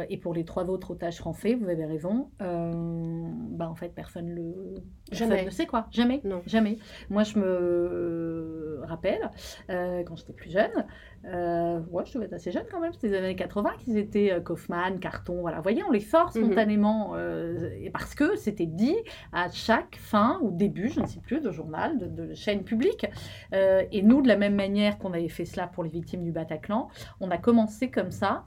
Et 0.10 0.17
pour 0.17 0.34
les 0.34 0.43
trois 0.46 0.65
autres 0.70 0.91
otages 0.91 1.17
français, 1.17 1.56
vous 1.56 1.70
avez 1.70 1.86
raison, 1.86 2.30
bah, 2.39 3.70
en 3.70 3.76
fait, 3.76 3.89
personne 3.89 4.30
le... 4.30 4.76
personne 5.10 5.30
Jamais. 5.30 5.46
ne 5.46 5.50
sait 5.50 5.65
quoi. 5.65 5.88
Jamais. 5.91 6.22
Non. 6.24 6.41
Jamais. 6.46 6.78
Moi, 7.10 7.24
je 7.24 7.39
me 7.39 8.82
rappelle, 8.84 9.32
euh, 9.70 10.04
quand 10.04 10.15
j'étais 10.15 10.34
plus 10.34 10.52
jeune, 10.52 10.86
euh, 11.26 11.80
ouais, 11.91 12.06
je 12.06 12.13
devais 12.13 12.26
être 12.26 12.34
assez 12.34 12.52
jeune 12.52 12.65
quand 12.72 12.80
même, 12.80 12.93
c'était 12.93 13.10
les 13.10 13.17
années 13.17 13.36
80 13.36 13.72
qu'ils 13.80 13.98
étaient 13.98 14.32
euh, 14.32 14.39
Kaufman, 14.39 14.98
Carton, 15.00 15.41
voilà. 15.41 15.58
Vous 15.58 15.63
voyez, 15.63 15.84
on 15.84 15.91
les 15.91 16.00
sort 16.00 16.32
Mhm. 16.36 16.43
spontanément, 16.46 17.13
et 17.80 17.90
parce 17.90 18.16
que 18.16 18.36
c'était 18.36 18.66
dit 18.66 18.96
à 19.32 19.50
chaque 19.50 19.98
fin 19.98 20.40
ou 20.42 20.52
début, 20.52 20.90
je 20.90 21.00
ne 21.00 21.06
sais 21.06 21.20
plus, 21.20 21.42
de 21.42 21.52
journal, 21.52 21.98
de, 21.98 22.34
chaîne 22.34 22.64
publique. 22.64 23.06
Euh, 23.54 23.84
et 23.92 24.02
nous, 24.02 24.22
de 24.22 24.28
la 24.28 24.38
même 24.38 24.56
manière 24.56 24.98
qu'on 24.98 25.14
avait 25.14 25.30
fait 25.30 25.46
cela 25.46 25.68
pour 25.68 25.84
les 25.84 25.90
victimes 25.90 26.24
du 26.24 26.32
Bataclan, 26.32 26.88
on 27.20 27.32
a 27.32 27.38
commencé 27.38 27.90
comme 27.90 28.12
ça. 28.12 28.46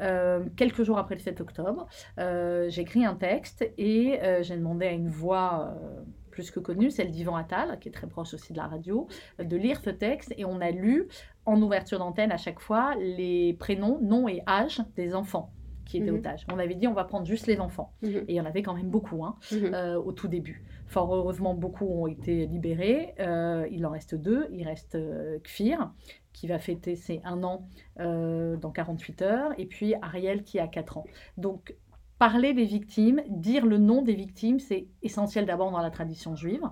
Euh, 0.00 0.44
quelques 0.56 0.82
jours 0.82 0.98
après 0.98 1.14
le 1.14 1.20
7 1.20 1.40
octobre, 1.40 1.86
euh, 2.18 2.68
j'ai 2.70 2.82
écrit 2.82 3.04
un 3.04 3.14
texte 3.14 3.64
et 3.78 4.20
euh, 4.22 4.42
j'ai 4.42 4.56
demandé 4.56 4.86
à 4.86 4.90
une 4.90 5.08
voix 5.08 5.74
euh, 5.76 6.02
plus 6.30 6.50
que 6.50 6.58
connue, 6.58 6.90
celle 6.90 7.10
d'Yvan 7.10 7.36
Attal, 7.36 7.78
qui 7.78 7.88
est 7.88 7.92
très 7.92 8.08
proche 8.08 8.34
aussi 8.34 8.52
de 8.52 8.58
la 8.58 8.66
radio, 8.66 9.06
euh, 9.38 9.44
de 9.44 9.56
lire 9.56 9.80
ce 9.80 9.90
texte 9.90 10.34
et 10.36 10.44
on 10.44 10.60
a 10.60 10.70
lu 10.72 11.06
en 11.46 11.60
ouverture 11.62 11.98
d'antenne 11.98 12.32
à 12.32 12.36
chaque 12.36 12.58
fois 12.58 12.94
les 12.96 13.54
prénoms, 13.54 14.00
noms 14.00 14.26
et 14.26 14.42
âge 14.48 14.80
des 14.96 15.14
enfants 15.14 15.52
qui 15.92 15.98
étaient 15.98 16.10
Mhm. 16.10 16.18
otages. 16.18 16.46
On 16.50 16.58
avait 16.58 16.74
dit 16.74 16.88
on 16.88 16.94
va 16.94 17.04
prendre 17.04 17.26
juste 17.26 17.46
les 17.46 17.60
enfants. 17.60 17.92
Mhm, 18.02 18.10
Et 18.10 18.24
il 18.28 18.34
y 18.34 18.40
en 18.40 18.46
avait 18.46 18.62
quand 18.62 18.74
même 18.74 18.88
beaucoup 18.88 19.24
hein, 19.24 19.36
mhm. 19.52 19.74
euh, 19.74 19.98
au 20.00 20.12
tout 20.12 20.26
début. 20.26 20.64
Fort 20.86 21.14
heureusement, 21.14 21.54
beaucoup 21.54 21.86
ont 21.86 22.06
été 22.06 22.46
libérés. 22.46 23.14
Euh, 23.20 23.66
il 23.70 23.84
en 23.86 23.90
reste 23.90 24.14
deux. 24.14 24.48
Il 24.52 24.66
reste 24.66 24.94
euh, 24.94 25.38
Kfir, 25.40 25.90
qui 26.32 26.46
va 26.46 26.58
fêter 26.58 26.96
ses 26.96 27.20
un 27.24 27.42
an 27.44 27.68
dans 27.98 28.70
48 28.72 29.22
heures, 29.22 29.50
et 29.58 29.66
puis 29.66 29.94
Ariel 30.00 30.42
qui 30.42 30.58
a 30.58 30.66
4 30.66 30.96
ans. 30.98 31.04
Donc, 31.36 31.76
parler 32.18 32.54
des 32.54 32.64
victimes, 32.64 33.20
dire 33.28 33.66
le 33.66 33.78
nom 33.78 34.00
des 34.02 34.14
victimes, 34.14 34.58
c'est 34.60 34.86
essentiel 35.02 35.44
d'abord 35.44 35.70
dans 35.70 35.80
la 35.80 35.90
tradition 35.90 36.34
juive. 36.34 36.62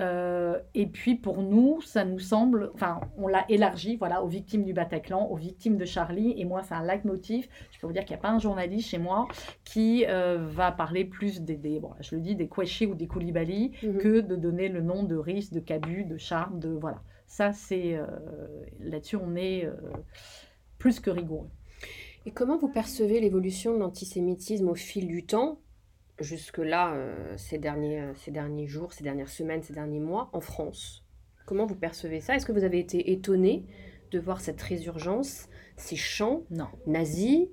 Euh, 0.00 0.58
et 0.74 0.86
puis 0.86 1.16
pour 1.16 1.42
nous, 1.42 1.80
ça 1.80 2.04
nous 2.04 2.18
semble, 2.18 2.70
enfin, 2.74 3.00
on 3.16 3.26
l'a 3.26 3.44
élargi, 3.48 3.96
voilà, 3.96 4.22
aux 4.22 4.28
victimes 4.28 4.64
du 4.64 4.72
Bataclan, 4.72 5.26
aux 5.28 5.36
victimes 5.36 5.76
de 5.76 5.84
Charlie. 5.84 6.34
Et 6.36 6.44
moi, 6.44 6.62
c'est 6.62 6.74
un 6.74 6.84
leitmotiv. 6.84 7.48
Je 7.72 7.80
peux 7.80 7.86
vous 7.86 7.92
dire 7.92 8.04
qu'il 8.04 8.14
n'y 8.14 8.20
a 8.20 8.22
pas 8.22 8.30
un 8.30 8.38
journaliste 8.38 8.88
chez 8.88 8.98
moi 8.98 9.26
qui 9.64 10.04
euh, 10.06 10.38
va 10.40 10.72
parler 10.72 11.04
plus 11.04 11.40
des, 11.40 11.56
bon, 11.80 11.90
je 12.00 12.14
le 12.14 12.20
dis, 12.20 12.36
des 12.36 12.48
Kouachi 12.48 12.86
ou 12.86 12.94
des 12.94 13.06
Koulibaly 13.06 13.72
mhm. 13.82 13.98
que 13.98 14.20
de 14.20 14.36
donner 14.36 14.68
le 14.68 14.80
nom 14.80 15.02
de 15.02 15.16
Riss, 15.16 15.52
de 15.52 15.60
Cabu, 15.60 16.04
de 16.04 16.16
Charme, 16.16 16.60
de 16.60 16.70
voilà. 16.70 17.02
Ça, 17.26 17.52
c'est 17.52 17.94
euh, 17.94 18.06
là-dessus, 18.80 19.16
on 19.16 19.36
est 19.36 19.68
plus 20.78 21.00
que 21.00 21.10
rigoureux. 21.10 21.48
Et 22.24 22.30
comment 22.30 22.56
vous 22.56 22.68
percevez 22.68 23.20
l'évolution 23.20 23.74
de 23.74 23.78
l'antisémitisme 23.78 24.68
au 24.68 24.74
fil 24.74 25.06
du 25.06 25.26
temps? 25.26 25.60
Jusque-là, 26.20 26.94
euh, 26.94 27.34
ces, 27.36 27.58
derniers, 27.58 28.00
euh, 28.00 28.14
ces 28.14 28.30
derniers 28.30 28.66
jours, 28.66 28.92
ces 28.92 29.04
dernières 29.04 29.28
semaines, 29.28 29.62
ces 29.62 29.72
derniers 29.72 30.00
mois, 30.00 30.30
en 30.32 30.40
France? 30.40 31.04
Comment 31.46 31.66
vous 31.66 31.76
percevez 31.76 32.20
ça? 32.20 32.36
Est-ce 32.36 32.46
que 32.46 32.52
vous 32.52 32.64
avez 32.64 32.78
été 32.78 33.12
étonné 33.12 33.66
de 34.10 34.18
voir 34.18 34.40
cette 34.40 34.60
résurgence, 34.60 35.48
ces 35.76 35.96
chants 35.96 36.42
non. 36.50 36.68
nazis? 36.86 37.48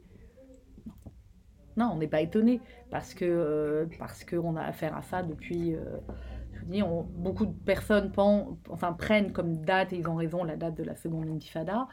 Non, 1.77 1.91
on 1.93 1.97
n'est 1.97 2.07
pas 2.07 2.21
étonné 2.21 2.61
parce 2.89 3.13
que 3.13 3.25
euh, 3.25 3.85
parce 3.99 4.23
qu'on 4.23 4.55
a 4.55 4.63
affaire 4.63 4.95
à 4.95 5.01
ça 5.01 5.23
depuis. 5.23 5.75
je 6.53 6.59
vous 6.59 6.71
dis, 6.71 6.81
beaucoup 7.17 7.45
de 7.45 7.53
personnes 7.53 8.13
enfin, 8.69 8.93
prennent 8.93 9.33
comme 9.33 9.57
date, 9.57 9.91
et 9.91 9.97
ils 9.97 10.07
ont 10.07 10.15
raison, 10.15 10.45
la 10.45 10.55
date 10.55 10.75
de 10.75 10.83
la 10.83 10.95
seconde 10.95 11.29
intifada. 11.29 11.87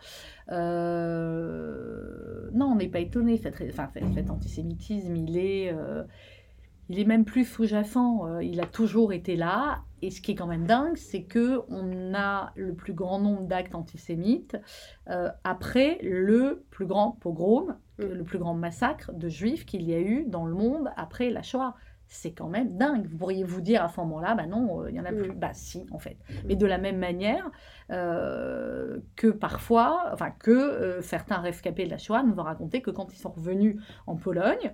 non, 0.48 2.66
on 2.66 2.76
n'est 2.76 2.88
pas 2.88 3.00
étonné. 3.00 3.38
Cet, 3.38 3.60
enfin, 3.60 3.90
cet, 4.14 4.30
antisémitisme, 4.30 5.16
il 5.16 5.36
est, 5.36 5.74
il 6.88 6.98
est 6.98 7.04
même 7.04 7.24
plus 7.24 7.44
sous-jacent, 7.44 8.26
euh, 8.26 8.42
il 8.42 8.60
a 8.60 8.66
toujours 8.66 9.12
été 9.12 9.36
là. 9.36 9.82
Et 10.02 10.10
ce 10.10 10.20
qui 10.20 10.32
est 10.32 10.34
quand 10.34 10.46
même 10.46 10.66
dingue, 10.66 10.96
c'est 10.96 11.22
que 11.22 11.60
on 11.68 12.12
a 12.14 12.52
le 12.56 12.74
plus 12.74 12.92
grand 12.92 13.20
nombre 13.20 13.42
d'actes 13.42 13.74
antisémites 13.74 14.56
euh, 15.08 15.30
après 15.44 15.98
le 16.02 16.64
plus 16.70 16.86
grand 16.86 17.12
pogrom, 17.12 17.76
mm. 17.98 18.04
le 18.04 18.24
plus 18.24 18.38
grand 18.38 18.54
massacre 18.54 19.12
de 19.12 19.28
juifs 19.28 19.64
qu'il 19.64 19.82
y 19.82 19.94
a 19.94 20.00
eu 20.00 20.24
dans 20.26 20.44
le 20.44 20.54
monde 20.54 20.90
après 20.96 21.30
la 21.30 21.42
Shoah 21.42 21.76
c'est 22.12 22.32
quand 22.32 22.48
même 22.48 22.76
dingue. 22.76 23.06
Vous 23.06 23.16
pourriez 23.16 23.42
vous 23.42 23.62
dire 23.62 23.82
à 23.82 23.88
ce 23.88 23.98
moment-là, 24.00 24.34
bah 24.34 24.46
non, 24.46 24.82
euh, 24.82 24.90
il 24.90 24.96
y 24.96 25.00
en 25.00 25.04
a 25.06 25.12
plus. 25.12 25.30
Mm. 25.30 25.38
Bah 25.38 25.50
si, 25.54 25.86
en 25.90 25.98
fait. 25.98 26.18
Mm. 26.28 26.34
Mais 26.46 26.56
de 26.56 26.66
la 26.66 26.76
même 26.76 26.98
manière 26.98 27.50
euh, 27.90 28.98
que 29.16 29.28
parfois, 29.28 30.10
enfin 30.12 30.30
que 30.30 30.50
euh, 30.50 31.00
certains 31.00 31.38
rescapés 31.38 31.86
de 31.86 31.90
la 31.90 31.96
Shoah 31.96 32.22
nous 32.22 32.38
ont 32.38 32.42
raconté 32.42 32.82
que 32.82 32.90
quand 32.90 33.14
ils 33.14 33.18
sont 33.18 33.30
revenus 33.30 33.76
en 34.06 34.16
Pologne, 34.16 34.72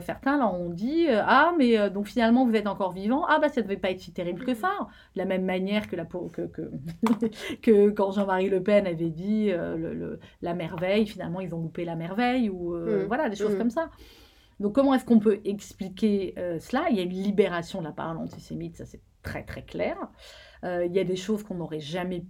certains 0.00 0.38
leur 0.38 0.54
ont 0.54 0.70
dit 0.70 1.08
ah 1.10 1.52
mais 1.58 1.90
donc 1.90 2.06
finalement 2.06 2.46
vous 2.46 2.54
êtes 2.54 2.68
encore 2.68 2.92
vivant, 2.92 3.24
ah 3.28 3.38
bah 3.40 3.48
ça 3.48 3.60
devait 3.60 3.76
pas 3.76 3.90
être 3.90 4.00
si 4.00 4.12
terrible 4.12 4.44
que 4.44 4.54
ça. 4.54 4.70
De 5.14 5.18
la 5.18 5.24
même 5.24 5.44
manière 5.44 5.88
que 5.88 5.96
la 5.96 6.04
que 6.04 6.46
que, 6.46 6.70
que 7.62 7.90
quand 7.90 8.12
Jean-Marie 8.12 8.48
Le 8.48 8.62
Pen 8.62 8.86
avait 8.86 9.10
dit 9.10 9.50
le, 9.50 10.20
la 10.42 10.54
merveille, 10.54 11.06
finalement 11.06 11.40
ils 11.40 11.54
ont 11.54 11.60
loupé 11.60 11.84
la 11.84 11.96
merveille 11.96 12.48
ou 12.48 12.74
mm. 12.74 13.04
voilà 13.08 13.28
des 13.28 13.36
choses 13.36 13.56
comme 13.58 13.70
ça. 13.70 13.90
Donc 14.60 14.74
comment 14.74 14.94
est-ce 14.94 15.04
qu'on 15.04 15.20
peut 15.20 15.40
expliquer 15.44 16.34
euh, 16.38 16.58
cela? 16.58 16.88
Il 16.90 16.96
y 16.96 17.00
a 17.00 17.02
une 17.02 17.10
libération 17.10 17.80
de 17.80 17.84
la 17.84 17.92
parole 17.92 18.16
antisémite, 18.18 18.76
ça 18.76 18.86
c'est 18.86 19.02
très 19.22 19.44
très 19.44 19.64
clair. 19.64 19.96
Euh, 20.64 20.86
il 20.86 20.92
y 20.94 20.98
a 20.98 21.04
des 21.04 21.16
choses 21.16 21.42
qu'on 21.42 21.56
n'aurait 21.56 21.80
jamais 21.80 22.24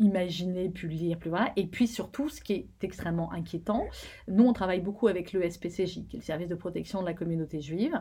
imaginer, 0.00 0.68
pu 0.68 0.88
lire, 0.88 1.18
plus 1.18 1.30
voilà. 1.30 1.52
Et 1.56 1.66
puis 1.66 1.86
surtout, 1.86 2.28
ce 2.28 2.40
qui 2.40 2.52
est 2.52 2.66
extrêmement 2.82 3.32
inquiétant, 3.32 3.86
nous 4.28 4.44
on 4.44 4.52
travaille 4.52 4.80
beaucoup 4.80 5.08
avec 5.08 5.32
le 5.32 5.48
SPCJ, 5.48 6.06
qui 6.08 6.16
est 6.16 6.20
le 6.20 6.22
service 6.22 6.48
de 6.48 6.54
protection 6.54 7.00
de 7.00 7.06
la 7.06 7.14
communauté 7.14 7.60
juive, 7.60 8.00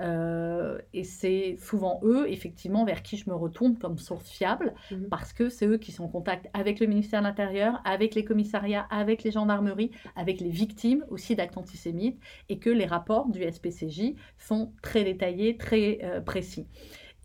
euh, 0.00 0.78
et 0.92 1.04
c'est 1.04 1.56
souvent 1.58 2.00
eux, 2.02 2.28
effectivement, 2.28 2.84
vers 2.84 3.02
qui 3.02 3.16
je 3.16 3.28
me 3.30 3.34
retourne 3.34 3.78
comme 3.78 3.98
source 3.98 4.28
fiable, 4.28 4.74
parce 5.10 5.32
que 5.32 5.48
c'est 5.48 5.66
eux 5.66 5.78
qui 5.78 5.92
sont 5.92 6.04
en 6.04 6.08
contact 6.08 6.48
avec 6.52 6.80
le 6.80 6.86
ministère 6.86 7.20
de 7.20 7.26
l'Intérieur, 7.26 7.80
avec 7.84 8.14
les 8.14 8.24
commissariats, 8.24 8.86
avec 8.90 9.22
les 9.22 9.30
gendarmeries, 9.30 9.90
avec 10.16 10.40
les 10.40 10.50
victimes 10.50 11.04
aussi 11.08 11.36
d'actes 11.36 11.56
antisémites, 11.56 12.18
et 12.48 12.58
que 12.58 12.70
les 12.70 12.86
rapports 12.86 13.28
du 13.28 13.42
SPCJ 13.42 14.14
sont 14.38 14.72
très 14.82 15.04
détaillés, 15.04 15.56
très 15.56 15.98
euh, 16.02 16.20
précis. 16.20 16.66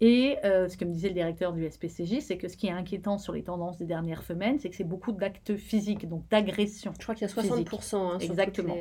Et 0.06 0.38
euh, 0.44 0.68
ce 0.68 0.76
que 0.76 0.84
me 0.84 0.92
disait 0.92 1.08
le 1.08 1.14
directeur 1.14 1.54
du 1.54 1.66
SPCJ, 1.66 2.20
c'est 2.20 2.36
que 2.36 2.50
ce 2.50 2.58
qui 2.58 2.68
est 2.68 2.72
inquiétant 2.72 3.18
sur 3.18 3.32
les 3.32 3.42
tendances 3.42 3.78
des 3.78 3.86
dernières 3.86 4.24
semaines, 4.24 4.60
c'est 4.60 4.70
que 4.70 4.76
c'est 4.76 4.84
beaucoup 4.84 5.14
d'actes 5.14 5.56
physiques, 5.56 6.10
donc 6.10 6.28
d'agressions. 6.28 6.92
Je 7.00 7.04
crois 7.04 7.16
qu'il 7.16 7.26
y 7.26 7.32
a 7.32 7.34
60%. 7.34 7.96
Hein, 7.96 8.18
Exactement. 8.20 8.76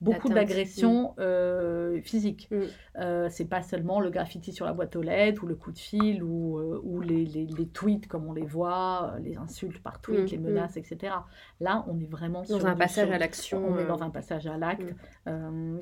Beaucoup 0.00 0.28
d'agressions 0.28 1.08
mm. 1.08 1.14
euh, 1.18 2.00
physiques. 2.02 2.48
Mm. 2.52 2.60
Euh, 3.00 3.28
c'est 3.28 3.46
pas 3.46 3.62
seulement 3.62 3.98
le 3.98 4.10
graffiti 4.10 4.52
sur 4.52 4.66
la 4.66 4.72
boîte 4.72 4.94
aux 4.94 5.02
lettres, 5.02 5.42
ou 5.42 5.48
le 5.48 5.56
coup 5.56 5.72
de 5.72 5.78
fil, 5.78 6.22
ou, 6.22 6.58
euh, 6.58 6.80
ou 6.84 7.00
les, 7.00 7.24
les, 7.24 7.46
les, 7.46 7.66
tweets 7.66 8.06
comme 8.06 8.28
on 8.28 8.32
les 8.32 8.46
voit, 8.46 9.16
les 9.20 9.36
insultes 9.36 9.82
par 9.82 10.00
tweet, 10.00 10.26
mm. 10.26 10.30
les 10.30 10.38
menaces, 10.38 10.76
etc. 10.76 11.12
Là, 11.58 11.84
on 11.88 11.98
est 11.98 12.08
vraiment 12.08 12.44
dans 12.48 12.66
un 12.66 12.76
passage 12.76 13.10
à 13.10 13.18
l'action. 13.18 13.66
On 13.68 13.78
est 13.80 13.86
dans 13.86 14.04
un 14.04 14.10
passage 14.10 14.46
à 14.46 14.56
l'acte 14.56 14.94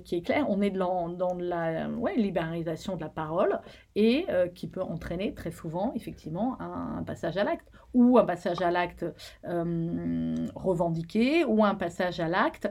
qui 0.04 0.16
est 0.16 0.22
clair. 0.22 0.46
On 0.48 0.62
est 0.62 0.70
dans, 0.70 1.10
dans 1.10 1.34
la 1.34 1.90
ouais, 1.90 2.16
libéralisation 2.16 2.96
de 2.96 3.02
la 3.02 3.10
parole 3.10 3.60
et 3.94 4.24
qui 4.54 4.68
peut 4.68 4.85
entraîner 4.90 5.34
très 5.34 5.50
souvent 5.50 5.92
effectivement 5.94 6.60
un, 6.60 7.02
passage 7.04 7.36
à 7.36 7.44
l'acte 7.44 7.68
ou 7.94 8.18
un 8.18 8.24
passage 8.24 8.60
à 8.62 8.70
l'acte 8.70 9.04
euh, 9.44 10.34
revendiqué 10.54 11.44
ou 11.44 11.64
un 11.64 11.74
passage 11.74 12.20
à 12.20 12.28
l'acte 12.28 12.68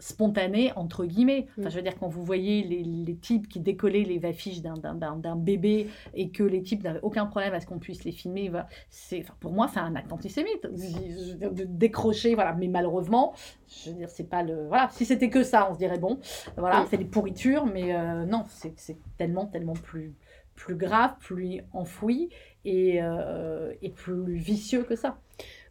spontané 0.00 0.72
entre 0.74 1.04
guillemets. 1.04 1.46
Enfin, 1.58 1.68
je 1.68 1.76
veux 1.76 1.82
dire 1.82 1.96
quand 1.98 2.08
vous 2.08 2.24
voyez 2.24 2.62
les, 2.62 2.82
les 2.82 3.16
types 3.16 3.48
qui 3.48 3.60
décollaient 3.60 4.02
les 4.02 4.24
affiches 4.24 4.62
d'un 4.62 5.36
bébé 5.36 5.88
et 6.14 6.30
que 6.30 6.42
les 6.42 6.62
types 6.62 6.82
n'avaient 6.82 7.00
aucun 7.02 7.26
problème 7.26 7.54
à 7.54 7.60
ce 7.60 7.66
qu'on 7.66 7.78
puisse 7.78 8.04
les 8.04 8.12
filmer, 8.12 8.50
c'est 8.88 9.20
enfin, 9.20 9.34
pour 9.40 9.52
moi 9.52 9.68
c'est 9.68 9.80
un 9.80 9.94
acte 9.94 10.12
antisémite 10.12 10.62
de 10.62 11.64
décrocher 11.64 12.34
voilà. 12.34 12.54
Mais 12.54 12.68
malheureusement, 12.68 13.34
je 13.68 13.90
veux 13.90 13.96
dire 13.96 14.08
c'est 14.08 14.28
pas 14.28 14.42
le 14.42 14.66
voilà. 14.66 14.88
Si 14.90 15.04
c'était 15.04 15.30
que 15.30 15.42
ça, 15.42 15.68
on 15.70 15.74
se 15.74 15.78
dirait 15.78 15.98
bon, 15.98 16.18
voilà, 16.56 16.86
c'est 16.90 16.96
des 16.96 17.04
pourritures, 17.04 17.66
mais 17.66 17.94
euh, 17.94 18.24
non, 18.24 18.44
c'est 18.48 18.96
tellement 19.16 19.46
tellement 19.46 19.74
plus 19.74 20.14
plus 20.60 20.76
grave, 20.76 21.14
plus 21.20 21.62
enfoui 21.72 22.28
et, 22.66 23.02
euh, 23.02 23.72
et, 23.80 23.88
plus 23.88 24.34
vicieux 24.34 24.82
que 24.82 24.94
ça. 24.94 25.18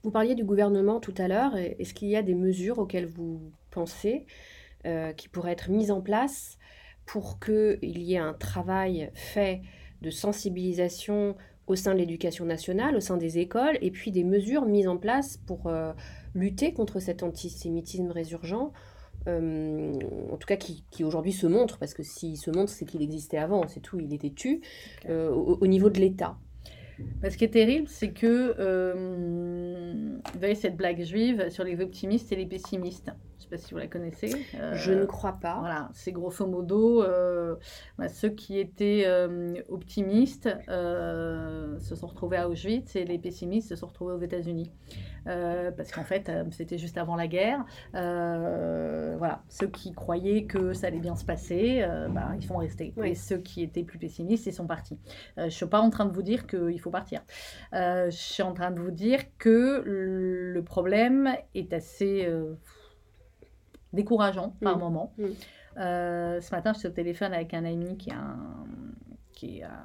Vous 0.01 0.09
parliez 0.09 0.33
du 0.33 0.43
gouvernement 0.43 0.99
tout 0.99 1.13
à 1.19 1.27
l'heure. 1.27 1.55
Est-ce 1.55 1.93
qu'il 1.93 2.07
y 2.07 2.15
a 2.15 2.23
des 2.23 2.33
mesures 2.33 2.79
auxquelles 2.79 3.05
vous 3.05 3.39
pensez 3.69 4.25
euh, 4.87 5.13
qui 5.13 5.29
pourraient 5.29 5.51
être 5.51 5.69
mises 5.69 5.91
en 5.91 6.01
place 6.01 6.57
pour 7.05 7.39
qu'il 7.39 7.99
y 7.99 8.15
ait 8.15 8.17
un 8.17 8.33
travail 8.33 9.11
fait 9.13 9.61
de 10.01 10.09
sensibilisation 10.09 11.35
au 11.67 11.75
sein 11.75 11.93
de 11.93 11.99
l'éducation 11.99 12.45
nationale, 12.45 12.95
au 12.95 12.99
sein 12.99 13.17
des 13.17 13.37
écoles, 13.37 13.77
et 13.81 13.91
puis 13.91 14.11
des 14.11 14.23
mesures 14.23 14.65
mises 14.65 14.87
en 14.87 14.97
place 14.97 15.37
pour 15.37 15.67
euh, 15.67 15.93
lutter 16.33 16.73
contre 16.73 16.99
cet 16.99 17.21
antisémitisme 17.21 18.09
résurgent 18.09 18.73
euh, 19.27 19.93
en 20.31 20.37
tout 20.37 20.47
cas 20.47 20.55
qui, 20.55 21.03
aujourd'hui 21.03 21.33
se 21.33 21.47
montre, 21.47 21.77
parce 21.77 21.93
que 21.93 22.03
s'il 22.03 22.37
se 22.37 22.51
montre, 22.51 22.71
c'est 22.71 22.85
qu'il 22.85 23.01
existait 23.01 23.37
avant, 23.37 23.67
c'est 23.67 23.81
tout, 23.81 23.99
il 23.99 24.13
était 24.13 24.31
tu, 24.31 24.61
euh, 25.07 25.29
au, 25.29 25.67
niveau 25.67 25.89
de 25.89 25.99
l'État. 25.99 26.37
ce 27.23 27.35
qui 27.35 27.43
est 27.43 27.49
terrible, 27.49 27.87
c'est 27.87 28.11
que 28.11 28.55
euh, 28.59 30.17
vous 30.33 30.39
voyez 30.39 30.55
cette 30.55 30.77
blague 30.77 31.03
juive 31.03 31.49
sur 31.49 31.63
les 31.63 31.81
optimistes 31.81 32.31
et 32.31 32.35
les 32.35 32.45
pessimistes. 32.45 33.11
Je 33.49 33.55
ne 33.55 33.57
sais 33.57 33.63
pas 33.63 33.67
si 33.67 33.73
vous 33.73 33.79
la 33.79 33.87
connaissez. 33.87 34.45
je 34.73 34.91
ne 34.91 35.05
crois 35.05 35.33
pas. 35.33 35.57
Voilà, 35.59 35.89
c'est 35.93 36.11
grosso 36.11 36.45
modo 36.45 37.03
bah, 37.97 38.07
ceux 38.07 38.29
qui 38.29 38.59
étaient 38.59 39.05
optimistes 39.69 40.49
se 40.67 41.95
sont 41.95 42.07
retrouvés 42.07 42.37
à 42.37 42.49
Auschwitz 42.49 42.95
et 42.95 43.05
les 43.05 43.17
pessimistes 43.17 43.69
se 43.69 43.75
sont 43.75 43.87
retrouvés 43.87 44.13
aux 44.13 44.21
États-Unis. 44.21 44.71
Euh, 45.27 45.71
parce 45.71 45.91
qu'en 45.91 46.03
fait, 46.03 46.29
euh, 46.29 46.43
c'était 46.51 46.77
juste 46.77 46.97
avant 46.97 47.15
la 47.15 47.27
guerre. 47.27 47.65
Euh, 47.95 49.15
voilà, 49.17 49.43
ceux 49.49 49.67
qui 49.67 49.91
croyaient 49.93 50.45
que 50.45 50.73
ça 50.73 50.87
allait 50.87 50.99
bien 50.99 51.15
se 51.15 51.25
passer, 51.25 51.85
bah, 52.09 52.31
ils 52.35 52.45
sont 52.45 52.57
restés. 52.57 52.93
Et 53.03 53.15
ceux 53.15 53.37
qui 53.37 53.61
étaient 53.61 53.83
plus 53.83 53.99
pessimistes, 53.99 54.45
ils 54.45 54.53
sont 54.53 54.67
partis. 54.67 54.97
je 55.37 55.43
ne 55.43 55.49
suis 55.49 55.65
pas 55.65 55.79
en 55.79 55.89
train 55.89 56.05
de 56.05 56.13
vous 56.13 56.21
dire 56.21 56.47
qu'il 56.47 56.79
faut 56.79 56.89
partir. 56.89 57.21
je 57.73 58.09
suis 58.11 58.43
en 58.43 58.53
train 58.53 58.71
de 58.71 58.79
vous 58.79 58.91
dire 58.91 59.19
que 59.37 59.81
le 59.85 60.63
problème 60.63 61.29
est 61.53 61.73
assez 61.73 62.27
décourageant 63.93 64.55
par 64.61 64.77
mmh. 64.77 64.79
moment. 64.79 65.13
Mmh. 65.17 65.25
ce 65.75 66.51
matin, 66.51 66.73
je 66.73 66.79
suis 66.79 66.87
au 66.87 66.91
téléphone 66.91 67.33
avec 67.33 67.53
un 67.53 67.65
ami 67.65 67.97
qui, 67.97 68.11
a 68.11 68.17
un, 68.17 68.65
qui 69.33 69.63
a 69.63 69.83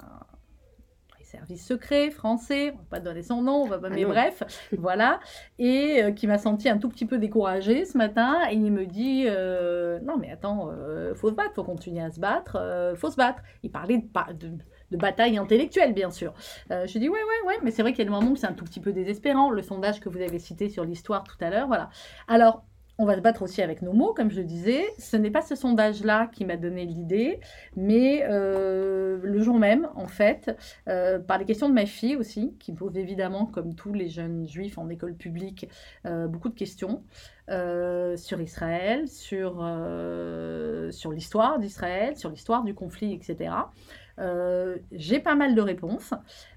service 1.35 1.67
secret 1.67 2.11
français, 2.11 2.73
on 2.73 2.79
va 2.79 2.85
pas 2.91 3.01
donner 3.01 3.23
son 3.23 3.43
nom, 3.43 3.63
on 3.63 3.67
va 3.67 3.79
pas, 3.79 3.89
ah 3.91 3.95
mais 3.95 4.05
bref, 4.05 4.43
voilà, 4.79 5.21
et 5.59 6.03
euh, 6.03 6.13
qui 6.13 6.27
m'a 6.27 6.39
senti 6.39 6.69
un 6.69 6.79
tout 6.79 6.89
petit 6.89 7.07
peu 7.07 7.19
découragée 7.19 7.85
ce 7.85 7.99
matin, 7.99 8.43
et 8.51 8.55
il 8.55 8.73
me 8.73 8.87
dit, 8.87 9.25
euh, 9.27 9.99
non 10.01 10.17
mais 10.17 10.31
attends, 10.31 10.71
euh, 10.71 11.15
faut 11.15 11.31
se 11.31 11.35
battre, 11.35 11.55
faut 11.55 11.65
continuer 11.65 12.03
à 12.03 12.11
se 12.11 12.21
battre, 12.21 12.95
faut 12.97 13.11
se 13.11 13.17
battre. 13.17 13.43
Il 13.63 13.71
parlait 13.71 13.99
de, 13.99 14.49
de, 14.91 14.97
bataille 14.97 15.37
intellectuelle, 15.39 15.93
bien 15.93 16.11
sûr. 16.11 16.35
je 16.71 16.99
dis, 16.99 17.09
ouais, 17.09 17.19
ouais, 17.19 17.49
ouais, 17.49 17.59
mais 17.63 17.71
c'est 17.71 17.83
vrai 17.83 17.93
qu'il 17.93 18.01
y 18.01 18.03
a 18.03 18.05
des 18.05 18.11
moments 18.11 18.31
où 18.31 18.37
c'est 18.37 18.47
un 18.47 18.53
tout 18.53 18.65
petit 18.65 18.81
peu 18.81 18.93
désespérant, 18.93 19.51
le 19.51 19.63
sondage 19.63 20.01
que 20.01 20.09
vous 20.09 20.21
avez 20.21 20.39
cité 20.39 20.69
sur 20.69 20.85
l'histoire 20.85 21.25
tout 21.25 21.37
à 21.41 21.51
l'heure, 21.51 21.67
voilà. 21.67 21.91
Alors, 22.29 22.65
on 22.99 23.07
va 23.07 23.17
se 23.17 23.21
battre 23.21 23.43
aussi 23.43 23.61
avec 23.61 23.83
nos 23.83 23.93
mots, 23.93 24.15
comme 24.15 24.31
je 24.31 24.37
le 24.37 24.45
disais. 24.45 24.85
Ce 24.99 25.17
n'est 25.17 25.31
pas 25.31 25.43
ce 25.43 25.55
sondage-là 25.55 26.29
qui 26.33 26.45
m'a 26.45 26.57
donné 26.57 26.85
l'idée, 26.85 27.41
mais 27.77 28.25
euh, 28.29 29.19
le 29.23 29.41
jour 29.41 29.59
même, 29.59 29.89
en 29.97 30.07
fait, 30.07 30.57
euh, 30.89 31.19
par 31.19 31.39
les 31.39 31.45
questions 31.45 31.69
de 31.69 31.75
ma 31.75 31.87
fille 31.87 32.17
aussi, 32.17 32.55
qui 32.61 32.73
me 32.73 32.77
pose 32.77 32.97
évidemment, 32.97 33.47
comme 33.47 33.75
tous 33.75 33.93
les 33.93 34.09
jeunes 34.09 34.47
juifs 34.47 34.79
en 34.79 34.89
école 34.89 35.15
publique, 35.15 35.69
euh, 36.07 36.29
beaucoup 36.29 36.49
de 36.49 36.55
questions 36.55 37.03
sur 37.47 38.41
Israël, 38.41 39.07
sur, 39.07 39.57
sur 40.91 41.13
l'histoire 41.13 41.59
d'Israël, 41.59 42.17
sur 42.17 42.31
l'histoire 42.31 42.65
du 42.65 42.73
conflit, 42.73 43.13
etc. 43.13 43.51
j'ai 44.93 45.21
pas 45.21 45.35
mal 45.35 45.55
de 45.55 45.61
réponses. 45.61 46.15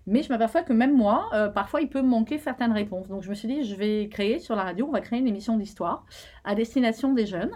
Mais 0.08 0.24
je 0.24 0.30
m'aperçois 0.30 0.62
que 0.62 0.72
même 0.72 0.96
moi, 0.96 1.30
euh, 1.34 1.50
parfois, 1.50 1.82
il 1.82 1.90
peut 1.90 2.02
me 2.02 2.08
manquer 2.08 2.38
certaines 2.38 2.72
réponses. 2.72 3.10
Donc 3.10 3.24
je 3.24 3.30
me 3.30 3.36
suis 3.36 3.48
dit, 3.48 3.66
je 3.66 3.76
vais 3.76 4.08
créer 4.08 4.40
sur 4.40 4.56
la 4.56 4.64
radio, 4.64 4.86
on 4.88 4.94
va 4.94 5.02
créer 5.02 5.20
une 5.20 5.28
émission 5.28 5.58
d'histoire 5.58 6.06
à 6.46 6.56
destination 6.56 7.14
des 7.14 7.26
jeunes. 7.26 7.52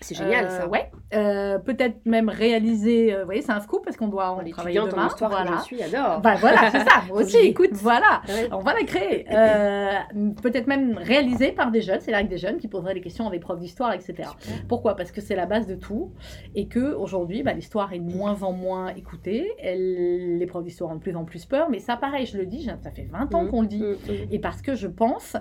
C'est 0.00 0.16
génial 0.16 0.50
ça. 0.50 0.64
Euh, 0.64 0.68
ouais. 0.68 0.90
Euh, 1.14 1.58
peut-être 1.60 2.04
même 2.04 2.28
réaliser, 2.28 3.16
vous 3.20 3.24
voyez, 3.24 3.40
c'est 3.40 3.52
un 3.52 3.60
scoop 3.60 3.84
parce 3.84 3.96
qu'on 3.96 4.08
doit 4.08 4.30
en 4.30 4.44
travailler 4.50 4.80
demain. 4.80 5.04
En 5.04 5.06
histoire 5.06 5.30
voilà. 5.30 5.58
je 5.58 5.62
suis, 5.62 5.80
adore. 5.80 6.20
Bah, 6.20 6.34
voilà, 6.40 6.70
c'est 6.72 6.80
ça. 6.80 7.02
Moi 7.08 7.22
aussi, 7.22 7.38
écoute. 7.38 7.70
Voilà, 7.74 8.22
on 8.50 8.58
va 8.58 8.74
la 8.74 8.82
créer. 8.82 9.24
peut-être 10.42 10.66
même 10.66 10.98
réalisée 10.98 11.52
par 11.52 11.70
des 11.70 11.82
jeunes. 11.82 12.00
C'est 12.00 12.10
là 12.10 12.18
avec 12.18 12.28
des 12.28 12.38
jeunes 12.38 12.58
qui 12.58 12.66
poseraient 12.66 12.94
des 12.94 13.00
questions 13.00 13.28
à 13.28 13.30
des 13.30 13.38
profs 13.38 13.60
d'histoire, 13.60 13.92
etc. 13.92 14.28
Pourquoi? 14.68 14.96
Parce 14.96 15.12
que 15.12 15.20
c'est 15.20 15.36
la 15.36 15.46
base 15.46 15.68
de 15.68 15.76
tout 15.76 16.10
et 16.56 16.66
que 16.66 16.94
aujourd'hui, 16.94 17.44
bah, 17.44 17.52
l'histoire 17.52 17.92
est 17.92 18.00
de 18.00 18.12
moins 18.12 18.42
en 18.42 18.52
moins 18.52 18.88
écoutée. 18.88 19.52
Elle, 19.60 20.38
les 20.38 20.46
profs 20.46 20.64
d'histoire 20.64 20.90
ont 20.90 20.96
de 20.96 21.00
plus 21.00 21.14
en 21.14 21.24
plus 21.24 21.44
peur, 21.44 21.70
mais 21.70 21.78
ça 21.78 21.91
pareil, 21.96 22.26
je 22.26 22.36
le 22.38 22.46
dis, 22.46 22.64
ça 22.64 22.90
fait 22.90 23.04
20 23.04 23.34
ans 23.34 23.44
mmh, 23.44 23.48
qu'on 23.48 23.62
le 23.62 23.68
dit, 23.68 23.82
mmh, 23.82 23.92
mmh. 23.92 24.32
et 24.32 24.38
parce 24.38 24.62
que 24.62 24.74
je 24.74 24.88
pense 24.88 25.36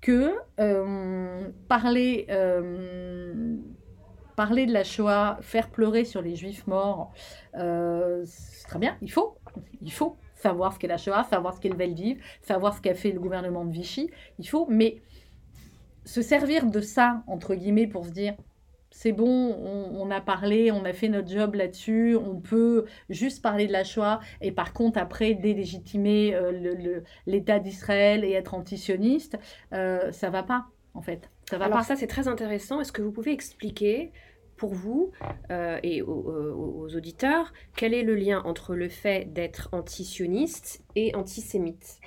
que 0.00 0.34
euh, 0.60 1.48
parler, 1.68 2.26
euh, 2.30 3.56
parler 4.36 4.66
de 4.66 4.72
la 4.72 4.84
Shoah, 4.84 5.38
faire 5.40 5.70
pleurer 5.70 6.04
sur 6.04 6.22
les 6.22 6.34
juifs 6.34 6.66
morts, 6.66 7.12
euh, 7.56 8.22
c'est 8.26 8.66
très 8.66 8.78
bien, 8.78 8.96
il 9.00 9.10
faut, 9.10 9.38
il 9.80 9.92
faut 9.92 10.16
savoir 10.34 10.72
ce 10.72 10.78
qu'est 10.78 10.88
la 10.88 10.96
Shoah, 10.96 11.24
savoir 11.24 11.54
ce 11.54 11.60
qu'est 11.60 11.68
le 11.68 11.76
Veldiv, 11.76 12.20
savoir 12.42 12.74
ce 12.74 12.80
qu'a 12.80 12.94
fait 12.94 13.12
le 13.12 13.20
gouvernement 13.20 13.64
de 13.64 13.72
Vichy, 13.72 14.10
il 14.38 14.48
faut, 14.48 14.66
mais 14.68 15.00
se 16.04 16.20
servir 16.20 16.66
de 16.66 16.80
ça, 16.80 17.22
entre 17.28 17.54
guillemets, 17.54 17.86
pour 17.86 18.04
se 18.04 18.10
dire, 18.10 18.34
c'est 18.92 19.12
bon, 19.12 19.26
on, 19.26 20.10
a 20.10 20.20
parlé, 20.20 20.70
on 20.70 20.84
a 20.84 20.92
fait 20.92 21.08
notre 21.08 21.28
job 21.28 21.54
là-dessus, 21.54 22.14
on 22.14 22.36
peut 22.36 22.84
juste 23.08 23.42
parler 23.42 23.66
de 23.66 23.72
la 23.72 23.84
Shoah 23.84 24.20
et 24.42 24.52
par 24.52 24.72
contre 24.74 24.98
après 24.98 25.34
délégitimer 25.34 26.34
euh, 26.34 27.00
l'État 27.26 27.58
d'Israël 27.58 28.22
et 28.22 28.32
être 28.32 28.54
antisioniste, 28.54 29.38
euh, 29.72 30.12
ça 30.12 30.28
va 30.30 30.42
pas 30.42 30.66
en 30.94 31.00
fait. 31.00 31.30
Ça 31.48 31.56
va 31.56 31.64
Alors 31.64 31.82
ça 31.82 31.96
c'est 31.96 32.06
très 32.06 32.28
intéressant. 32.28 32.80
Est-ce 32.80 32.92
que 32.92 33.02
vous 33.02 33.12
pouvez 33.12 33.32
expliquer 33.32 34.12
pour 34.56 34.74
vous 34.74 35.10
euh, 35.50 35.80
et 35.82 36.02
aux, 36.02 36.94
auditeurs 36.94 37.52
quel 37.74 37.94
est 37.94 38.04
le 38.04 38.14
lien 38.14 38.42
entre 38.44 38.74
le 38.74 38.90
fait 38.90 39.32
d'être 39.32 39.70
antisioniste 39.72 40.84
et 40.96 41.14
antisémite? 41.14 41.98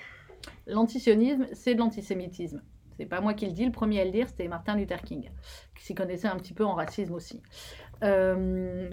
L'antisionisme, 0.68 1.48
c'est 1.54 1.74
de 1.74 1.80
l'antisémitisme. 1.80 2.62
C'est 2.98 3.06
pas 3.06 3.22
moi 3.22 3.34
qui 3.34 3.46
le 3.46 3.52
dis, 3.52 3.66
le 3.66 3.72
premier 3.72 4.02
à 4.02 4.06
le 4.06 4.12
dire, 4.12 4.28
c'était 4.28 4.48
Martin 4.48 4.76
Luther 4.76 5.02
King, 5.02 5.30
qui 5.76 5.84
s'y 5.84 5.96
connaissait 5.96 6.28
un 6.28 6.38
petit 6.38 6.54
peu 6.54 6.66
en 6.66 6.76
racisme 6.76 7.14
aussi. 7.14 7.42
Euh, 8.04 8.90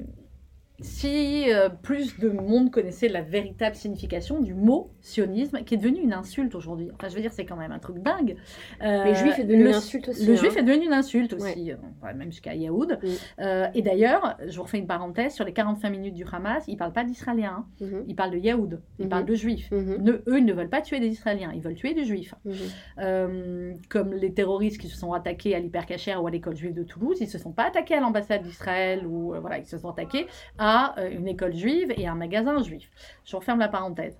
si 0.83 1.51
euh, 1.53 1.69
plus 1.69 2.19
de 2.19 2.29
monde 2.29 2.71
connaissait 2.71 3.09
la 3.09 3.23
véritable 3.23 3.77
signification 3.77 4.41
du 4.41 4.55
mot 4.55 4.91
sionisme, 5.01 5.63
qui 5.65 5.75
est 5.75 5.79
devenu 5.79 6.01
une 6.01 6.13
insulte 6.13 6.55
aujourd'hui. 6.55 6.91
Enfin, 6.95 7.09
je 7.09 7.15
veux 7.15 7.21
dire, 7.21 7.33
c'est 7.33 7.45
quand 7.45 7.57
même 7.57 7.73
un 7.73 7.79
truc 7.79 7.99
dingue. 7.99 8.37
Euh, 8.83 9.05
le 9.05 9.15
juif 9.15 9.39
est 9.39 9.45
devenu 9.45 9.69
une 9.69 9.75
insulte 9.75 10.09
aussi. 10.09 10.27
Le 10.27 10.35
juif 10.35 10.53
hein. 10.57 10.61
est 10.61 10.65
devenu 10.65 10.87
une 10.87 10.93
insulte 10.93 11.33
aussi, 11.33 11.73
euh, 11.73 11.77
même 12.15 12.31
jusqu'à 12.31 12.55
Yaoud. 12.55 12.99
et 13.39 13.83
d'ailleurs, 13.83 14.37
je 14.47 14.57
vous 14.57 14.63
refais 14.65 14.79
une 14.79 14.87
parenthèse, 14.87 15.35
sur 15.35 15.45
les 15.45 15.53
45 15.53 15.91
minutes 15.91 16.15
du 16.15 16.25
Hamas, 16.31 16.65
ils 16.67 16.73
ne 16.75 16.79
parlent 16.79 16.93
pas 16.93 17.05
d'Israéliens, 17.05 17.65
hein. 17.81 17.85
mhm. 17.87 18.05
ils 18.09 18.17
parlent 18.17 18.33
de 18.33 18.39
Yaoud, 18.39 18.81
ils 18.99 19.09
parlent 19.09 19.25
de 19.25 19.35
juifs. 19.35 19.71
Mhm. 19.71 20.23
eux, 20.27 20.39
ils 20.39 20.45
ne 20.45 20.53
veulent 20.53 20.69
pas 20.69 20.81
tuer 20.83 21.01
des 21.01 21.09
Israéliens, 21.09 21.53
ils 21.55 21.61
veulent 21.61 21.75
tuer 21.75 21.95
des 21.95 22.05
juifs. 22.05 22.35
comme 23.89 24.13
les 24.15 24.33
terroristes 24.33 24.81
qui 24.81 24.89
se 24.89 24.97
sont 24.97 25.13
attaqués 25.13 25.55
à 25.55 25.61
l'hypercacher 25.61 26.15
ou 26.17 26.27
à 26.27 26.31
l'école 26.31 26.57
juive 26.57 26.75
de 26.75 26.83
Toulouse, 26.83 27.17
ils 27.21 27.25
ne 27.25 27.31
se 27.31 27.39
sont 27.39 27.53
pas 27.53 27.67
attaqués 27.67 27.95
à 27.95 28.01
l'ambassade 28.01 28.43
d'Israël, 28.43 29.07
ou 29.07 29.35
voilà, 29.41 29.59
ils 29.59 29.67
se 29.67 29.79
sont 29.79 29.89
attaqués 29.89 30.27
à 30.59 30.72
euh, 30.99 31.11
une 31.11 31.29
école 31.29 31.55
juive 31.55 31.93
et 31.97 32.07
un 32.07 32.15
magasin 32.15 32.63
juif. 32.63 32.91
Je 33.25 33.37
referme 33.37 33.59
la 33.59 33.69
parenthèse. 33.69 34.19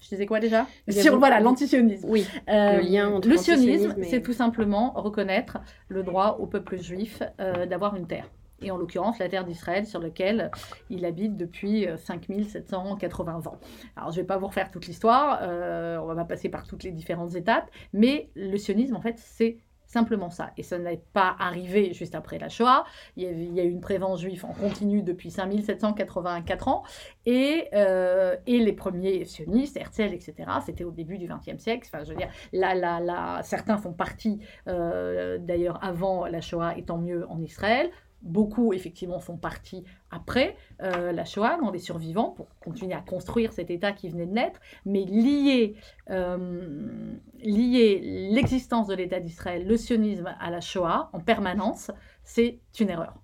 Je 0.00 0.08
disais 0.08 0.26
quoi 0.26 0.38
déjà? 0.38 0.66
Sur 0.88 1.18
voilà 1.18 1.40
l'antisionisme. 1.40 2.06
Oui. 2.08 2.26
Euh, 2.48 2.76
le 2.76 2.82
lien 2.82 3.08
entre 3.08 3.28
le 3.28 3.38
sionisme, 3.38 3.94
c'est 4.02 4.20
tout 4.20 4.34
simplement 4.34 4.92
reconnaître 4.92 5.58
le 5.88 6.02
droit 6.02 6.36
au 6.40 6.46
peuple 6.46 6.78
juif 6.78 7.22
euh, 7.40 7.64
d'avoir 7.64 7.96
une 7.96 8.06
terre. 8.06 8.28
Et 8.60 8.70
en 8.70 8.76
l'occurrence, 8.76 9.18
la 9.18 9.28
terre 9.28 9.44
d'Israël 9.44 9.86
sur 9.86 10.00
laquelle 10.00 10.50
il 10.88 11.04
habite 11.04 11.36
depuis 11.36 11.86
5780 11.96 13.46
ans. 13.46 13.58
Alors, 13.96 14.10
je 14.10 14.16
ne 14.16 14.22
vais 14.22 14.26
pas 14.26 14.38
vous 14.38 14.46
refaire 14.46 14.70
toute 14.70 14.86
l'histoire, 14.86 15.40
on 15.42 16.06
va 16.06 16.14
pas 16.14 16.24
passer 16.24 16.48
par 16.48 16.66
toutes 16.66 16.82
les 16.82 16.92
différentes 16.92 17.34
étapes, 17.34 17.68
mais 17.92 18.30
le 18.36 18.56
sionisme, 18.56 18.96
en 18.96 19.02
fait, 19.02 19.18
c'est 19.18 19.58
Simplement 19.94 20.28
ça. 20.28 20.50
Et 20.56 20.64
ça 20.64 20.76
n'est 20.76 21.04
pas 21.12 21.36
arrivé 21.38 21.92
juste 21.92 22.16
après 22.16 22.40
la 22.40 22.48
Shoah. 22.48 22.84
Il 23.16 23.22
y, 23.54 23.60
a, 23.60 23.62
eu 23.62 23.70
une 23.70 23.80
prévence 23.80 24.20
juive 24.20 24.44
en 24.44 24.52
continu 24.52 25.02
depuis 25.02 25.30
5784 25.30 26.66
ans. 26.66 26.82
Et, 27.26 27.68
euh, 27.74 28.34
et 28.48 28.58
les 28.58 28.72
premiers 28.72 29.24
sionistes, 29.24 29.76
Herzl, 29.76 30.12
etc., 30.12 30.34
c'était 30.66 30.82
au 30.82 30.90
début 30.90 31.16
du 31.16 31.28
XXe 31.28 31.62
siècle. 31.62 31.88
Enfin, 31.92 32.02
je 32.02 32.10
veux 32.10 32.16
dire, 32.16 32.28
là, 32.52 32.74
là, 32.74 32.98
là, 32.98 33.40
certains 33.44 33.78
font 33.78 33.92
partie, 33.92 34.40
euh, 34.66 35.38
d'ailleurs, 35.38 35.78
avant 35.80 36.26
la 36.26 36.40
Shoah, 36.40 36.76
et 36.76 36.82
tant 36.82 36.98
mieux 36.98 37.24
en 37.30 37.40
Israël. 37.40 37.88
Beaucoup, 38.24 38.72
effectivement, 38.72 39.20
font 39.20 39.36
partie 39.36 39.84
après 40.10 40.56
euh, 40.82 41.12
la 41.12 41.26
Shoah, 41.26 41.58
dans 41.60 41.70
les 41.70 41.78
survivants, 41.78 42.30
pour 42.30 42.48
continuer 42.58 42.94
à 42.94 43.02
construire 43.02 43.52
cet 43.52 43.70
État 43.70 43.92
qui 43.92 44.08
venait 44.08 44.24
de 44.24 44.32
naître, 44.32 44.60
mais 44.86 45.04
lier, 45.04 45.76
euh, 46.08 47.14
l'existence 47.42 48.86
de 48.86 48.94
l'État 48.94 49.20
d'Israël, 49.20 49.66
le 49.66 49.76
sionisme 49.76 50.34
à 50.40 50.50
la 50.50 50.62
Shoah 50.62 51.10
en 51.12 51.20
permanence, 51.20 51.90
c'est 52.22 52.60
une 52.80 52.88
erreur. 52.88 53.14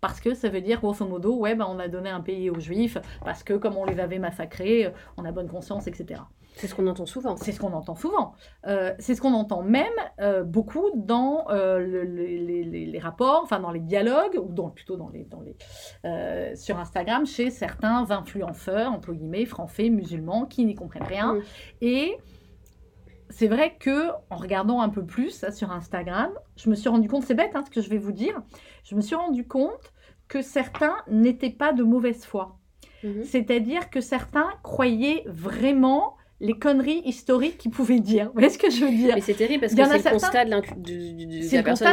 Parce 0.00 0.20
que 0.20 0.34
ça 0.34 0.48
veut 0.48 0.60
dire, 0.60 0.80
grosso 0.80 1.06
modo, 1.06 1.36
ouais, 1.36 1.54
ben, 1.54 1.66
on 1.68 1.78
a 1.78 1.86
donné 1.86 2.10
un 2.10 2.20
pays 2.20 2.50
aux 2.50 2.58
Juifs, 2.58 2.98
parce 3.24 3.44
que 3.44 3.54
comme 3.54 3.76
on 3.76 3.84
les 3.84 4.00
avait 4.00 4.18
massacrés, 4.18 4.92
on 5.16 5.24
a 5.24 5.30
bonne 5.30 5.48
conscience, 5.48 5.86
etc. 5.86 6.20
C'est 6.58 6.66
ce 6.66 6.74
qu'on 6.74 6.88
entend 6.88 7.06
souvent. 7.06 7.36
C'est 7.36 7.52
ce 7.52 7.60
qu'on 7.60 7.72
entend 7.72 7.94
souvent. 7.94 8.34
Euh, 8.66 8.92
c'est 8.98 9.14
ce 9.14 9.20
qu'on 9.20 9.32
entend 9.32 9.62
même 9.62 9.86
euh, 10.20 10.42
beaucoup 10.42 10.90
dans 10.96 11.46
euh, 11.50 11.78
les, 11.78 12.98
rapports, 12.98 13.42
enfin 13.44 13.60
dans 13.60 13.70
les 13.70 13.80
dialogues, 13.80 14.36
ou 14.42 14.52
dans, 14.52 14.68
plutôt 14.68 14.96
dans 14.96 15.08
les, 15.08 15.24
dans 15.24 15.40
les, 15.40 16.56
sur 16.56 16.78
Instagram, 16.78 17.26
chez 17.26 17.50
certains 17.50 18.10
influenceurs, 18.10 18.92
entre 18.92 19.12
guillemets, 19.12 19.44
français, 19.44 19.88
musulmans, 19.88 20.46
qui 20.46 20.64
n'y 20.64 20.74
comprennent 20.74 21.04
rien. 21.04 21.38
Et 21.80 22.18
c'est 23.30 23.46
vrai 23.46 23.76
que 23.78 24.08
en 24.30 24.36
regardant 24.36 24.80
un 24.80 24.88
peu 24.88 25.04
plus 25.04 25.44
sur 25.52 25.70
Instagram, 25.70 26.30
je 26.56 26.68
me 26.70 26.74
suis 26.74 26.88
rendu 26.88 27.08
compte, 27.08 27.22
c'est 27.22 27.34
bête 27.34 27.54
hein, 27.54 27.62
ce 27.64 27.70
que 27.70 27.80
je 27.80 27.88
vais 27.88 27.98
vous 27.98 28.12
dire, 28.12 28.42
je 28.82 28.96
me 28.96 29.00
suis 29.00 29.14
rendu 29.14 29.46
compte 29.46 29.92
que 30.26 30.42
certains 30.42 30.96
n'étaient 31.08 31.50
pas 31.50 31.72
de 31.72 31.84
mauvaise 31.84 32.24
foi. 32.24 32.58
Mhm. 33.04 33.22
C'est-à-dire 33.22 33.90
que 33.90 34.00
certains 34.00 34.50
croyaient 34.62 35.22
vraiment 35.26 36.17
les 36.40 36.54
conneries 36.54 37.02
historiques 37.04 37.58
qu'ils 37.58 37.70
pouvaient 37.70 38.00
dire. 38.00 38.26
Vous 38.26 38.34
voyez 38.34 38.50
ce 38.50 38.58
que 38.58 38.70
je 38.70 38.84
veux 38.84 38.90
dire 38.90 39.14
Mais 39.14 39.20
c'est 39.20 39.34
terrible 39.34 39.60
parce 39.60 39.74
que 39.74 39.84
c'est 39.84 40.04
le 40.04 40.10
constat 40.10 40.44
de, 40.44 40.50
de, 40.50 41.56
la 41.56 41.62
personne 41.62 41.88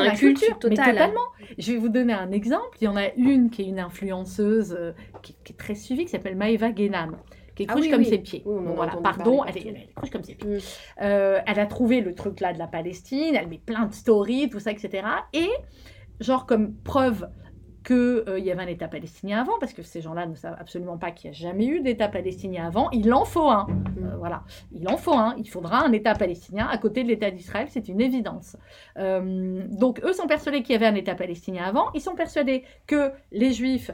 totale. 0.59 0.85
Mais 0.85 0.93
totalement. 0.93 1.19
Je 1.57 1.71
vais 1.71 1.77
vous 1.77 1.89
donner 1.89 2.13
un 2.13 2.31
exemple. 2.31 2.77
Il 2.81 2.85
y 2.85 2.87
en 2.87 2.95
a 2.95 3.11
une 3.15 3.49
qui 3.49 3.63
est 3.63 3.65
une 3.65 3.79
influenceuse 3.79 4.75
euh, 4.79 4.91
qui, 5.23 5.35
est 5.49 5.57
très 5.57 5.75
suivie, 5.75 6.05
qui 6.05 6.11
s'appelle 6.11 6.35
Maeva 6.35 6.73
Genam 6.73 7.17
qui 7.55 7.63
est 7.63 7.67
ah 7.69 7.73
cruche 7.73 7.89
comme 7.89 8.03
ses 8.03 8.17
pieds. 8.17 8.43
voilà, 8.45 8.97
pardon, 9.01 9.45
elle 9.45 9.57
est, 9.57 9.89
comme 10.11 10.23
ses 10.23 10.35
pieds. 10.35 10.57
Mm. 10.57 10.59
Euh, 11.03 11.39
elle 11.47 11.59
a 11.59 11.65
trouvé 11.65 12.01
le 12.01 12.13
truc 12.13 12.41
là 12.41 12.51
de 12.51 12.59
la 12.59 12.67
Palestine, 12.67 13.33
elle 13.33 13.47
met 13.47 13.61
plein 13.65 13.85
de 13.85 13.93
stories, 13.93 14.49
tout 14.49 14.59
ça, 14.59 14.71
etc. 14.71 15.07
Et 15.31 15.47
genre 16.19 16.45
comme 16.45 16.73
preuve 16.75 17.29
qu'il 17.85 17.95
euh, 17.95 18.39
y 18.39 18.51
avait 18.51 18.63
un 18.63 18.67
État 18.67 18.87
palestinien 18.87 19.41
avant, 19.41 19.59
parce 19.59 19.73
que 19.73 19.83
ces 19.83 20.01
gens-là 20.01 20.25
ne 20.25 20.35
savent 20.35 20.57
absolument 20.59 20.97
pas 20.97 21.11
qu'il 21.11 21.29
n'y 21.29 21.37
a 21.37 21.39
jamais 21.39 21.67
eu 21.67 21.81
d'État 21.81 22.07
palestinien 22.07 22.65
avant. 22.65 22.89
Il 22.91 23.13
en 23.13 23.25
faut 23.25 23.49
un. 23.49 23.67
Mm. 23.67 23.83
Euh, 23.97 24.17
voilà, 24.17 24.43
il 24.71 24.89
en 24.89 24.97
faut 24.97 25.13
un. 25.13 25.35
Il 25.37 25.47
faudra 25.47 25.85
un 25.85 25.91
État 25.91 26.15
palestinien 26.15 26.67
à 26.67 26.77
côté 26.79 27.03
de 27.03 27.09
l'État 27.09 27.29
d'Israël, 27.29 27.67
c'est 27.69 27.87
une 27.87 28.01
évidence. 28.01 28.57
Euh, 28.97 29.63
donc, 29.69 30.01
eux 30.03 30.13
sont 30.13 30.25
persuadés 30.25 30.63
qu'il 30.63 30.73
y 30.73 30.75
avait 30.75 30.87
un 30.87 30.95
État 30.95 31.13
palestinien 31.13 31.63
avant. 31.63 31.91
Ils 31.93 32.01
sont 32.01 32.15
persuadés 32.15 32.63
que 32.87 33.11
les 33.31 33.53
Juifs 33.53 33.91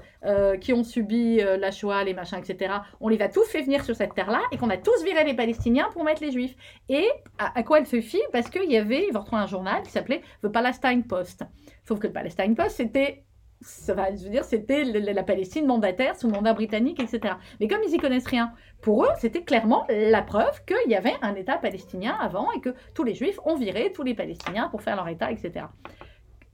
qui 0.61 0.71
ont 0.71 0.83
subi 0.83 1.37
la 1.37 1.71
Shoah, 1.71 2.03
les 2.03 2.13
machins, 2.13 2.37
etc., 2.37 2.75
on 2.99 3.07
les 3.07 3.19
a 3.21 3.27
tous 3.27 3.43
fait 3.45 3.63
venir 3.63 3.83
sur 3.83 3.95
cette 3.95 4.13
terre-là 4.13 4.41
et 4.51 4.57
qu'on 4.57 4.69
a 4.69 4.77
tous 4.77 5.03
viré 5.03 5.23
les 5.23 5.33
Palestiniens 5.33 5.89
pour 5.93 6.03
mettre 6.03 6.21
les 6.21 6.31
Juifs. 6.31 6.55
Et 6.89 7.07
à, 7.39 7.63
quoi 7.63 7.79
elle 7.79 7.87
se 7.87 8.01
fie 8.01 8.21
Parce 8.31 8.49
qu'il 8.49 8.71
y 8.71 8.77
avait, 8.77 9.07
il 9.07 9.13
va 9.13 9.21
retrouver 9.21 9.41
un 9.41 9.47
journal 9.47 9.81
qui 9.81 9.89
s'appelait 9.89 10.21
The 10.43 10.49
Palestine 10.49 11.03
Post. 11.03 11.43
Sauf 11.85 11.99
que 11.99 12.07
le 12.07 12.13
Palestine 12.13 12.55
Post, 12.55 12.77
c'était 12.77 13.23
ça 13.62 13.93
va, 13.93 14.16
je 14.16 14.24
veux 14.24 14.30
dire, 14.30 14.43
c'était 14.43 14.84
la 14.84 15.24
Palestine 15.24 15.66
mandataire 15.66 16.16
sous 16.16 16.30
mandat 16.30 16.53
britannique, 16.53 16.99
etc. 16.99 17.36
Mais 17.59 17.68
comme 17.68 17.82
ils 17.88 17.93
y 17.93 17.97
connaissent 17.97 18.28
rien, 18.28 18.53
pour 18.82 19.05
eux, 19.05 19.09
c'était 19.20 19.43
clairement 19.43 19.86
la 19.89 20.22
preuve 20.22 20.64
qu'il 20.66 20.91
y 20.91 20.95
avait 20.95 21.14
un 21.22 21.36
État 21.36 21.57
palestinien 21.57 22.18
avant 22.20 22.51
et 22.51 22.59
que 22.59 22.74
tous 22.93 23.03
les 23.03 23.14
Juifs 23.14 23.39
ont 23.45 23.55
viré 23.55 23.91
tous 23.93 24.03
les 24.03 24.16
Palestiniens 24.16 24.70
pour 24.70 24.82
faire 24.82 24.95
leur 24.95 25.07
État, 25.07 25.32
etc. 25.32 25.66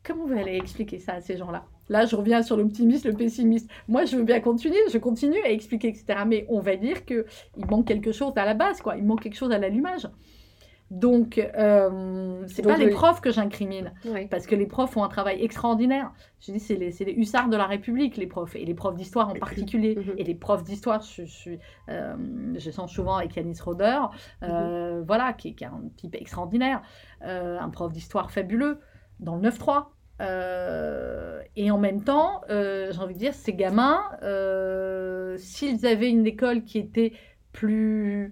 comment 0.04 0.26
vous 0.26 0.38
allez 0.38 0.56
expliquer 0.56 1.00
ça 1.00 1.14
à 1.14 1.22
ces 1.22 1.38
gens-là? 1.38 1.66
Là, 1.90 2.06
je 2.06 2.16
reviens 2.16 2.42
sur 2.42 2.58
l'optimiste, 2.58 3.06
le 3.06 3.14
pessimiste. 3.14 3.70
Moi, 3.88 4.06
je 4.06 4.16
veux 4.18 4.24
bien 4.24 4.40
continuer, 4.40 4.78
je 4.92 4.98
continue 4.98 5.42
à 5.44 5.50
expliquer, 5.50 5.90
etc. 5.90 6.20
Mais 6.26 6.46
on 6.50 6.60
va 6.60 6.76
dire 6.76 7.06
qu'il 7.06 7.26
manque 7.70 7.88
quelque 7.88 8.12
chose 8.12 8.34
à 8.36 8.46
la 8.46 8.54
base, 8.54 8.82
quoi. 8.82 8.98
Il 8.98 9.06
manque 9.06 9.22
quelque 9.22 9.36
chose 9.36 9.52
à 9.52 9.58
l'allumage. 9.58 10.08
Donc, 10.90 11.38
euh, 11.38 12.44
c'est 12.48 12.62
pas 12.62 12.78
les 12.78 12.90
profs 12.90 13.20
que 13.20 13.32
j'incrimine, 13.32 13.92
parce 14.32 14.48
que 14.48 14.56
les 14.56 14.66
profs 14.66 14.92
font 14.92 15.04
un 15.04 15.10
travail 15.10 15.44
extraordinaire. 15.44 16.14
Je 16.40 16.54
dis, 16.54 16.60
c'est 16.60 16.76
les, 16.76 16.92
les, 16.92 17.14
hussards 17.14 17.50
de 17.50 17.58
la 17.58 17.66
République, 17.66 18.16
les 18.16 18.28
profs, 18.28 18.56
et 18.56 18.64
les 18.64 18.74
profs 18.74 18.96
d'histoire 18.96 19.30
en 19.30 19.34
particulier. 19.34 19.96
Mhm. 19.96 20.14
Et 20.18 20.24
les 20.24 20.36
profs 20.36 20.64
d'histoire, 20.64 21.02
je, 21.02 21.26
je, 21.26 21.50
euh, 21.90 22.16
je, 22.56 22.72
sens 22.72 22.92
souvent 22.92 23.18
avec 23.18 23.36
Yanis 23.36 23.60
Roder, 23.62 24.00
euh, 24.44 25.00
mhm. 25.00 25.06
voilà, 25.06 25.34
qui, 25.34 25.56
qui, 25.56 25.66
est 25.66 25.68
un 25.68 25.82
type 25.98 26.16
extraordinaire, 26.16 26.82
euh, 27.26 27.60
un 27.60 27.70
prof 27.70 27.92
d'histoire 27.92 28.32
fabuleux, 28.32 28.80
dans 29.20 29.36
le 29.36 29.50
9-3. 29.50 29.88
Euh, 30.22 31.42
et 31.56 31.70
en 31.70 31.78
même 31.78 32.04
temps, 32.04 32.42
euh, 32.50 32.92
j'ai 32.94 33.00
envie 33.00 33.14
de 33.14 33.20
dire, 33.20 33.34
ces 33.34 33.54
gamins, 33.54 34.04
s'ils 35.38 35.86
avaient 35.86 36.10
une 36.10 36.26
école 36.26 36.64
qui 36.64 36.78
était 36.78 37.12
plus, 37.52 38.32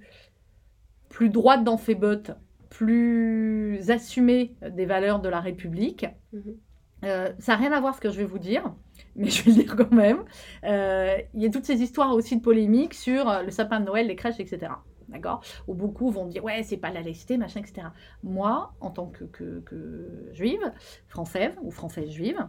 plus 1.09 1.29
droite 1.29 1.63
dans 1.63 1.77
ses 1.77 1.95
bottes, 1.95 2.31
plus 2.77 3.89
assumée 3.89 4.55
des 4.69 4.85
valeurs 4.85 5.19
de 5.19 5.29
la 5.29 5.39
République, 5.39 6.05
mhm. 6.33 6.57
euh, 7.03 7.31
ça 7.39 7.53
n'a 7.53 7.57
rien 7.57 7.71
à 7.71 7.79
voir 7.79 7.95
ce 7.95 8.01
que 8.01 8.09
je 8.09 8.17
vais 8.17 8.25
vous 8.25 8.39
dire, 8.39 8.73
mais 9.15 9.29
je 9.29 9.43
vais 9.43 9.51
le 9.51 9.63
dire 9.63 9.75
quand 9.75 9.91
même. 9.91 10.23
Il 10.63 11.41
y 11.41 11.45
a 11.45 11.49
toutes 11.49 11.65
ces 11.65 11.81
histoires 11.81 12.13
aussi 12.13 12.37
de 12.37 12.41
polémiques 12.41 12.93
sur 12.93 13.41
le 13.43 13.51
sapin 13.51 13.79
de 13.79 13.85
Noël, 13.85 14.07
les 14.07 14.15
crèches, 14.15 14.39
etc 14.39 14.71
d'accord? 15.09 15.41
Où 15.67 15.73
beaucoup 15.73 16.09
vont 16.09 16.25
dire, 16.25 16.43
ouais, 16.43 16.63
c'est 16.63 16.77
pas 16.77 16.91
la 16.91 17.01
laïcité, 17.01 17.37
machin, 17.37 17.61
etc. 17.61 17.87
Moi, 18.23 18.73
en 18.79 18.91
tant 18.91 19.07
que, 19.07 19.25
que, 19.25 20.29
juive, 20.33 20.71
française 21.07 21.53
ou 21.61 21.71
française 21.71 22.09
juive, 22.09 22.39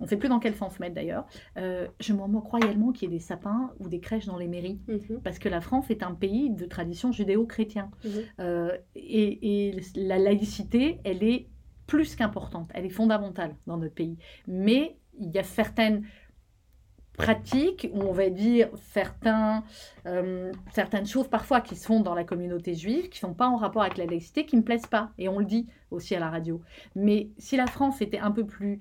on 0.00 0.04
ne 0.04 0.08
sait 0.08 0.16
plus 0.16 0.28
dans 0.28 0.40
quel 0.40 0.54
sens 0.54 0.80
mettre 0.80 0.94
d'ailleurs, 0.94 1.26
euh, 1.58 1.86
je 2.00 2.12
m'en 2.12 2.26
moque 2.26 2.46
royalement 2.46 2.90
qu'il 2.90 3.10
y 3.10 3.14
ait 3.14 3.18
des 3.18 3.22
sapins 3.22 3.70
ou 3.78 3.88
des 3.88 4.00
crèches 4.00 4.26
dans 4.26 4.38
les 4.38 4.48
mairies. 4.48 4.80
Mhm. 4.88 5.20
Parce 5.22 5.38
que 5.38 5.48
la 5.48 5.60
France 5.60 5.90
est 5.90 6.02
un 6.02 6.14
pays 6.14 6.50
de 6.50 6.64
tradition 6.64 7.12
judéo-chrétien. 7.12 7.90
Mhm. 8.04 8.10
Euh, 8.40 8.78
et, 8.94 9.68
et, 9.68 9.80
la 9.96 10.18
laïcité, 10.18 11.00
elle 11.04 11.22
est 11.22 11.48
plus 11.86 12.16
qu'importante, 12.16 12.70
elle 12.74 12.86
est 12.86 12.90
fondamentale 12.90 13.56
dans 13.66 13.76
notre 13.76 13.94
pays. 13.94 14.16
Mais 14.46 14.96
il 15.18 15.30
y 15.30 15.38
a 15.38 15.42
certaines 15.42 16.04
pratiques, 17.20 17.88
où 17.92 18.00
on 18.00 18.12
va 18.12 18.30
dire 18.30 18.68
certains, 18.92 19.62
euh, 20.06 20.52
certaines 20.72 21.06
choses 21.06 21.28
parfois 21.28 21.60
qui 21.60 21.76
se 21.76 21.86
font 21.86 22.00
dans 22.00 22.14
la 22.14 22.24
communauté 22.24 22.74
juive, 22.74 23.08
qui 23.10 23.22
ne 23.24 23.28
sont 23.28 23.34
pas 23.34 23.48
en 23.48 23.56
rapport 23.56 23.82
avec 23.82 23.98
la 23.98 24.06
laïcité, 24.06 24.46
qui 24.46 24.56
ne 24.56 24.60
me 24.60 24.64
plaisent 24.64 24.86
pas. 24.86 25.10
Et 25.18 25.28
on 25.28 25.38
le 25.38 25.44
dit 25.44 25.66
aussi 25.90 26.14
à 26.14 26.20
la 26.20 26.30
radio. 26.30 26.62
Mais 26.94 27.28
si 27.36 27.56
la 27.56 27.66
France 27.66 28.00
était 28.00 28.18
un 28.18 28.30
peu 28.30 28.46
plus 28.46 28.80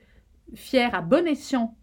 fière 0.56 0.95
à 0.95 1.02
bon 1.02 1.28
escient 1.28 1.76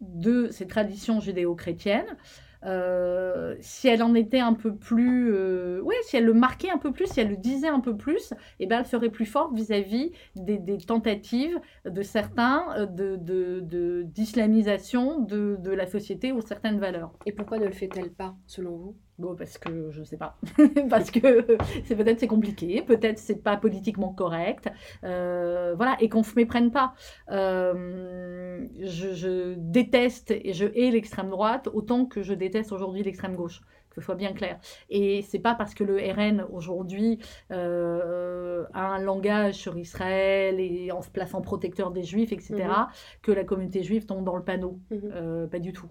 de 0.00 0.48
ses 0.50 0.66
traditions 0.66 1.20
judéo-chrétiennes, 1.20 2.16
euh, 2.64 3.56
si 3.60 3.88
elle 3.88 4.02
en 4.02 4.14
était 4.14 4.40
un 4.40 4.54
peu 4.54 4.74
plus, 4.74 5.34
euh, 5.34 5.80
oui, 5.82 5.94
si 6.04 6.16
elle 6.16 6.24
le 6.24 6.32
marquait 6.32 6.70
un 6.70 6.78
peu 6.78 6.92
plus, 6.92 7.06
si 7.06 7.20
elle 7.20 7.28
le 7.28 7.36
disait 7.36 7.68
un 7.68 7.80
peu 7.80 7.96
plus, 7.96 8.32
eh 8.58 8.66
ben, 8.66 8.80
elle 8.80 8.86
serait 8.86 9.10
plus 9.10 9.26
forte 9.26 9.54
vis-à-vis 9.54 10.12
des, 10.34 10.78
tentatives 10.78 11.58
de 11.84 12.02
certains 12.02 12.64
euh, 12.76 12.86
de, 12.86 14.02
d'islamisation 14.02 15.20
de, 15.20 15.56
de, 15.60 15.70
la 15.70 15.86
société 15.86 16.32
ou 16.32 16.40
certaines 16.40 16.78
valeurs. 16.78 17.12
Et 17.26 17.32
pourquoi 17.32 17.58
ne 17.58 17.66
le 17.66 17.72
fait-elle 17.72 18.10
pas, 18.10 18.34
selon 18.46 18.76
vous? 18.76 18.96
Bon, 19.18 19.36
parce 19.36 19.58
que 19.58 19.90
je 19.90 20.02
sais 20.02 20.16
pas. 20.16 20.36
parce 20.90 21.12
que 21.12 21.46
c'est 21.84 21.94
peut-être 21.94 22.18
c'est 22.18 22.26
compliqué, 22.26 22.82
peut-être 22.82 23.18
c'est 23.18 23.42
pas 23.42 23.56
politiquement 23.56 24.12
correct. 24.12 24.68
Euh, 25.04 25.74
voilà, 25.76 25.96
et 26.00 26.08
qu'on 26.08 26.24
se 26.24 26.34
méprenne 26.34 26.72
pas. 26.72 26.94
Euh, 27.30 28.66
je, 28.80 29.54
déteste 29.56 30.32
et 30.32 30.52
je 30.52 30.66
hais 30.66 30.90
l'extrême 30.90 31.30
droite 31.30 31.68
autant 31.72 32.06
que 32.06 32.22
je 32.22 32.34
déteste 32.34 32.72
aujourd'hui 32.72 33.04
l'extrême 33.04 33.36
gauche. 33.36 33.60
Que 33.90 34.00
ce 34.00 34.06
soit 34.06 34.16
bien 34.16 34.32
clair. 34.32 34.58
Et 34.90 35.22
c'est 35.22 35.38
pas 35.38 35.54
parce 35.54 35.72
que 35.72 35.84
le 35.84 35.98
RN 35.98 36.44
aujourd'hui 36.50 37.20
euh, 37.52 38.64
a 38.74 38.86
un 38.86 38.98
langage 38.98 39.54
sur 39.54 39.78
Israël 39.78 40.58
et 40.58 40.90
en 40.90 41.00
se 41.00 41.10
plaçant 41.10 41.40
protecteur 41.40 41.92
des 41.92 42.02
juifs, 42.02 42.32
etc., 42.32 42.54
mm-hmm. 42.54 42.86
que 43.22 43.30
la 43.30 43.44
communauté 43.44 43.84
juive 43.84 44.06
tombe 44.06 44.24
dans 44.24 44.36
le 44.36 44.42
panneau. 44.42 44.80
Mm-hmm. 44.90 45.48
pas 45.48 45.60
du 45.60 45.72
tout 45.72 45.88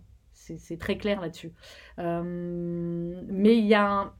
c'est 0.57 0.77
très 0.77 0.97
clair 0.97 1.21
là-dessus. 1.21 1.51
Euh, 1.99 3.21
mais 3.27 3.57
il 3.57 3.65
y, 3.65 3.73
a 3.73 3.89
un, 3.89 4.13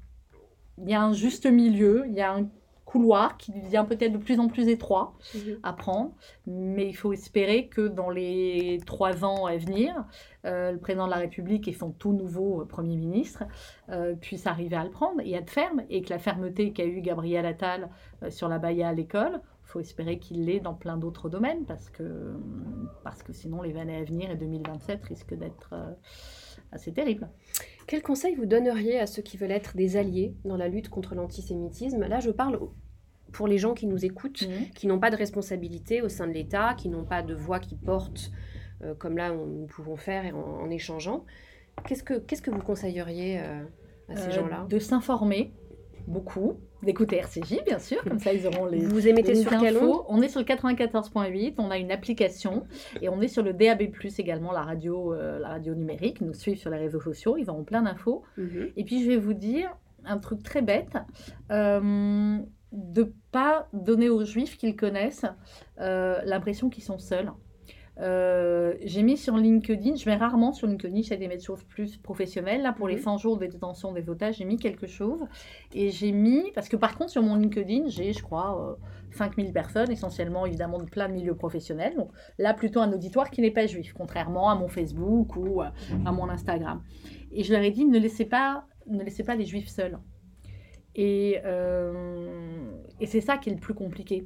y 0.86 0.94
a 0.94 1.02
un 1.02 1.14
juste 1.14 1.46
milieu, 1.46 2.04
il 2.08 2.14
y 2.14 2.22
a 2.22 2.34
un 2.34 2.50
couloir 2.86 3.38
qui 3.38 3.52
devient 3.52 3.86
peut-être 3.88 4.12
de 4.12 4.18
plus 4.18 4.40
en 4.40 4.48
plus 4.48 4.68
étroit 4.68 5.16
mhm. 5.34 5.60
à 5.64 5.74
prendre, 5.74 6.14
mais 6.46 6.88
il 6.88 6.94
faut 6.94 7.12
espérer 7.12 7.68
que 7.68 7.88
dans 7.88 8.10
les 8.10 8.80
trois 8.86 9.26
ans 9.26 9.46
à 9.46 9.58
venir, 9.58 10.06
euh, 10.46 10.74
le 10.74 10.78
président 10.78 11.06
de 11.06 11.12
la 11.12 11.18
République 11.18 11.68
et 11.68 11.74
son 11.74 11.92
tout 11.92 12.14
nouveau 12.14 12.62
euh, 12.62 12.66
Premier 12.66 12.98
ministre 12.98 13.46
puissent 14.22 14.48
arriver 14.48 14.76
à 14.76 14.84
le 14.84 14.92
prendre 14.92 15.22
et 15.24 15.36
à 15.36 15.40
être 15.40 15.50
ferme, 15.50 15.84
et 15.90 16.02
que 16.02 16.10
la 16.10 16.20
fermeté 16.20 16.72
qu'a 16.72 16.86
eu 16.86 17.02
Gabriel 17.02 17.46
Attal 17.46 17.90
sur 18.30 18.48
la 18.48 18.60
baïa 18.60 18.90
à 18.90 18.94
l'école 18.94 19.42
faut 19.74 19.80
espérer 19.80 20.20
qu'il 20.20 20.46
l'est 20.46 20.60
dans 20.60 20.76
plein 20.76 20.98
d'autres 20.98 21.30
domaines 21.30 21.66
parce 21.66 21.90
que, 21.90 22.36
parce 23.04 23.24
que 23.24 23.34
sinon 23.34 23.64
les 23.64 23.76
années 23.76 23.98
à 23.98 24.04
venir 24.04 24.30
et 24.30 24.36
2027 24.36 25.04
risquent 25.04 25.34
d'être 25.34 25.72
euh, 25.74 25.92
assez 26.72 26.94
terribles. 26.94 27.28
Quel 27.88 28.04
conseil 28.04 28.36
vous 28.36 28.46
donneriez 28.46 29.00
à 29.00 29.08
ceux 29.08 29.24
qui 29.24 29.36
veulent 29.36 29.52
être 29.52 29.76
des 29.76 29.98
alliés 29.98 30.36
dans 30.46 30.58
la 30.58 30.68
lutte 30.68 30.90
contre 30.90 31.16
l'antisémitisme? 31.16 32.06
Là, 32.06 32.20
je 32.20 32.30
parle 32.30 32.60
pour 33.32 33.48
les 33.48 33.58
gens 33.58 33.74
qui 33.74 33.88
nous 33.88 34.06
écoutent, 34.06 34.44
mmh. 34.44 34.74
qui 34.76 34.86
n'ont 34.86 35.00
pas 35.00 35.10
de 35.10 35.16
responsabilité 35.16 36.04
au 36.04 36.10
sein 36.10 36.28
de 36.28 36.34
l'État, 36.34 36.76
qui 36.76 36.88
n'ont 36.88 37.04
pas 37.04 37.24
de 37.24 37.34
voix 37.34 37.60
qui 37.60 37.76
portent, 37.76 38.32
euh, 38.84 38.94
comme 38.94 39.18
là 39.18 39.32
nous 39.32 39.66
pouvons 39.66 39.96
faire 39.96 40.38
en, 40.38 40.70
échangeant. 40.70 41.26
Qu'est-ce 41.88 42.04
que, 42.04 42.20
qu'est-ce 42.20 42.44
que 42.44 42.52
vous 42.52 42.62
conseilleriez 42.62 43.40
euh, 43.40 43.64
à 44.10 44.18
ces 44.18 44.32
gens-là? 44.32 44.68
De 44.70 44.78
s'informer 44.78 45.52
beaucoup, 46.08 46.60
d'écouter 46.82 47.18
RCJ, 47.18 47.64
bien 47.66 47.80
sûr, 47.80 48.04
comme 48.04 48.20
ça 48.20 48.34
ils 48.34 48.46
auront 48.48 48.66
les. 48.66 48.80
Vous 48.80 49.08
émettez 49.08 49.36
sur 49.36 49.52
quel 49.60 49.78
On 49.78 50.22
est 50.22 50.28
sur 50.28 50.40
le 50.40 50.46
94.8, 50.46 51.56
on 51.58 51.72
a 51.72 51.78
une 51.78 51.92
application 51.92 52.66
et 53.02 53.10
on 53.10 53.22
est 53.22 53.28
sur 53.28 53.44
le 53.44 53.54
DAB, 53.54 53.82
également, 54.18 54.52
la 54.52 54.62
radio, 54.62 55.14
euh, 55.14 55.40
la 55.40 55.50
radio 55.50 55.74
numérique. 55.76 56.22
Nous 56.22 56.34
suivent 56.34 56.58
sur 56.58 56.70
les 56.70 56.78
réseaux 56.78 57.02
sociaux, 57.02 57.38
ils 57.38 57.50
auront 57.50 57.64
plein 57.64 57.84
d'infos. 57.84 58.24
Mhm. 58.38 58.72
Et 58.76 58.84
puis 58.84 59.04
je 59.04 59.10
vais 59.10 59.18
vous 59.18 59.34
dire 59.34 59.70
un 60.06 60.18
truc 60.18 60.44
très 60.44 60.62
bête. 60.62 60.98
Euh, 61.52 62.38
de 62.74 63.14
pas 63.32 63.68
donner 63.72 64.10
aux 64.10 64.26
juifs 64.26 64.58
qu'ils 64.58 64.76
connaissent 64.76 65.26
euh, 65.80 66.20
l'impression 66.26 66.70
qu'ils 66.70 66.84
sont 66.84 66.98
seuls. 66.98 67.32
Euh, 68.00 68.74
j'ai 68.84 69.04
mis 69.04 69.18
sur 69.18 69.38
LinkedIn, 69.38 69.96
je 69.96 70.10
mets 70.10 70.16
rarement 70.16 70.52
sur 70.52 70.68
LinkedIn, 70.68 70.98
j'essaie 70.98 71.18
de 71.18 71.28
mettre 71.28 71.44
choses 71.44 71.64
plus 71.64 71.98
professionnelles. 71.98 72.62
Là, 72.62 72.74
pour 72.74 72.88
les 72.88 72.98
100 72.98 73.14
mhm. 73.14 73.20
jours 73.20 73.38
de 73.38 73.46
détention 73.46 73.92
des 73.92 74.10
otages, 74.10 74.38
j'ai 74.38 74.46
mis 74.46 74.58
quelque 74.58 74.88
chose. 74.88 75.26
Et 75.74 75.92
j'ai 75.92 76.12
mis, 76.12 76.52
parce 76.56 76.70
que 76.70 76.76
par 76.76 76.98
contre, 76.98 77.12
sur 77.12 77.22
mon 77.22 77.36
LinkedIn, 77.36 77.88
j'ai, 77.88 78.14
je 78.14 78.24
crois, 78.24 78.78
5000 79.12 79.48
euh, 79.48 79.52
personnes, 79.52 79.92
essentiellement 79.92 80.46
évidemment 80.46 80.80
de 80.80 80.86
plein 80.86 81.08
de 81.08 81.14
milieux 81.14 81.36
professionnels. 81.36 81.96
Donc 81.96 82.12
là, 82.40 82.54
plutôt 82.54 82.80
un 82.80 82.92
auditoire 82.92 83.30
qui 83.30 83.42
n'est 83.42 83.52
pas 83.52 83.68
juif, 83.68 83.94
contrairement 83.94 84.50
à 84.50 84.56
mon 84.56 84.68
Facebook 84.68 85.36
ou 85.36 85.62
à 85.62 85.72
mon 86.12 86.30
Instagram. 86.30 86.82
Et 87.32 87.44
je 87.44 87.54
leur 87.54 87.62
ai 87.62 87.72
dit, 87.72 87.86
ne 87.86 88.00
laissez 88.00 88.26
pas, 88.26 88.66
ne 88.88 89.04
laissez 89.04 89.24
pas 89.24 89.36
les 89.36 89.46
juifs 89.46 89.70
seuls. 89.70 90.00
Et, 90.96 91.40
euh, 91.46 92.72
et 93.00 93.08
c'est 93.08 93.22
ça 93.22 93.38
qui 93.38 93.50
est 93.50 93.54
le 93.54 93.60
plus 93.60 93.74
compliqué 93.74 94.26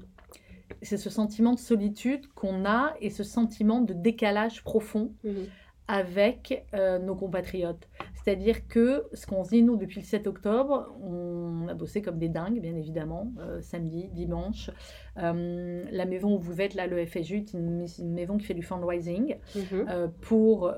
c'est 0.82 0.97
ce 0.97 1.09
sentiment 1.09 1.53
de 1.53 1.59
solitude 1.59 2.28
qu'on 2.34 2.65
a 2.65 2.93
et 3.01 3.09
ce 3.09 3.23
sentiment 3.23 3.82
de 3.82 3.93
décalage 3.93 4.63
profond 4.63 5.11
mhm. 5.23 5.45
avec 5.88 6.65
euh, 6.73 6.99
nos 6.99 7.15
compatriotes. 7.15 7.88
C'est-à-dire 8.13 8.67
que 8.67 9.05
ce 9.13 9.25
qu'on 9.25 9.45
se 9.45 9.51
dit, 9.51 9.63
nous, 9.63 9.78
depuis 9.78 10.01
le 10.01 10.05
7 10.05 10.28
octobre, 10.28 10.93
on 11.01 11.67
a 11.69 11.73
bossé 11.73 12.01
comme 12.01 12.17
des 12.17 12.28
dingues, 12.28 12.59
bien 12.59 12.75
évidemment, 12.75 13.32
euh, 13.39 13.61
samedi, 13.61 14.09
dimanche. 14.09 14.69
Euh, 15.17 15.86
la 15.89 16.05
maison 16.05 16.36
où 16.36 16.39
vous 16.39 16.59
êtes, 16.59 16.75
là, 16.75 16.88
le 16.88 17.05
FSU, 17.05 17.45
c'est 17.45 17.57
une, 17.57 18.13
maison 18.13 18.38
qui 18.38 18.45
fait 18.45 18.53
du 18.53 18.63
fundraising 18.63 19.38
mhm. 19.55 20.11
pour 20.21 20.71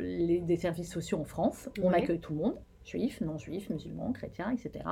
les, 0.00 0.40
des 0.40 0.56
services 0.56 0.90
sociaux 0.90 1.18
en 1.18 1.24
France. 1.24 1.68
On 1.82 1.92
accueille 1.92 2.20
tout 2.20 2.32
le 2.32 2.40
monde 2.40 2.56
juifs, 2.84 3.20
non-juifs, 3.20 3.70
musulmans, 3.70 4.12
chrétiens, 4.12 4.50
etc. 4.50 4.84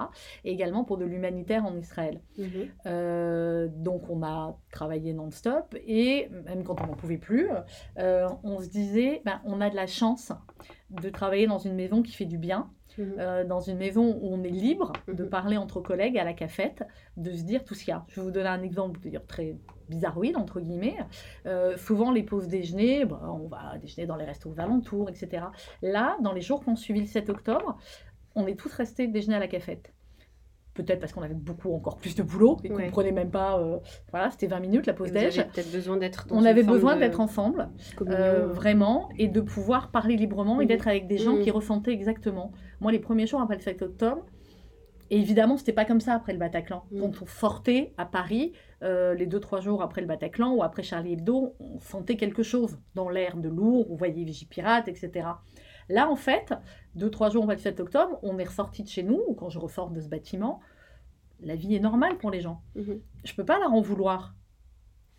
Et 0.44 0.52
également 0.52 0.84
pour 0.84 0.98
de 0.98 1.04
l'humanitaire 1.04 1.64
en 1.64 1.76
Israël. 1.76 2.20
Mhm. 2.38 2.48
Euh, 2.86 3.68
donc 3.70 4.08
on 4.10 4.22
a 4.22 4.58
travaillé 4.70 5.12
non-stop 5.12 5.76
et 5.86 6.28
même 6.44 6.64
quand 6.64 6.80
on 6.82 6.86
n'en 6.86 6.94
pouvait 6.94 7.18
plus, 7.18 7.48
euh, 7.98 8.28
on 8.42 8.60
se 8.60 8.68
disait, 8.68 9.22
ben, 9.24 9.40
on 9.44 9.60
a 9.60 9.70
de 9.70 9.76
la 9.76 9.86
chance 9.86 10.32
de 10.90 11.08
travailler 11.08 11.46
dans 11.46 11.58
une 11.58 11.74
maison 11.74 12.02
qui 12.02 12.12
fait 12.12 12.26
du 12.26 12.38
bien. 12.38 12.70
Mhm. 12.98 13.14
Euh, 13.18 13.44
dans 13.44 13.60
une 13.60 13.78
maison 13.78 14.18
où 14.20 14.34
on 14.34 14.42
est 14.42 14.50
libre 14.50 14.92
de 15.08 15.24
mhm. 15.24 15.30
parler 15.30 15.56
entre 15.56 15.80
collègues 15.80 16.18
à 16.18 16.24
la 16.24 16.34
cafette, 16.34 16.84
de 17.16 17.34
se 17.34 17.42
dire 17.42 17.64
tout 17.64 17.74
ce 17.74 17.84
qu'il 17.84 17.88
y 17.88 17.94
a. 17.94 18.04
Je 18.08 18.20
vais 18.20 18.26
vous 18.26 18.30
donner 18.30 18.48
un 18.48 18.62
exemple 18.62 19.00
dire, 19.00 19.24
très 19.26 19.56
bizarroïde, 19.92 20.36
entre 20.36 20.60
guillemets. 20.60 20.96
Euh, 21.46 21.76
souvent, 21.76 22.10
les 22.10 22.22
pauses 22.22 22.48
déjeuner, 22.48 23.04
bah, 23.04 23.20
on 23.24 23.48
va 23.48 23.78
déjeuner 23.78 24.06
dans 24.06 24.16
les 24.16 24.24
restos 24.24 24.50
aux 24.50 24.60
alentours, 24.60 25.08
etc. 25.08 25.44
Là, 25.82 26.16
dans 26.22 26.32
les 26.32 26.40
jours 26.40 26.62
qui 26.62 26.70
ont 26.70 26.76
suivi 26.76 27.00
le 27.00 27.06
7 27.06 27.28
octobre, 27.30 27.78
on 28.34 28.46
est 28.46 28.54
tous 28.54 28.72
restés 28.72 29.06
déjeuner 29.06 29.36
à 29.36 29.40
la 29.40 29.48
cafette. 29.48 29.92
peut-être 30.74 31.00
parce 31.00 31.12
qu'on 31.12 31.20
avait 31.20 31.34
beaucoup 31.34 31.74
encore 31.74 31.98
plus 31.98 32.14
de 32.14 32.22
boulot 32.22 32.56
et 32.64 32.70
qu'on 32.70 32.78
ne 32.78 32.88
prenait 32.88 33.12
même 33.12 33.30
pas. 33.30 33.58
Euh, 33.58 33.78
voilà, 34.10 34.30
c'était 34.30 34.46
20 34.46 34.60
minutes 34.60 34.86
la 34.86 34.94
pause 34.94 35.12
déj. 35.12 35.36
peut-être 35.36 35.70
besoin 35.70 35.98
d'être. 35.98 36.26
On 36.30 36.46
avait 36.46 36.62
besoin 36.62 36.96
d'être 36.96 37.20
ensemble, 37.20 37.68
euh, 38.00 38.46
vraiment, 38.46 39.10
et 39.18 39.28
de 39.28 39.42
pouvoir 39.42 39.90
parler 39.90 40.16
librement 40.16 40.62
et 40.62 40.64
mhm. 40.64 40.68
d'être 40.68 40.88
avec 40.88 41.06
des 41.06 41.18
gens 41.18 41.36
qui 41.36 41.50
mhm. 41.50 41.56
ressentaient 41.56 41.92
exactement. 41.92 42.52
Moi, 42.80 42.90
les 42.90 43.00
premiers 43.00 43.26
jours 43.26 43.42
après 43.42 43.56
le 43.56 43.60
7 43.60 43.82
octobre, 43.82 44.24
et 45.12 45.18
évidemment, 45.18 45.58
c'était 45.58 45.74
pas 45.74 45.84
comme 45.84 46.00
ça 46.00 46.14
après 46.14 46.32
le 46.32 46.38
Bataclan. 46.38 46.86
Mhm. 46.90 47.00
Quand 47.02 47.22
on 47.22 47.26
sortait 47.26 47.92
à 47.98 48.06
Paris, 48.06 48.54
euh, 48.82 49.12
les 49.12 49.26
deux, 49.26 49.40
trois 49.40 49.60
jours 49.60 49.82
après 49.82 50.00
le 50.00 50.06
Bataclan 50.06 50.54
ou 50.54 50.62
après 50.62 50.82
Charlie 50.82 51.12
Hebdo, 51.12 51.54
on 51.60 51.78
sentait 51.80 52.16
quelque 52.16 52.42
chose 52.42 52.78
dans 52.94 53.10
l'air 53.10 53.36
de 53.36 53.50
lourd, 53.50 53.90
on 53.90 53.94
voyait 53.94 54.24
Vigipirate, 54.24 54.88
etc. 54.88 55.28
Là, 55.90 56.08
en 56.08 56.16
fait, 56.16 56.54
deux, 56.94 57.10
trois 57.10 57.28
jours 57.28 57.42
après 57.42 57.56
le 57.56 57.60
7 57.60 57.80
octobre, 57.80 58.18
on 58.22 58.38
est 58.38 58.44
ressorti 58.44 58.84
de 58.84 58.88
chez 58.88 59.02
nous, 59.02 59.20
ou 59.28 59.34
quand 59.34 59.50
je 59.50 59.58
ressors 59.58 59.90
de 59.90 60.00
ce 60.00 60.08
bâtiment, 60.08 60.60
la 61.40 61.56
vie 61.56 61.74
est 61.74 61.80
normale 61.80 62.16
pour 62.16 62.30
les 62.30 62.40
gens. 62.40 62.62
Mhm. 62.74 63.02
Je 63.22 63.32
ne 63.32 63.36
peux 63.36 63.44
pas 63.44 63.58
leur 63.58 63.74
en 63.74 63.82
vouloir. 63.82 64.34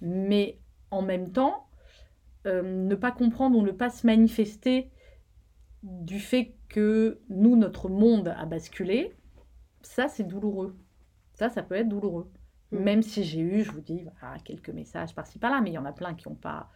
Mais 0.01 0.57
en 0.89 1.03
même 1.03 1.31
temps, 1.31 1.67
euh, 2.47 2.63
ne 2.63 2.95
pas 2.95 3.11
comprendre 3.11 3.55
ou 3.59 3.61
ne 3.61 3.71
pas 3.71 3.91
se 3.91 4.07
manifester 4.07 4.89
du 5.83 6.19
fait 6.19 6.55
que 6.67 7.19
nous, 7.29 7.55
notre 7.55 7.89
monde 7.89 8.33
a 8.35 8.45
basculé, 8.47 9.13
ça, 9.84 10.07
c'est 10.07 10.23
douloureux. 10.23 10.75
Ça, 11.34 11.49
ça 11.49 11.63
peut 11.63 11.75
être 11.75 11.89
douloureux. 11.89 12.31
Mhm. 12.71 12.84
Même 12.84 13.03
si 13.03 13.23
j'ai 13.23 13.39
eu, 13.39 13.63
je 13.63 13.71
vous 13.71 13.81
dis, 13.81 14.05
quelques 14.43 14.69
messages 14.69 15.13
par-ci 15.13 15.39
par-là, 15.39 15.61
mais 15.61 15.71
il 15.71 15.73
y 15.73 15.77
en 15.77 15.86
a 15.86 15.93
plein 15.93 16.13
qui 16.13 16.27
n'ont 16.27 16.36
pas 16.36 16.69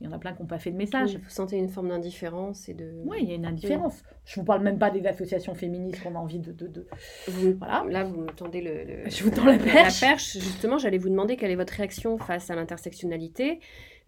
il 0.00 0.06
y 0.06 0.10
en 0.10 0.12
a 0.12 0.18
plein 0.18 0.32
qui 0.32 0.42
n'ont 0.42 0.48
pas 0.48 0.58
fait 0.58 0.72
de 0.72 0.76
message. 0.76 1.16
vous 1.16 1.30
sentez 1.30 1.56
une 1.56 1.68
forme 1.68 1.90
d'indifférence 1.90 2.68
et 2.68 2.74
de... 2.74 2.90
Oui, 3.04 3.18
il 3.22 3.28
y 3.28 3.32
a 3.32 3.36
une 3.36 3.46
indifférence. 3.46 4.02
Je 4.24 4.32
ne 4.32 4.42
vous 4.42 4.44
parle 4.44 4.62
même 4.62 4.78
pas 4.78 4.90
des 4.90 5.06
associations 5.06 5.54
féministes 5.54 6.02
qu'on 6.02 6.16
a 6.16 6.18
envie 6.18 6.40
de... 6.40 6.50
de, 6.50 6.66
de... 6.66 6.86
voilà. 7.58 7.84
Là, 7.88 8.02
vous 8.02 8.22
me 8.22 8.26
tendez 8.26 8.60
le... 8.60 9.08
Je 9.08 9.22
vous 9.22 9.30
tends 9.30 9.44
la 9.44 9.56
perche. 9.56 10.00
La 10.00 10.08
perche. 10.08 10.32
Justement, 10.32 10.78
j'allais 10.78 10.98
vous 10.98 11.10
demander 11.10 11.36
quelle 11.36 11.52
est 11.52 11.56
votre 11.56 11.74
réaction 11.74 12.18
face 12.18 12.50
à 12.50 12.56
l'intersectionnalité, 12.56 13.60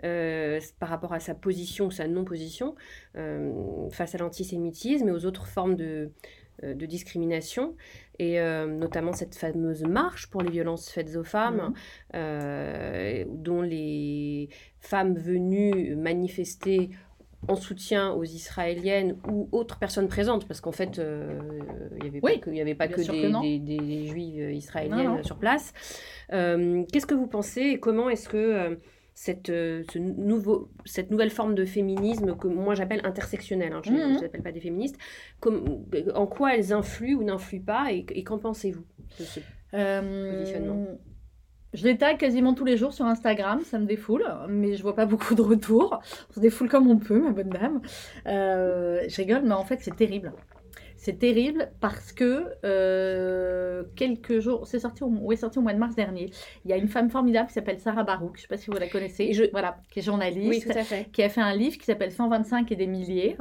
euh, 0.02 0.58
par 0.80 0.88
rapport 0.88 1.12
à 1.12 1.20
sa 1.20 1.36
position 1.36 1.86
ou 1.86 1.90
sa 1.92 2.08
non-position, 2.08 2.74
euh, 3.16 3.88
face 3.90 4.16
à 4.16 4.18
l'antisémitisme 4.18 5.08
et 5.08 5.12
aux 5.12 5.24
autres 5.24 5.46
formes 5.46 5.76
de, 5.76 6.10
de 6.62 6.86
discrimination, 6.86 7.74
et 8.18 8.40
euh, 8.40 8.66
notamment 8.66 9.12
cette 9.12 9.34
fameuse 9.34 9.84
marche 9.84 10.28
pour 10.28 10.42
les 10.42 10.50
violences 10.50 10.90
faites 10.90 11.16
aux 11.16 11.24
femmes, 11.24 11.56
mhm. 11.56 11.74
euh, 12.14 13.24
dont 13.28 13.62
les 13.62 14.48
femmes 14.80 15.14
venues 15.14 15.94
manifester 15.96 16.90
en 17.48 17.56
soutien 17.56 18.12
aux 18.12 18.24
Israéliennes 18.24 19.18
ou 19.28 19.48
autres 19.52 19.78
personnes 19.78 20.08
présentes, 20.08 20.48
parce 20.48 20.60
qu'en 20.60 20.72
fait, 20.72 20.96
il 20.96 22.02
n'y 22.02 22.08
avait, 22.08 22.20
pas 22.20 22.38
que, 22.38 22.60
avait 22.60 22.74
pas 22.74 22.88
que 22.88 23.40
des, 23.40 23.58
des, 23.58 24.06
juives 24.06 24.50
israéliennes 24.52 25.22
sur 25.22 25.36
place. 25.36 25.72
Qu'est-ce 26.30 27.06
que 27.06 27.14
vous 27.14 27.28
pensez 27.28 27.60
et 27.60 27.78
comment 27.78 28.08
est-ce 28.08 28.28
que 28.28 28.78
cette, 29.16 29.48
euh, 29.48 29.82
ce 29.90 29.98
nouveau, 29.98 30.68
cette 30.84 31.10
nouvelle 31.10 31.30
forme 31.30 31.54
de 31.54 31.64
féminisme 31.64 32.36
que 32.36 32.48
moi 32.48 32.74
j'appelle 32.74 33.00
intersectionnelle, 33.02 33.72
hein, 33.72 33.80
je 33.82 33.90
ne 33.90 34.18
mmh. 34.18 34.42
pas 34.42 34.52
des 34.52 34.60
féministes, 34.60 34.98
comme, 35.40 35.86
en 36.14 36.26
quoi 36.26 36.54
elles 36.54 36.74
influent 36.74 37.18
ou 37.18 37.24
n'influent 37.24 37.64
pas 37.64 37.92
et, 37.92 38.22
qu'en 38.24 38.38
pensez-vous 38.38 38.84
de 39.18 39.24
ce 39.24 39.40
euh, 39.72 40.38
positionnement? 40.38 40.86
je 41.72 41.84
les 41.84 41.96
tag 41.96 42.18
quasiment 42.18 42.52
tous 42.52 42.66
les 42.66 42.76
jours 42.76 42.92
sur 42.92 43.06
Instagram, 43.06 43.60
ça 43.64 43.78
me 43.78 43.86
défoule, 43.86 44.24
mais 44.48 44.74
je 44.74 44.82
vois 44.82 44.94
pas 44.94 45.06
beaucoup 45.06 45.34
de 45.34 45.42
retours. 45.42 45.98
On 46.30 46.34
se 46.34 46.40
défoule 46.40 46.68
comme 46.68 46.88
on 46.90 46.98
peut, 46.98 47.18
ma 47.18 47.30
bonne 47.30 47.48
dame. 47.48 47.80
Euh, 48.26 49.02
je 49.08 49.16
rigole, 49.16 49.42
mais 49.44 49.54
en 49.54 49.64
fait, 49.64 49.78
c'est 49.80 49.96
terrible. 49.96 50.32
C'est 51.06 51.20
terrible 51.20 51.70
parce 51.78 52.12
que 52.12 52.48
euh, 52.64 53.84
quelques 53.94 54.40
jours, 54.40 54.66
c'est 54.66 54.80
sorti, 54.80 55.04
au, 55.04 55.36
sorti 55.36 55.60
au 55.60 55.62
mois 55.62 55.72
de 55.72 55.78
mars 55.78 55.94
dernier. 55.94 56.30
Il 56.64 56.70
y 56.72 56.74
a 56.74 56.76
une 56.76 56.88
femme 56.88 57.10
formidable 57.10 57.46
qui 57.46 57.54
s'appelle 57.54 57.78
Sarah 57.78 58.02
Barouk, 58.02 58.32
je 58.34 58.38
ne 58.38 58.42
sais 58.42 58.48
pas 58.48 58.56
si 58.56 58.72
vous 58.72 58.76
la 58.76 58.88
connaissez, 58.88 59.32
je, 59.32 59.44
voilà, 59.52 59.76
qui 59.88 60.00
est 60.00 60.02
journaliste, 60.02 60.68
qui 61.12 61.22
a 61.22 61.28
fait 61.28 61.40
un 61.40 61.54
livre 61.54 61.78
qui 61.78 61.84
s'appelle 61.84 62.10
125 62.10 62.72
et 62.72 62.74
des 62.74 62.88
milliers, 62.88 63.36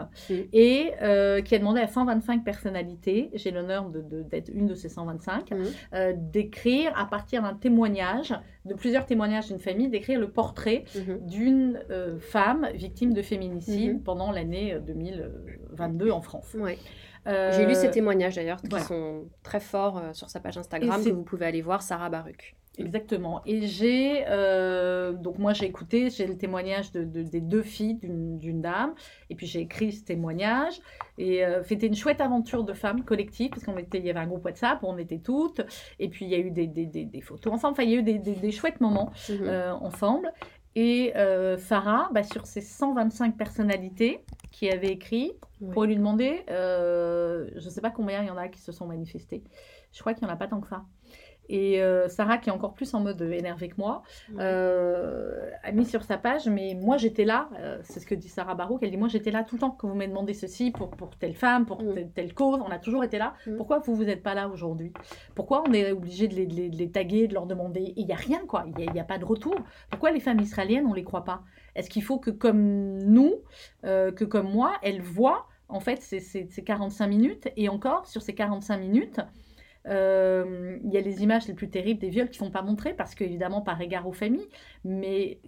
et 0.53 0.91
euh, 1.01 1.41
qui 1.41 1.55
a 1.55 1.57
demandé 1.57 1.81
à 1.81 1.87
125 1.87 2.43
personnalités, 2.43 3.31
j'ai 3.33 3.49
l'honneur 3.49 3.89
d'être 3.89 4.51
une 4.53 4.67
de 4.67 4.75
ces 4.75 4.89
125, 4.89 5.49
euh, 5.95 6.13
d'écrire 6.15 6.93
à 6.95 7.07
partir 7.07 7.41
d'un 7.41 7.55
témoignage, 7.55 8.35
de 8.65 8.75
plusieurs 8.75 9.07
témoignages 9.07 9.47
d'une 9.47 9.59
famille, 9.59 9.89
d'écrire 9.89 10.19
le 10.19 10.29
portrait 10.29 10.85
mhm. 10.95 11.25
d'une 11.25 11.79
femme 12.19 12.69
victime 12.75 13.13
de 13.13 13.23
féminicide 13.23 13.93
mhm. 13.95 14.03
pendant 14.03 14.31
l'année 14.31 14.77
2022 14.85 16.11
en 16.11 16.21
France. 16.21 16.55
J'ai 17.25 17.65
lu 17.65 17.73
ces 17.73 17.87
euh, 17.87 17.91
témoignages 17.91 18.35
d'ailleurs 18.35 18.61
qui 18.61 18.79
sont 18.81 19.25
très 19.41 19.59
forts 19.59 19.97
euh, 19.97 20.13
sur 20.13 20.29
sa 20.29 20.39
page 20.39 20.57
Instagram 20.57 21.03
que 21.03 21.09
vous 21.09 21.23
pouvez 21.23 21.45
aller 21.45 21.61
voir, 21.61 21.81
Sarah 21.81 22.09
Baruch. 22.09 22.55
Exactement. 22.77 23.41
Et 23.45 23.67
j'ai 23.67 24.25
euh, 24.27 25.13
donc 25.13 25.39
moi 25.39 25.53
j'ai 25.53 25.65
écouté, 25.65 26.09
j'ai 26.09 26.27
le 26.27 26.37
témoignage 26.37 26.91
de, 26.91 27.03
des 27.03 27.39
deux 27.39 27.61
filles 27.61 27.97
d'une 28.01 28.61
dame, 28.61 28.93
et 29.29 29.35
puis 29.35 29.47
j'ai 29.47 29.61
écrit 29.61 29.93
ce 29.93 30.03
témoignage 30.03 30.81
et 31.17 31.41
c'était 31.63 31.87
une 31.87 31.95
chouette 31.95 32.19
aventure 32.19 32.65
de 32.65 32.73
femmes 32.73 33.05
collective 33.05 33.49
parce 33.49 33.63
qu'on 33.63 33.77
était, 33.77 33.99
il 33.99 34.05
y 34.05 34.09
avait 34.09 34.19
un 34.19 34.27
groupe 34.27 34.43
WhatsApp 34.43 34.83
où 34.83 34.87
on 34.87 34.97
était 34.97 35.19
toutes, 35.19 35.61
et 35.99 36.09
puis 36.09 36.25
il 36.25 36.31
y 36.31 36.35
a 36.35 36.39
eu 36.39 36.51
des, 36.51 36.67
des, 36.67 36.85
des, 36.85 37.21
photos 37.21 37.53
ensemble, 37.53 37.71
enfin 37.71 37.83
il 37.83 37.91
y 37.91 37.95
a 37.95 37.99
eu 37.99 38.03
des, 38.03 38.51
chouettes 38.51 38.81
moments 38.81 39.11
mhm. 39.29 39.77
ensemble. 39.81 40.33
Et 40.75 41.13
Sarah, 41.57 42.09
bah, 42.11 42.23
sur 42.23 42.45
ces 42.45 42.59
125 42.59 43.37
personnalités 43.37 44.19
qui 44.55 44.69
avaient 44.69 44.91
écrit, 44.91 45.33
pour 45.73 45.83
lui 45.83 45.97
demander, 45.97 46.45
euh, 46.49 47.49
je 47.57 47.65
ne 47.65 47.69
sais 47.69 47.81
pas 47.81 47.91
combien 47.91 48.21
il 48.21 48.27
y 48.27 48.31
en 48.31 48.37
a 48.37 48.47
qui 48.47 48.61
se 48.61 48.71
sont 48.71 48.87
manifestés. 48.87 49.43
Je 49.91 49.99
crois 49.99 50.13
qu'il 50.13 50.25
n'y 50.25 50.31
en 50.31 50.33
a 50.33 50.37
pas 50.37 50.47
tant 50.47 50.61
que 50.61 50.69
ça. 50.69 50.85
Et 51.49 51.83
euh, 51.83 52.07
Sarah, 52.07 52.37
qui 52.37 52.49
est 52.49 52.53
encore 52.53 52.73
plus 52.73 52.93
en 52.93 53.01
mode 53.01 53.21
énervé 53.21 53.67
que 53.67 53.75
moi, 53.77 54.01
euh, 54.39 55.51
a 55.61 55.73
mis 55.73 55.85
sur 55.85 56.03
sa 56.03 56.17
page, 56.17 56.47
mais 56.47 56.73
moi 56.73 56.95
j'étais 56.95 57.25
là, 57.25 57.49
c'est 57.83 57.99
ce 57.99 58.05
que 58.05 58.15
dit 58.15 58.29
Sarah 58.29 58.55
Barouk, 58.55 58.81
elle 58.81 58.91
dit 58.91 58.97
moi 58.97 59.09
j'étais 59.09 59.29
là 59.29 59.43
tout 59.43 59.55
le 59.55 59.59
temps 59.59 59.71
quand 59.71 59.89
vous 59.89 59.93
m'avez 59.93 60.07
demandé 60.07 60.33
ceci 60.33 60.71
pour, 60.71 60.89
pour 60.91 61.09
telle 61.17 61.35
femme, 61.35 61.65
pour 61.65 61.83
telle, 62.15 62.33
cause, 62.33 62.61
on 62.65 62.71
a 62.71 62.79
toujours 62.79 63.03
été 63.03 63.17
là. 63.17 63.33
Pourquoi 63.57 63.79
vous 63.79 63.93
vous 63.93 64.07
êtes 64.07 64.23
pas 64.23 64.35
là 64.35 64.47
aujourd'hui? 64.47 64.93
Pourquoi 65.35 65.63
on 65.67 65.73
est 65.73 65.91
obligé 65.91 66.29
de 66.29 66.35
les, 66.35 66.47
de 66.47 66.77
les, 66.77 66.89
taguer, 66.89 67.27
de 67.27 67.33
leur 67.33 67.45
demander? 67.45 67.93
Il 67.97 68.05
n'y 68.05 68.13
a 68.13 68.17
rien 68.17 68.39
quoi, 68.47 68.65
il 68.79 68.91
n'y 68.91 68.99
a, 68.99 69.03
a, 69.03 69.05
pas 69.05 69.17
de 69.17 69.25
retour. 69.25 69.55
Pourquoi 69.89 70.11
les 70.11 70.21
femmes 70.21 70.39
israéliennes, 70.39 70.85
on 70.85 70.91
ne 70.91 70.95
les 70.95 71.03
croit 71.03 71.25
pas? 71.25 71.43
Est-ce 71.75 71.89
qu'il 71.89 72.03
faut 72.03 72.19
que 72.19 72.31
comme 72.31 72.97
nous, 73.03 73.35
que 73.83 74.23
comme 74.23 74.51
moi, 74.51 74.73
elles 74.81 75.01
voient 75.01 75.47
en 75.67 75.79
fait, 75.79 76.01
c'est 76.01 76.63
45 76.63 77.07
minutes. 77.07 77.47
Et 77.57 77.69
encore, 77.69 78.05
sur 78.05 78.21
ces 78.21 78.35
45 78.35 78.77
minutes, 78.77 79.19
euh, 79.87 80.77
il 80.83 80.91
y 80.91 80.97
a 80.97 81.01
les 81.01 81.21
images 81.21 81.47
les 81.47 81.53
plus 81.53 81.69
terribles 81.69 81.99
des 81.99 82.09
viols 82.09 82.29
qui 82.29 82.41
ne 82.41 82.45
sont 82.47 82.51
pas 82.51 82.63
montrées 82.63 82.95
parce 82.95 83.13
qu'évidemment 83.13 83.61
par 83.61 83.79
égard 83.81 84.07
aux 84.07 84.13
familles, 84.13 84.47
mais 84.83 85.39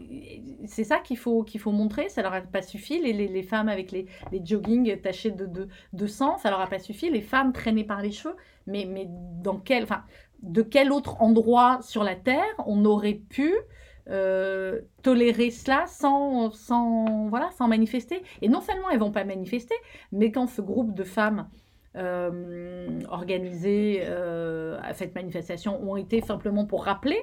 c'est 0.66 0.84
ça 0.84 1.00
qu'il 1.00 1.18
faut, 1.18 1.44
faut 1.58 1.72
montrer, 1.72 2.10
ça 2.10 2.22
leur 2.22 2.34
a 2.34 2.42
pas 2.42 2.62
suffi, 2.62 3.02
les, 3.02 3.14
les, 3.14 3.44
femmes 3.44 3.68
avec 3.68 3.92
les, 3.92 4.06
les 4.32 4.42
joggings 4.46 5.02
tachés 5.02 5.32
de, 5.32 5.48
de, 5.48 5.68
de, 5.94 6.08
sang, 6.08 6.38
ça 6.38 6.52
leur 6.52 6.62
a 6.62 6.68
pas 6.68 6.78
suffi, 6.78 7.10
les 7.10 7.22
femmes 7.22 7.52
traînées 7.52 7.84
par 7.84 8.04
les 8.04 8.12
cheveux, 8.12 8.36
mais, 8.68 8.86
mais 8.86 9.08
dans 9.10 9.58
quel, 9.58 9.88
de 10.44 10.62
quel 10.62 10.92
autre 10.92 11.20
endroit 11.20 11.80
sur 11.82 12.04
la 12.04 12.16
Terre 12.16 12.44
on 12.68 12.86
aurait 12.86 13.16
pu 13.16 13.52
euh, 14.10 14.82
tolérer 15.04 15.52
cela 15.52 15.86
sans, 15.88 16.52
sans, 16.52 17.28
voilà, 17.28 17.50
sans 17.58 17.68
manifester. 17.68 18.24
Et 18.42 18.48
non 18.48 18.62
seulement 18.62 18.90
elles 18.90 19.00
vont 19.00 19.12
pas 19.12 19.26
manifester, 19.26 19.76
mais 20.12 20.32
quand 20.32 20.48
ce 20.48 20.62
groupe 20.62 20.94
de 20.94 21.04
femmes 21.04 21.50
euh, 21.96 23.00
organisées 23.10 24.02
euh, 24.04 24.78
à 24.84 24.94
cette 24.94 25.16
manifestation 25.16 25.82
ont 25.82 25.98
été 25.98 26.22
simplement 26.22 26.66
pour 26.66 26.86
rappeler 26.86 27.18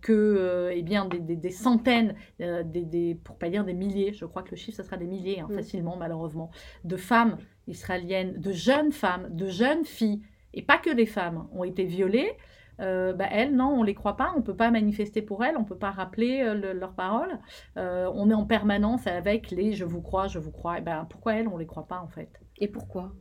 que 0.00 0.70
eh 0.72 0.82
bien, 0.82 1.06
des, 1.06 1.18
des, 1.18 1.50
centaines, 1.50 2.14
des, 2.38 2.62
des, 2.64 3.16
pour 3.16 3.36
pas 3.36 3.50
dire 3.50 3.64
des 3.64 3.74
milliers, 3.74 4.12
je 4.12 4.24
crois 4.24 4.42
que 4.42 4.52
le 4.52 4.56
chiffre, 4.56 4.76
ce 4.76 4.84
sera 4.84 4.96
des 4.96 5.06
milliers, 5.06 5.40
hein, 5.40 5.48
mm. 5.50 5.54
facilement 5.56 5.96
malheureusement, 5.96 6.50
de 6.84 6.96
femmes 6.96 7.38
israéliennes, 7.66 8.40
de 8.40 8.52
jeunes 8.52 8.92
femmes, 8.92 9.28
de 9.30 9.48
jeunes 9.48 9.84
filles, 9.84 10.22
et 10.54 10.62
pas 10.62 10.78
que 10.78 10.90
des 10.90 11.06
femmes, 11.06 11.48
ont 11.52 11.64
été 11.64 11.84
violées. 11.84 12.32
Euh, 12.80 13.12
bah, 13.12 13.26
elles, 13.30 13.54
non, 13.54 13.68
on 13.68 13.80
ne 13.80 13.86
les 13.86 13.94
croit 13.94 14.16
pas, 14.16 14.32
on 14.34 14.38
ne 14.38 14.44
peut 14.44 14.56
pas 14.56 14.70
manifester 14.70 15.22
pour 15.22 15.44
elles, 15.44 15.56
on 15.56 15.62
ne 15.62 15.66
peut 15.66 15.78
pas 15.78 15.90
rappeler 15.90 16.42
euh, 16.42 16.74
leurs 16.74 16.94
paroles. 16.94 17.38
Euh, 17.76 18.10
on 18.14 18.30
est 18.30 18.34
en 18.34 18.46
permanence 18.46 19.06
avec 19.06 19.50
les 19.50 19.72
je 19.72 19.84
vous 19.84 20.00
crois, 20.00 20.28
je 20.28 20.38
vous 20.38 20.52
crois. 20.52 20.78
Et 20.78 20.80
ben, 20.80 21.06
pourquoi 21.10 21.34
elles, 21.34 21.48
on 21.48 21.54
ne 21.54 21.60
les 21.60 21.66
croit 21.66 21.86
pas 21.86 22.00
en 22.00 22.08
fait? 22.08 22.40
Et 22.56 22.68
pourquoi? 22.68 23.12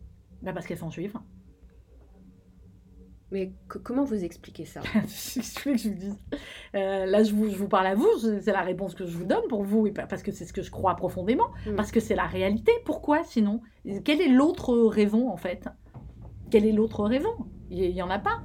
Ben, 0.42 0.54
Parce 0.54 0.68
qu'elles 0.68 0.78
sont 0.78 0.92
juives. 0.92 1.18
Mais 3.30 3.52
comment 3.84 4.06
vous 4.06 4.24
expliquez 4.24 4.64
ça? 4.64 4.80
Je 4.94 5.62
que 5.62 5.76
je 5.76 5.90
vous 5.90 5.96
dise. 5.96 6.18
là, 6.74 7.24
je 7.24 7.34
vous, 7.34 7.50
je 7.50 7.58
vous, 7.58 7.68
parle 7.68 7.88
à 7.88 7.94
vous, 7.94 8.08
c'est 8.20 8.54
la 8.54 8.62
réponse 8.62 8.96
que 8.96 9.06
je 9.06 9.18
vous 9.18 9.26
donne 9.26 9.46
pour 9.50 9.64
vous, 9.64 9.92
parce 9.92 10.24
que 10.24 10.32
c'est 10.32 10.46
ce 10.46 10.54
que 10.54 10.62
je 10.62 10.72
crois 10.72 10.96
profondément, 10.96 11.50
mm. 11.66 11.76
parce 11.76 11.92
que 11.92 12.00
c'est 12.00 12.16
la 12.16 12.26
réalité. 12.26 12.72
Pourquoi 12.86 13.26
sinon? 13.26 13.60
Quelle 14.06 14.22
est 14.22 14.30
l'autre 14.30 14.74
raison 14.78 15.30
en 15.30 15.36
fait? 15.36 15.68
Quelle 16.50 16.66
est 16.66 16.72
l'autre 16.72 17.04
raison? 17.04 17.36
Il 17.70 17.94
n'y 17.94 18.02
en 18.02 18.10
a 18.10 18.20
pas. 18.20 18.44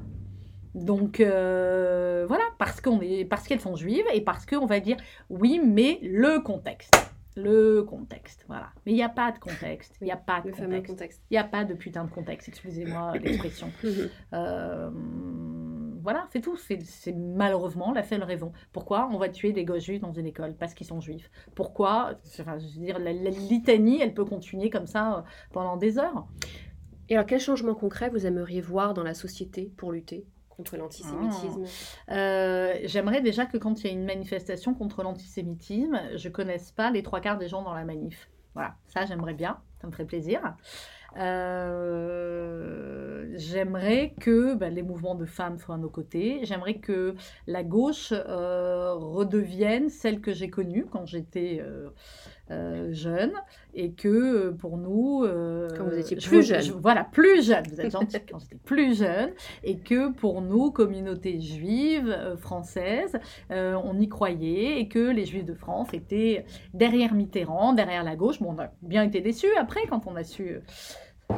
Donc 0.74 1.20
euh, 1.20 2.24
voilà, 2.26 2.44
parce 2.58 2.80
qu'on 2.80 3.00
est, 3.00 3.24
parce 3.24 3.46
qu'elles 3.46 3.60
sont 3.60 3.76
juives 3.76 4.06
et 4.12 4.20
parce 4.22 4.46
qu'on 4.46 4.66
va 4.66 4.80
dire 4.80 4.96
oui, 5.28 5.60
mais 5.62 5.98
le 6.02 6.40
contexte, 6.40 6.94
le 7.36 7.82
contexte, 7.82 8.44
voilà. 8.46 8.70
Mais 8.84 8.92
il 8.92 8.94
n'y 8.94 9.02
a 9.02 9.08
pas 9.08 9.32
de 9.32 9.38
contexte, 9.38 9.96
il 10.00 10.04
n'y 10.04 10.12
a 10.12 10.16
pas 10.16 10.40
de 10.40 10.50
contexte, 10.50 11.22
il 11.30 11.34
n'y 11.34 11.38
a 11.38 11.44
pas 11.44 11.64
de 11.64 11.74
putain 11.74 12.04
de 12.04 12.10
contexte. 12.10 12.48
Excusez-moi 12.48 13.12
l'expression. 13.22 13.70
Euh, 14.34 14.90
voilà, 16.02 16.26
c'est 16.32 16.40
tout. 16.40 16.56
C'est 16.56 17.12
malheureusement 17.12 17.92
la 17.92 18.02
seule 18.02 18.24
raison. 18.24 18.52
Pourquoi 18.72 19.08
on 19.12 19.18
va 19.18 19.28
tuer 19.28 19.52
des 19.52 19.64
gosses 19.64 19.84
juifs 19.84 20.00
dans 20.00 20.12
une 20.12 20.26
école 20.26 20.54
Parce 20.54 20.74
qu'ils 20.74 20.86
sont 20.86 21.00
juifs. 21.00 21.30
Pourquoi 21.54 22.14
enfin, 22.40 22.58
je 22.58 22.64
veux 22.64 22.86
dire, 22.86 22.98
la, 22.98 23.12
litanie, 23.12 24.00
elle 24.00 24.14
peut 24.14 24.24
continuer 24.24 24.68
comme 24.68 24.86
ça 24.86 25.18
euh, 25.18 25.22
pendant 25.52 25.76
des 25.76 25.98
heures. 25.98 26.26
Et 27.08 27.14
alors, 27.14 27.26
quel 27.26 27.40
changement 27.40 27.74
concret 27.74 28.08
vous 28.08 28.26
aimeriez 28.26 28.60
voir 28.60 28.94
dans 28.94 29.04
la 29.04 29.14
société 29.14 29.72
pour 29.76 29.92
lutter? 29.92 30.26
Contre 30.62 30.76
l'antisémitisme 30.76 31.64
ah. 32.06 32.14
euh, 32.14 32.74
J'aimerais 32.84 33.20
déjà 33.20 33.46
que 33.46 33.58
quand 33.58 33.82
il 33.82 33.86
y 33.88 33.90
a 33.90 33.92
une 33.92 34.04
manifestation 34.04 34.74
contre 34.74 35.02
l'antisémitisme, 35.02 36.00
je 36.14 36.28
connaisse 36.28 36.70
pas 36.70 36.90
les 36.90 37.02
trois 37.02 37.20
quarts 37.20 37.38
des 37.38 37.48
gens 37.48 37.62
dans 37.62 37.74
la 37.74 37.84
manif. 37.84 38.30
Voilà, 38.54 38.76
ça 38.86 39.04
j'aimerais 39.06 39.34
bien, 39.34 39.58
ça 39.80 39.88
me 39.88 39.92
ferait 39.92 40.04
plaisir. 40.04 40.54
Euh, 41.18 42.52
j'aimerais 43.34 44.14
que 44.20 44.54
bah, 44.54 44.70
les 44.70 44.82
mouvements 44.82 45.16
de 45.16 45.26
femmes 45.26 45.58
soient 45.58 45.74
à 45.74 45.78
nos 45.78 45.90
côtés. 45.90 46.40
J'aimerais 46.44 46.78
que 46.78 47.16
la 47.46 47.64
gauche 47.64 48.12
euh, 48.12 48.94
redevienne 48.94 49.90
celle 49.90 50.20
que 50.20 50.32
j'ai 50.32 50.48
connue 50.48 50.86
quand 50.86 51.06
j'étais 51.06 51.60
euh, 52.52 52.92
jeune 52.92 53.32
et 53.74 53.92
que 53.92 54.50
pour 54.50 54.76
nous... 54.76 55.26
quand 55.76 55.84
vous 55.84 55.98
étiez 55.98 56.16
plus 56.16 56.42
jeune. 56.42 56.62
voilà, 56.80 57.04
plus 57.04 57.46
jeune. 57.46 57.64
Vous 57.68 57.80
êtes 57.80 57.90
gentil. 57.90 58.18
quand 58.30 58.38
j'étais 58.38 58.58
plus 58.62 58.98
jeune. 58.98 59.30
Et 59.64 59.78
que 59.78 60.12
pour 60.12 60.42
nous, 60.42 60.70
communauté 60.70 61.40
juive 61.40 62.36
française, 62.36 63.18
on 63.50 63.98
y 63.98 64.08
croyait 64.08 64.78
et 64.78 64.88
que 64.88 65.10
les 65.10 65.24
juifs 65.24 65.46
de 65.46 65.54
France 65.54 65.88
étaient 65.94 66.44
derrière 66.74 67.14
Mitterrand, 67.14 67.72
derrière 67.72 68.04
la 68.04 68.14
gauche. 68.14 68.40
Bon, 68.40 68.54
on 68.56 68.60
a 68.60 68.70
bien 68.82 69.04
été 69.04 69.20
déçus 69.20 69.54
après 69.58 69.86
quand 69.88 70.06
on 70.06 70.16
a 70.16 70.24
su 70.24 70.60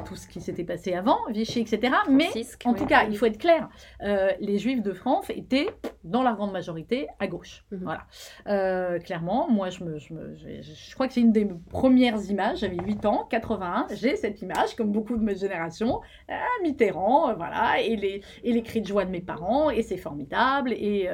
tout 0.05 0.17
ce 0.17 0.27
qui 0.27 0.41
s'était 0.41 0.65
passé 0.65 0.95
avant, 0.95 1.19
Vichy, 1.31 1.61
etc. 1.61 1.95
Mais 2.11 2.29
en 2.65 2.75
tout 2.75 2.87
cas, 2.87 3.05
il 3.09 3.17
faut 3.17 3.27
être 3.27 3.39
clair, 3.39 3.69
euh, 4.03 4.31
les 4.41 4.59
Juifs 4.59 4.83
de 4.83 4.93
France 4.93 5.31
étaient, 5.31 5.69
dans 6.03 6.23
la 6.23 6.33
grande 6.33 6.53
majorité, 6.53 7.09
à 7.19 7.27
gauche. 7.27 7.65
Mhm. 7.71 7.81
Voilà. 7.83 8.03
Euh, 8.49 8.99
clairement, 8.99 9.49
moi, 9.51 9.71
je, 9.71 9.85
me, 9.85 9.99
je, 9.99 10.15
me, 10.15 10.35
je, 10.37 10.95
crois 10.95 11.07
que 11.09 11.15
c'est 11.15 11.21
une 11.21 11.33
des 11.33 11.49
premières 11.71 12.23
images, 12.31 12.59
j'avais 12.59 12.77
8 12.77 13.07
ans, 13.07 13.27
81, 13.31 13.87
j'ai 13.95 14.17
cette 14.17 14.43
image, 14.43 14.75
comme 14.77 14.93
beaucoup 14.93 15.17
de 15.17 15.23
mes 15.23 15.37
générations, 15.37 16.01
à 16.29 16.41
Mitterrand, 16.63 17.31
euh, 17.31 17.35
voilà, 17.35 17.81
et 17.81 17.97
les, 17.97 18.23
et 18.43 18.53
les 18.53 18.63
cris 18.63 18.81
de 18.81 18.87
joie 18.87 19.05
de 19.05 19.11
mes 19.11 19.21
parents, 19.21 19.71
et 19.71 19.83
c'est 19.83 19.97
formidable, 19.97 20.73
et 20.73 21.09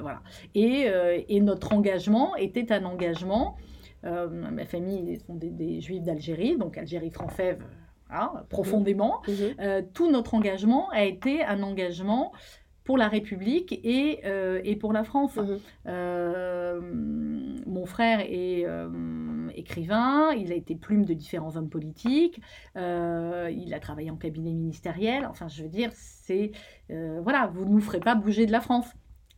voilà. 0.00 0.22
Et, 0.54 0.88
et, 1.28 1.40
notre 1.40 1.72
engagement 1.72 2.34
était 2.36 2.72
un 2.72 2.84
engagement... 2.84 3.56
ma 4.02 4.64
famille 4.64 5.12
ils 5.12 5.20
sont 5.20 5.34
des, 5.34 5.50
des 5.50 5.80
juifs 5.80 6.02
d'Algérie, 6.02 6.56
donc 6.56 6.78
Algérie 6.78 7.10
française 7.10 7.58
Hein, 8.08 8.44
profondément. 8.50 9.20
Mhm. 9.26 9.34
Mhm. 9.34 9.54
Euh, 9.60 9.82
tout 9.92 10.10
notre 10.10 10.34
engagement 10.34 10.88
a 10.90 11.04
été 11.04 11.44
un 11.44 11.62
engagement 11.62 12.32
pour 12.84 12.98
la 12.98 13.08
République 13.08 13.80
et, 13.82 14.20
euh, 14.24 14.60
et 14.62 14.76
pour 14.76 14.92
la 14.92 15.02
France. 15.02 15.34
Mhm. 15.36 15.58
Euh, 15.88 16.80
mon 17.66 17.84
frère 17.84 18.20
est 18.20 18.64
écrivain, 19.56 20.32
il 20.32 20.52
a 20.52 20.54
été 20.54 20.76
plume 20.76 21.04
de 21.04 21.14
différents 21.14 21.56
hommes 21.56 21.68
politiques, 21.68 22.40
il 22.76 23.74
a 23.74 23.80
travaillé 23.80 24.10
en 24.10 24.16
cabinet 24.16 24.52
ministériel. 24.52 25.26
Enfin, 25.26 25.48
je 25.48 25.64
veux 25.64 25.68
dire, 25.68 25.90
c'est 25.94 26.52
voilà, 26.88 27.50
vous 27.52 27.64
ne 27.64 27.70
nous 27.70 27.80
ferez 27.80 28.00
pas 28.00 28.14
bouger 28.14 28.46
de 28.46 28.52
la 28.52 28.60
France, 28.60 28.86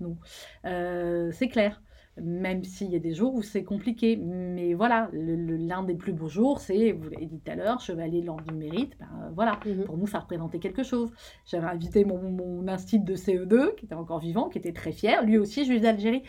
nous. 0.01 0.19
c'est 0.63 1.49
clair 1.49 1.81
même 2.23 2.65
s'il 2.65 2.91
y 2.91 2.97
a 2.97 2.99
des 2.99 3.15
jours 3.15 3.35
où 3.35 3.43
c'est 3.43 3.65
compliqué. 3.65 4.17
Mais 4.17 4.75
voilà, 4.75 5.09
l'un 5.13 5.83
des 5.83 5.95
plus 5.95 6.13
beaux 6.13 6.29
jours, 6.29 6.61
c'est, 6.61 6.93
vous 6.93 7.09
l'avez 7.11 7.27
dit 7.27 7.41
tout 7.41 7.51
à 7.51 7.55
l'heure, 7.55 7.81
Chevalier 7.81 8.21
de 8.21 8.27
l'Ordre 8.27 8.45
du 8.45 8.55
Mérite. 8.55 8.97
Ben, 8.99 9.31
voilà, 9.35 9.59
mhm. 9.65 9.85
pour 9.85 9.97
nous, 9.99 10.07
ça 10.07 10.21
représentait 10.21 10.59
quelque 10.59 10.83
chose. 10.83 11.11
J'avais 11.47 11.67
invité 11.67 12.05
mon, 12.05 12.19
mon 12.19 12.69
institut 12.69 13.05
de 13.05 13.17
CE2, 13.17 13.75
qui 13.77 13.87
était 13.87 13.95
encore 13.95 14.19
vivant, 14.21 14.49
qui 14.49 14.59
était 14.59 14.73
très 14.73 14.93
fier, 14.93 15.25
lui 15.25 15.39
aussi 15.39 15.65
juif 15.65 15.81
d'Algérie. 15.81 16.23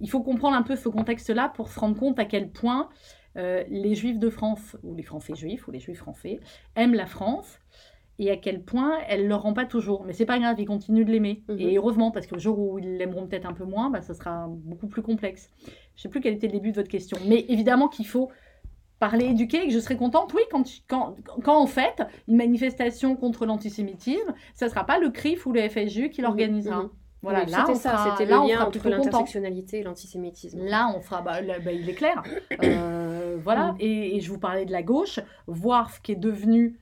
il 0.00 0.10
faut 0.10 0.22
comprendre 0.22 0.56
un 0.56 0.62
peu 0.62 0.76
ce 0.76 0.88
contexte-là 0.88 1.52
pour 1.54 1.68
se 1.68 1.78
rendre 1.78 1.98
compte 1.98 2.18
à 2.18 2.24
quel 2.24 2.50
point 2.50 2.88
euh, 3.36 3.64
les 3.68 3.94
juifs 3.94 4.18
de 4.18 4.30
France, 4.30 4.76
ou 4.82 4.94
les 4.94 5.02
Français 5.02 5.34
juifs, 5.34 5.66
ou 5.66 5.70
les 5.70 5.80
juifs 5.80 5.98
français, 5.98 6.40
aiment 6.76 6.94
la 6.94 7.06
France 7.06 7.58
et 8.18 8.30
à 8.30 8.36
quel 8.36 8.62
point 8.62 8.98
elle 9.08 9.24
ne 9.24 9.28
le 9.28 9.34
rend 9.34 9.52
pas 9.52 9.64
toujours. 9.64 10.04
Mais 10.04 10.12
c'est 10.12 10.26
pas 10.26 10.38
grave, 10.38 10.56
ils 10.58 10.66
continuent 10.66 11.04
de 11.04 11.10
l'aimer. 11.10 11.42
Mhm. 11.48 11.58
Et 11.58 11.76
heureusement, 11.76 12.10
parce 12.10 12.26
que 12.26 12.34
le 12.34 12.40
jour 12.40 12.58
où 12.58 12.78
ils 12.78 12.96
l'aimeront 12.96 13.26
peut-être 13.26 13.46
un 13.46 13.52
peu 13.52 13.64
moins, 13.64 13.90
bah, 13.90 14.02
ça 14.02 14.14
sera 14.14 14.46
beaucoup 14.48 14.86
plus 14.86 15.02
complexe. 15.02 15.50
Je 15.96 16.02
sais 16.02 16.08
plus 16.08 16.20
quel 16.20 16.34
était 16.34 16.46
le 16.46 16.52
début 16.52 16.70
de 16.70 16.76
votre 16.76 16.88
question. 16.88 17.18
Mais 17.26 17.44
évidemment 17.48 17.88
qu'il 17.88 18.06
faut 18.06 18.30
parler 19.00 19.26
éduquer 19.26 19.64
et 19.64 19.66
que 19.66 19.72
je 19.72 19.80
serais 19.80 19.96
contente, 19.96 20.32
oui, 20.34 20.42
quand, 20.50 20.64
quand, 20.88 21.16
quand 21.42 21.58
en 21.58 21.66
fait, 21.66 22.02
une 22.28 22.36
manifestation 22.36 23.16
contre 23.16 23.46
l'antisémitisme, 23.46 24.32
ça 24.54 24.66
ne 24.66 24.70
sera 24.70 24.84
pas 24.84 24.98
le 24.98 25.10
CRIF 25.10 25.46
ou 25.46 25.52
le 25.52 25.68
FSU 25.68 26.10
qui 26.10 26.20
mhm. 26.20 26.26
l'organisera. 26.26 26.82
Mhm. 26.84 26.90
Voilà, 27.22 27.46
là, 27.46 27.64
c'était 27.66 27.78
ça, 27.78 28.14
c'était 28.18 28.30
le 28.30 28.46
lien 28.46 28.66
entre 28.66 28.86
l'intersectionnalité 28.86 29.78
et 29.78 29.82
l'antisémitisme. 29.82 30.62
Là, 30.62 30.92
on 30.94 31.00
fera, 31.00 31.22
bah, 31.22 31.40
bah 31.42 31.72
il 31.72 31.88
est 31.88 31.94
clair. 31.94 32.22
Euh, 32.62 33.38
voilà, 33.42 33.74
et, 33.80 34.16
et, 34.16 34.20
je 34.20 34.30
vous 34.30 34.38
parlais 34.38 34.66
de 34.66 34.72
la 34.72 34.82
gauche, 34.82 35.20
voir 35.46 35.90
ce 35.90 36.00
qui 36.00 36.12
est 36.12 36.16
devenu 36.16 36.78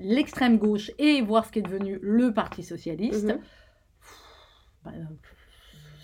l'extrême 0.00 0.58
gauche 0.58 0.90
et 0.98 1.22
voir 1.22 1.44
ce 1.46 1.52
qui 1.52 1.60
est 1.60 1.62
devenu 1.62 1.98
le 2.02 2.32
Parti 2.32 2.62
socialiste, 2.62 3.26
mhm. 3.26 3.40
bah, 4.84 4.92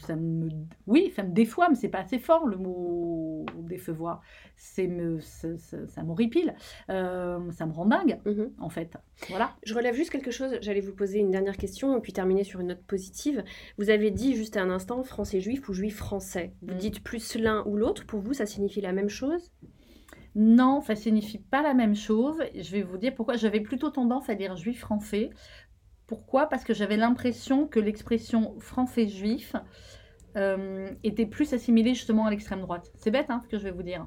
ça 0.06 0.14
me, 0.14 0.48
oui, 0.86 1.12
ça 1.16 1.24
me 1.24 1.32
défoie, 1.32 1.68
mais 1.68 1.74
c'est 1.74 1.88
pas 1.88 1.98
assez 1.98 2.18
fort 2.18 2.46
le 2.46 2.56
mot 2.56 3.44
décevoir. 3.66 4.22
C'est 4.56 4.86
me, 4.86 5.20
ça, 5.20 5.48
ça, 5.58 6.02
m'horripile, 6.02 6.54
euh, 6.90 7.38
ça 7.52 7.66
me 7.66 7.72
rend 7.72 7.86
dingue, 7.86 8.20
mhm. 8.24 8.52
en 8.58 8.70
fait. 8.70 8.96
Voilà. 9.28 9.54
Je 9.64 9.74
relève 9.74 9.94
juste 9.94 10.10
quelque 10.10 10.30
chose. 10.30 10.56
J'allais 10.60 10.80
vous 10.80 10.94
poser 10.94 11.18
une 11.18 11.30
dernière 11.30 11.56
question, 11.56 11.96
et 11.96 12.00
puis 12.00 12.12
terminer 12.12 12.44
sur 12.44 12.60
une 12.60 12.68
note 12.68 12.82
positive. 12.84 13.44
Vous 13.78 13.90
avez 13.90 14.10
dit 14.10 14.34
juste 14.34 14.56
à 14.56 14.62
un 14.62 14.70
instant 14.70 15.02
français 15.02 15.40
juif 15.40 15.68
ou 15.68 15.74
juif 15.74 15.96
français? 15.96 16.52
Vous 16.62 16.74
mhm. 16.74 16.78
dites 16.78 17.02
plus 17.02 17.36
l'un 17.36 17.64
ou 17.66 17.76
l'autre. 17.76 18.06
Pour 18.06 18.20
vous, 18.20 18.32
ça 18.32 18.46
signifie 18.46 18.80
la 18.80 18.92
même 18.92 19.08
chose? 19.08 19.52
Non, 20.38 20.82
ça 20.82 20.94
signifie 20.94 21.38
pas 21.38 21.62
la 21.62 21.72
même 21.72 21.94
chose. 21.94 22.36
Je 22.54 22.70
vais 22.70 22.82
vous 22.82 22.98
dire 22.98 23.14
pourquoi. 23.14 23.36
J'avais 23.36 23.60
plutôt 23.60 23.88
tendance 23.88 24.28
à 24.28 24.34
dire 24.34 24.54
juif 24.54 24.80
français. 24.80 25.30
Pourquoi? 26.06 26.46
Parce 26.46 26.62
que 26.62 26.74
j'avais 26.74 26.98
l'impression 26.98 27.66
que 27.66 27.80
l'expression 27.80 28.54
français 28.60 29.08
juif 29.08 29.56
euh, 30.36 30.90
était 31.04 31.24
plus 31.24 31.54
assimilée 31.54 31.94
justement 31.94 32.26
à 32.26 32.30
l'extrême 32.30 32.60
droite. 32.60 32.92
C'est 32.98 33.10
bête 33.10 33.30
hein, 33.30 33.40
ce 33.42 33.48
que 33.48 33.56
je 33.56 33.64
vais 33.64 33.70
vous 33.70 33.82
dire. 33.82 34.06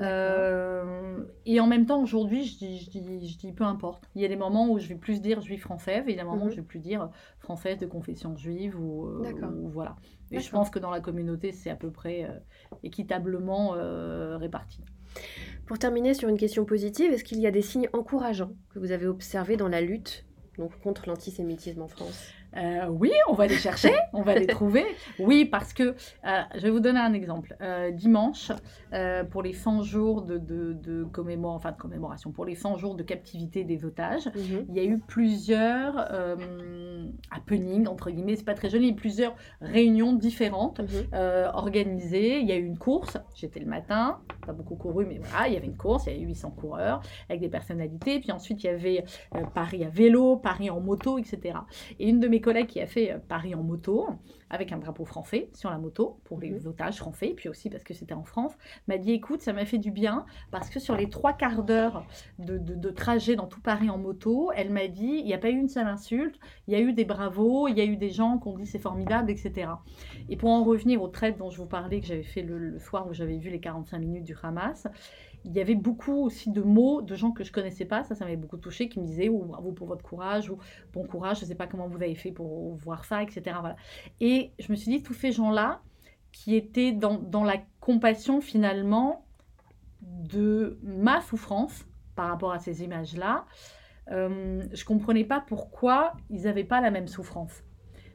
Euh, 0.00 1.22
et 1.46 1.60
en 1.60 1.68
même 1.68 1.86
temps, 1.86 2.02
aujourd'hui, 2.02 2.42
je 2.42 2.58
dis, 2.58 2.78
je, 2.80 2.90
dis, 2.90 3.28
je 3.28 3.38
dis 3.38 3.52
peu 3.52 3.62
importe. 3.62 4.10
Il 4.16 4.22
y 4.22 4.24
a 4.24 4.28
des 4.28 4.36
moments 4.36 4.68
où 4.68 4.80
je 4.80 4.88
vais 4.88 4.96
plus 4.96 5.20
dire 5.20 5.40
juif 5.40 5.62
français, 5.62 5.98
et 5.98 6.10
il 6.10 6.16
y 6.16 6.18
a 6.18 6.24
des 6.24 6.28
moments 6.28 6.42
où 6.42 6.46
mhm. 6.46 6.50
je 6.50 6.56
vais 6.56 6.66
plus 6.66 6.80
dire 6.80 7.08
française 7.38 7.78
de 7.78 7.86
confession 7.86 8.36
juive 8.36 8.76
ou, 8.80 9.06
euh, 9.06 9.32
voilà. 9.72 9.94
Et 10.32 10.40
je 10.40 10.50
pense 10.50 10.70
que 10.70 10.80
dans 10.80 10.90
la 10.90 11.00
communauté, 11.00 11.52
c'est 11.52 11.70
à 11.70 11.76
peu 11.76 11.92
près 11.92 12.28
équitablement 12.82 13.76
réparti. 14.38 14.82
Pour 15.66 15.78
terminer 15.78 16.14
sur 16.14 16.28
une 16.28 16.38
question 16.38 16.64
positive, 16.64 17.12
est-ce 17.12 17.24
qu'il 17.24 17.40
y 17.40 17.46
a 17.46 17.50
des 17.50 17.62
signes 17.62 17.88
encourageants 17.92 18.52
que 18.72 18.78
vous 18.78 18.90
avez 18.92 19.06
observés 19.06 19.56
dans 19.56 19.68
la 19.68 19.80
lutte 19.80 20.24
donc, 20.56 20.78
contre 20.80 21.08
l'antisémitisme 21.08 21.82
en 21.82 21.88
France? 21.88 22.32
Euh, 22.56 22.86
oui, 22.88 23.12
on 23.28 23.34
va 23.34 23.46
les 23.46 23.56
chercher, 23.56 23.92
on 24.12 24.22
va 24.22 24.34
les 24.34 24.46
trouver. 24.46 24.84
Oui, 25.18 25.44
parce 25.44 25.72
que 25.72 25.82
euh, 25.82 26.42
je 26.54 26.60
vais 26.60 26.70
vous 26.70 26.80
donner 26.80 26.98
un 26.98 27.12
exemple. 27.12 27.56
Euh, 27.60 27.90
dimanche, 27.90 28.50
pour 29.30 29.42
les 29.42 29.52
100 29.52 29.82
jours 29.82 30.22
de, 30.22 30.38
de, 30.38 30.72
de, 30.72 31.06
enfin, 31.44 31.72
de 31.72 31.76
commémoration, 31.76 32.32
pour 32.32 32.44
les 32.44 32.54
100 32.54 32.78
jours 32.78 32.94
de 32.94 33.02
captivité 33.02 33.64
des 33.64 33.84
otages, 33.84 34.26
mhm. 34.26 34.66
il 34.68 34.74
y 34.74 34.80
a 34.80 34.84
eu 34.84 34.98
plusieurs 34.98 35.98
happenings, 37.30 37.86
entre 37.86 38.10
guillemets, 38.10 38.36
c'est 38.36 38.44
pas 38.44 38.54
très 38.54 38.70
joli, 38.70 38.92
plusieurs 38.94 39.34
réunions 39.60 40.12
différentes 40.12 40.80
mhm. 40.80 41.50
organisées. 41.52 42.40
Il 42.40 42.46
y 42.46 42.52
a 42.52 42.56
eu 42.56 42.64
une 42.64 42.78
course, 42.78 43.18
j'étais 43.34 43.60
le 43.60 43.66
matin, 43.66 44.20
pas 44.48 44.54
beaucoup 44.54 44.76
couru, 44.76 45.04
mais 45.06 45.18
voilà, 45.18 45.46
il 45.48 45.54
y 45.54 45.56
avait 45.56 45.66
une 45.66 45.76
course, 45.76 46.06
il 46.06 46.16
y 46.16 46.16
a 46.16 46.18
eu 46.18 46.26
800 46.26 46.50
coureurs 46.52 47.00
avec 47.28 47.40
des 47.40 47.48
personnalités. 47.48 48.18
Puis 48.18 48.32
ensuite, 48.32 48.62
il 48.64 48.66
y 48.66 48.70
avait 48.70 49.04
Paris 49.54 49.84
à 49.84 49.90
vélo, 49.90 50.36
Paris 50.36 50.70
en 50.70 50.80
moto, 50.80 51.18
etc. 51.18 51.58
Et 51.98 52.08
une 52.08 52.20
de 52.20 52.28
mes 52.28 52.40
collègues 52.40 52.68
qui 52.68 52.80
a 52.80 52.86
fait 52.86 53.12
euh, 53.12 53.18
Paris 53.18 53.54
en 53.54 53.62
moto, 53.62 54.08
avec 54.50 54.72
un 54.72 54.78
drapeau 54.78 55.04
français 55.04 55.50
sur 55.52 55.70
la 55.70 55.78
moto, 55.78 56.20
pour 56.24 56.40
les 56.40 56.50
mhm. 56.50 56.66
otages 56.66 56.96
français, 56.96 57.34
puis 57.36 57.48
aussi 57.48 57.68
parce 57.68 57.84
que 57.84 57.92
c'était 57.92 58.14
en 58.14 58.24
France, 58.24 58.52
m'a 58.86 58.96
dit 58.96 59.12
écoute, 59.12 59.42
ça 59.42 59.52
m'a 59.52 59.66
fait 59.66 59.78
du 59.78 59.90
bien, 59.90 60.24
parce 60.50 60.70
que 60.70 60.80
sur 60.80 60.96
les 60.96 61.10
trois 61.10 61.34
quarts 61.34 61.62
d'heure 61.62 62.06
de, 62.38 62.90
trajet 62.90 63.36
dans 63.36 63.46
tout 63.46 63.60
Paris 63.60 63.90
en 63.90 63.98
moto, 63.98 64.50
elle 64.56 64.70
m'a 64.70 64.88
dit 64.88 65.18
il 65.18 65.24
n'y 65.26 65.34
a 65.34 65.38
pas 65.38 65.50
eu 65.50 65.58
une 65.58 65.68
seule 65.68 65.86
insulte, 65.86 66.38
il 66.66 66.72
y 66.72 66.76
a 66.76 66.80
eu 66.80 66.92
des 66.94 67.04
bravos, 67.04 67.68
il 67.68 67.76
y 67.76 67.80
a 67.80 67.84
eu 67.84 67.96
des 67.96 68.08
gens 68.08 68.38
qui 68.38 68.48
ont 68.48 68.56
dit 68.56 68.66
c'est 68.66 68.78
formidable, 68.78 69.30
etc. 69.30 69.70
Et 70.30 70.36
pour 70.36 70.50
en 70.50 70.64
revenir 70.64 71.02
aux 71.02 71.08
traites 71.08 71.36
dont 71.36 71.50
je 71.50 71.58
vous 71.58 71.66
parlais, 71.66 72.00
que 72.00 72.06
j'avais 72.06 72.22
fait 72.22 72.42
le, 72.42 72.58
le 72.58 72.78
soir 72.78 73.06
où 73.06 73.12
j'avais 73.12 73.36
vu 73.36 73.50
les 73.50 73.60
45 73.60 73.98
minutes 73.98 74.24
du 74.24 74.34
Il 75.44 75.52
y 75.52 75.60
avait 75.60 75.76
beaucoup 75.76 76.24
aussi 76.24 76.50
de 76.50 76.62
mots 76.62 77.00
de 77.00 77.14
gens 77.14 77.30
que 77.30 77.44
je 77.44 77.52
connaissais 77.52 77.84
pas, 77.84 78.02
ça, 78.02 78.14
ça 78.14 78.24
m'avait 78.24 78.36
beaucoup 78.36 78.56
touché, 78.56 78.88
qui 78.88 79.00
me 79.00 79.06
disaient 79.06 79.28
ou 79.28 79.44
bravo 79.44 79.72
pour 79.72 79.86
votre 79.86 80.02
courage, 80.02 80.50
ou 80.50 80.58
bon 80.92 81.04
courage, 81.04 81.40
je 81.40 81.44
sais 81.44 81.54
pas 81.54 81.66
comment 81.66 81.86
vous 81.86 82.02
avez 82.02 82.16
fait 82.16 82.32
pour 82.32 82.74
voir 82.74 83.04
ça, 83.04 83.22
etc. 83.22 83.56
Et 84.20 84.52
je 84.58 84.70
me 84.72 84.76
suis 84.76 84.90
dit, 84.90 85.02
tous 85.02 85.14
ces 85.14 85.32
gens-là, 85.32 85.80
qui 86.32 86.56
étaient 86.56 86.92
dans, 86.92 87.18
dans, 87.18 87.44
la 87.44 87.56
compassion 87.80 88.40
finalement 88.40 89.24
de 90.02 90.78
ma 90.82 91.20
souffrance 91.20 91.86
par 92.14 92.28
rapport 92.28 92.52
à 92.52 92.58
ces 92.58 92.82
images-là, 92.82 93.46
euh, 94.10 94.62
je 94.72 94.84
comprenais 94.84 95.24
pas 95.24 95.40
pourquoi 95.46 96.12
ils 96.30 96.42
n'avaient 96.42 96.64
pas 96.64 96.80
la 96.80 96.90
même 96.90 97.08
souffrance. 97.08 97.62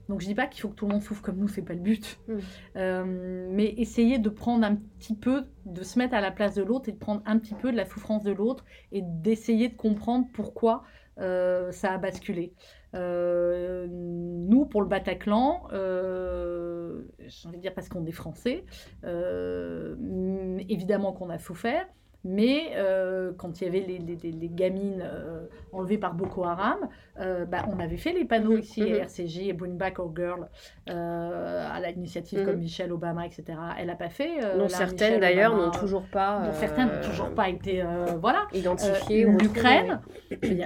Donc 0.09 0.21
je 0.21 0.27
dis 0.27 0.35
pas 0.35 0.47
qu'il 0.47 0.61
faut 0.61 0.69
que 0.69 0.75
tout 0.75 0.85
le 0.85 0.93
monde 0.93 1.01
souffre 1.01 1.21
comme 1.21 1.37
nous, 1.37 1.47
c'est 1.47 1.61
pas 1.61 1.73
le 1.73 1.79
but. 1.79 2.19
Mm. 2.27 2.37
Euh, 2.75 3.47
mais 3.51 3.73
essayer 3.77 4.19
de 4.19 4.29
prendre 4.29 4.65
un 4.65 4.75
petit 4.75 5.15
peu, 5.15 5.45
de 5.65 5.83
se 5.83 5.97
mettre 5.97 6.13
à 6.13 6.21
la 6.21 6.31
place 6.31 6.55
de 6.55 6.63
l'autre 6.63 6.89
et 6.89 6.91
de 6.91 6.97
prendre 6.97 7.21
un 7.25 7.37
petit 7.37 7.55
peu 7.55 7.71
de 7.71 7.77
la 7.77 7.85
souffrance 7.85 8.23
de 8.23 8.31
l'autre 8.31 8.65
et 8.91 9.01
d'essayer 9.01 9.69
de 9.69 9.75
comprendre 9.75 10.27
pourquoi 10.33 10.83
euh, 11.19 11.71
ça 11.71 11.91
a 11.91 11.97
basculé. 11.97 12.53
Euh, 12.95 13.87
nous, 13.89 14.65
pour 14.65 14.81
le 14.81 14.87
Bataclan, 14.87 15.63
j'ai 15.71 17.47
envie 17.47 17.57
de 17.57 17.61
dire 17.61 17.73
parce 17.73 17.89
qu'on 17.89 18.05
est 18.05 18.11
français, 18.11 18.65
évidemment 20.69 21.13
qu'on 21.13 21.29
a 21.29 21.39
souffert, 21.39 21.87
mais 22.23 22.71
euh, 22.75 23.31
quand 23.37 23.59
il 23.59 23.65
y 23.65 23.67
avait 23.67 23.81
les, 23.81 23.97
les- 23.99 24.31
les 24.31 24.49
gamines 24.49 25.01
euh, 25.03 25.45
enlevées 25.71 25.97
par 25.97 26.13
Boko 26.13 26.43
Haram, 26.45 26.77
euh, 27.19 27.45
bah, 27.45 27.65
on 27.69 27.79
avait 27.79 27.97
fait 27.97 28.13
les 28.13 28.25
panneaux 28.25 28.53
Mhm, 28.53 28.59
ici, 28.59 28.81
mhm. 28.81 28.95
RCJ 29.01 29.37
et 29.49 29.53
Bring 29.53 29.77
Back 29.77 29.99
Our 29.99 30.11
Girl, 30.15 30.47
euh, 30.89 31.67
à 31.71 31.79
l'initiative 31.91 32.39
Mhm. 32.39 32.45
comme 32.45 32.57
Michelle 32.59 32.91
Obama, 32.93 33.25
etc. 33.25 33.43
Elle 33.77 33.87
n'a 33.87 33.95
pas 33.95 34.09
fait. 34.09 34.43
euh, 34.43 34.57
la 34.57 34.69
certaines 34.69 35.19
d'ailleurs 35.19 35.55
n'ont 35.55 35.71
toujours 35.71 36.03
pas. 36.03 36.43
dont 36.45 36.53
certaines 36.53 36.87
n'ont 36.87 37.01
toujours 37.09 37.29
pas 37.31 37.49
été. 37.49 37.81
euh, 37.81 38.05
voilà. 38.19 38.43
identifiées. 38.53 39.25
Euh, 39.25 39.37
L'Ukraine, 39.39 39.99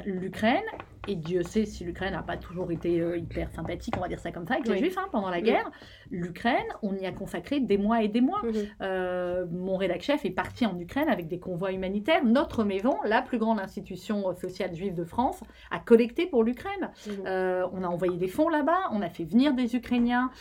l'Ukraine, 0.05 0.63
et 1.07 1.15
Dieu 1.15 1.43
sait 1.43 1.65
si 1.65 1.83
l'Ukraine 1.83 2.13
n'a 2.13 2.21
pas 2.23 2.37
toujours 2.37 2.71
été 2.71 2.99
euh, 2.99 3.17
hyper 3.17 3.49
sympathique, 3.51 3.95
on 3.97 4.01
va 4.01 4.07
dire 4.07 4.19
ça 4.19 4.31
comme 4.31 4.45
ça, 4.45 4.55
avec 4.55 4.67
les 4.67 4.73
Oui. 4.73 4.79
Juifs 4.79 4.97
hein, 4.97 5.07
pendant 5.11 5.29
la 5.29 5.37
Oui. 5.37 5.43
guerre. 5.43 5.69
L'Ukraine, 6.11 6.65
on 6.81 6.95
y 6.95 7.05
a 7.05 7.11
consacré 7.11 7.59
des 7.59 7.77
mois 7.77 8.03
et 8.03 8.07
des 8.07 8.21
mois. 8.21 8.41
Mhm. 8.43 8.53
Euh, 8.81 9.45
mon 9.51 9.77
rédac 9.77 10.01
chef 10.01 10.25
est 10.25 10.31
parti 10.31 10.65
en 10.65 10.77
Ukraine 10.79 11.09
avec 11.09 11.27
des 11.27 11.39
convois 11.39 11.71
humanitaires. 11.71 12.23
Notre 12.23 12.63
maison, 12.63 12.95
la 13.05 13.21
plus 13.21 13.37
grande 13.37 13.59
institution 13.59 14.29
euh, 14.29 14.33
sociale 14.35 14.75
juive 14.75 14.93
de 14.93 15.03
France, 15.03 15.41
a 15.71 15.79
collecté 15.79 16.25
pour 16.27 16.43
l'Ukraine. 16.43 16.91
Mhm. 17.07 17.13
Euh, 17.25 17.67
on 17.73 17.83
a 17.83 17.87
envoyé 17.87 18.17
des 18.17 18.27
fonds 18.27 18.49
là-bas, 18.49 18.89
on 18.91 19.01
a 19.01 19.09
fait 19.09 19.23
venir 19.23 19.53
des 19.53 19.75
Ukrainiens 19.75 20.31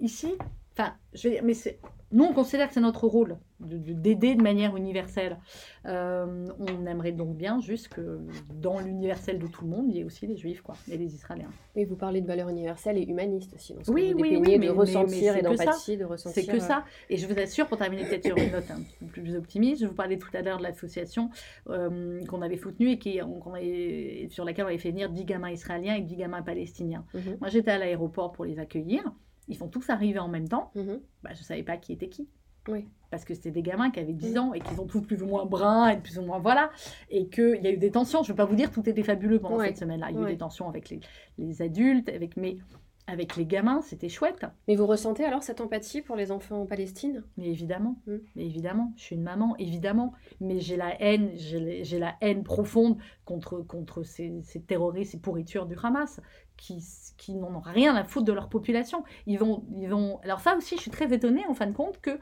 ici. 0.00 0.34
Enfin, 0.78 0.92
je 1.14 1.28
veux 1.28 1.34
dire, 1.34 1.42
mais 1.44 1.54
c'est... 1.54 1.78
nous, 2.12 2.24
on 2.24 2.32
considère 2.32 2.68
que 2.68 2.74
c'est 2.74 2.80
notre 2.80 3.06
rôle 3.06 3.36
de- 3.60 3.78
de- 3.78 3.92
d'aider 3.92 4.34
de, 4.34 4.42
manière 4.42 4.76
universelle. 4.76 5.38
Euh, 5.86 6.46
on 6.58 6.86
aimerait 6.86 7.12
donc 7.12 7.36
bien 7.36 7.60
juste 7.60 7.88
que 7.88 8.20
dans 8.54 8.78
l'universel 8.80 9.38
de 9.38 9.46
tout 9.46 9.64
le 9.64 9.70
monde, 9.70 9.86
il 9.88 9.96
y 9.96 10.00
ait 10.00 10.04
aussi 10.04 10.26
les 10.26 10.36
Juifs 10.36 10.60
quoi, 10.62 10.74
et 10.90 10.96
les 10.96 11.14
Israéliens. 11.14 11.48
Et 11.74 11.84
vous 11.84 11.96
parlez 11.96 12.20
de 12.20 12.26
valeurs 12.26 12.48
universelles 12.48 12.98
et 12.98 13.02
humanistes 13.04 13.54
aussi. 13.54 13.74
Dans 13.74 13.82
ce 13.82 13.90
Oui, 13.90 14.10
que 14.10 14.12
vous 14.14 14.20
oui, 14.20 14.28
oui, 14.36 14.36
de 14.36 14.48
mais- 14.50 14.58
mais- 14.58 14.68
ressentir 14.68 15.32
mais 15.34 15.40
et 15.40 15.42
d'empathie, 15.42 15.96
de 15.96 16.04
ressentir. 16.04 16.42
C'est 16.44 16.50
que 16.50 16.56
euh, 16.58 16.60
ça. 16.60 16.84
Et 17.10 17.16
je 17.16 17.26
vous 17.26 17.38
assure, 17.38 17.66
pour 17.66 17.78
terminer 17.78 18.04
peut-être 18.04 18.26
sur 18.26 18.36
une 18.36 18.52
note 18.52 18.70
un 18.70 18.82
peu 19.00 19.06
plus 19.22 19.34
optimiste, 19.36 19.80
je 19.82 19.86
vous 19.86 19.94
parlais 19.94 20.18
tout 20.18 20.28
à 20.34 20.42
l'heure 20.42 20.58
de 20.58 20.62
l'association 20.62 21.30
euh, 21.70 22.24
qu'on 22.26 22.42
avait 22.42 22.56
soutenue 22.58 22.90
et 22.90 22.98
qui, 22.98 23.18
avait- 23.20 24.28
sur 24.30 24.44
laquelle 24.44 24.64
on 24.66 24.68
avait 24.68 24.78
fait 24.78 24.90
venir 24.90 25.10
10 25.10 25.24
gamins 25.24 25.50
israéliens 25.50 25.94
et 25.96 26.02
10 26.02 26.16
gamins 26.16 26.42
palestiniens. 26.42 27.04
mhm, 27.14 27.38
Moi, 27.40 27.48
j'étais 27.48 27.70
à 27.72 27.78
l'aéroport 27.78 28.32
pour 28.32 28.44
les 28.44 28.58
accueillir. 28.58 29.02
Ils 29.48 29.56
sont 29.56 29.68
tous 29.68 29.88
arrivés 29.90 30.18
en 30.18 30.28
même 30.28 30.48
temps. 30.48 30.70
mhm. 30.74 31.00
Bah, 31.22 31.30
je 31.34 31.40
ne 31.40 31.44
savais 31.44 31.62
pas 31.62 31.76
qui 31.76 31.92
était 31.92 32.08
qui. 32.08 32.28
Oui. 32.68 32.84
Parce 33.12 33.24
que 33.24 33.32
c'était 33.34 33.52
des 33.52 33.62
gamins 33.62 33.90
qui 33.92 34.00
avaient 34.00 34.12
10 34.12 34.32
Mhm. 34.32 34.38
ans 34.38 34.54
et 34.54 34.60
qui 34.60 34.74
sont 34.74 34.86
tous 34.86 35.00
plus 35.00 35.22
ou 35.22 35.26
moins 35.26 35.44
bruns 35.44 35.88
et 35.88 35.98
plus 35.98 36.18
ou 36.18 36.22
moins 36.22 36.38
voilà. 36.40 36.70
Et 37.10 37.28
qu'il 37.28 37.60
y 37.62 37.66
a 37.68 37.70
eu 37.72 37.76
des 37.76 37.92
tensions. 37.92 38.22
Je 38.24 38.28
ne 38.28 38.32
veux 38.32 38.36
pas 38.36 38.44
vous 38.44 38.56
dire 38.56 38.72
tout 38.72 38.88
était 38.88 39.04
fabuleux 39.04 39.38
pendant 39.38 39.58
Ouais. 39.58 39.68
cette 39.68 39.78
semaine-là. 39.78 40.10
Il 40.10 40.14
y 40.14 40.18
a 40.18 40.20
eu 40.20 40.24
Ouais. 40.24 40.32
des 40.32 40.38
tensions 40.38 40.68
avec 40.68 40.88
les, 40.90 40.98
les 41.38 41.62
adultes, 41.62 42.08
avec, 42.08 42.36
mais 42.36 42.56
avec 43.06 43.36
les 43.36 43.46
gamins, 43.46 43.82
c'était 43.82 44.08
chouette. 44.08 44.44
Mais 44.66 44.74
vous 44.76 44.86
ressentez 44.86 45.24
alors 45.24 45.42
cette 45.42 45.60
empathie 45.60 46.02
pour 46.02 46.16
les 46.16 46.32
enfants 46.32 46.62
en 46.62 46.66
Palestine? 46.66 47.22
Mais 47.36 47.48
évidemment, 47.48 47.96
Mm. 48.06 48.16
mais 48.34 48.44
évidemment, 48.46 48.92
je 48.96 49.02
suis 49.02 49.16
une 49.16 49.22
maman, 49.22 49.54
évidemment. 49.58 50.12
Mais 50.40 50.58
j'ai 50.60 50.76
la 50.76 51.00
haine, 51.00 51.30
j'ai 51.36 51.98
la 51.98 52.14
haine 52.20 52.42
profonde 52.42 52.96
contre, 53.24 53.58
contre 53.58 54.02
ces, 54.02 54.32
ces 54.42 54.60
terroristes, 54.60 55.12
ces 55.12 55.20
pourritures 55.20 55.66
du 55.66 55.76
Hamas, 55.82 56.20
qui, 56.56 56.82
qui 57.16 57.34
n'en 57.34 57.54
ont 57.54 57.60
rien 57.60 57.94
à 57.94 58.04
foutre 58.04 58.24
de 58.26 58.32
leur 58.32 58.48
population. 58.48 59.04
Ils 59.26 59.38
vont, 59.38 59.64
ils 59.76 59.88
vont... 59.88 60.18
Alors 60.22 60.40
ça 60.40 60.56
aussi, 60.56 60.76
je 60.76 60.80
suis 60.82 60.90
très 60.90 61.12
étonnée, 61.12 61.44
en 61.48 61.54
fin 61.54 61.66
de 61.66 61.72
compte, 61.72 62.00
que... 62.00 62.18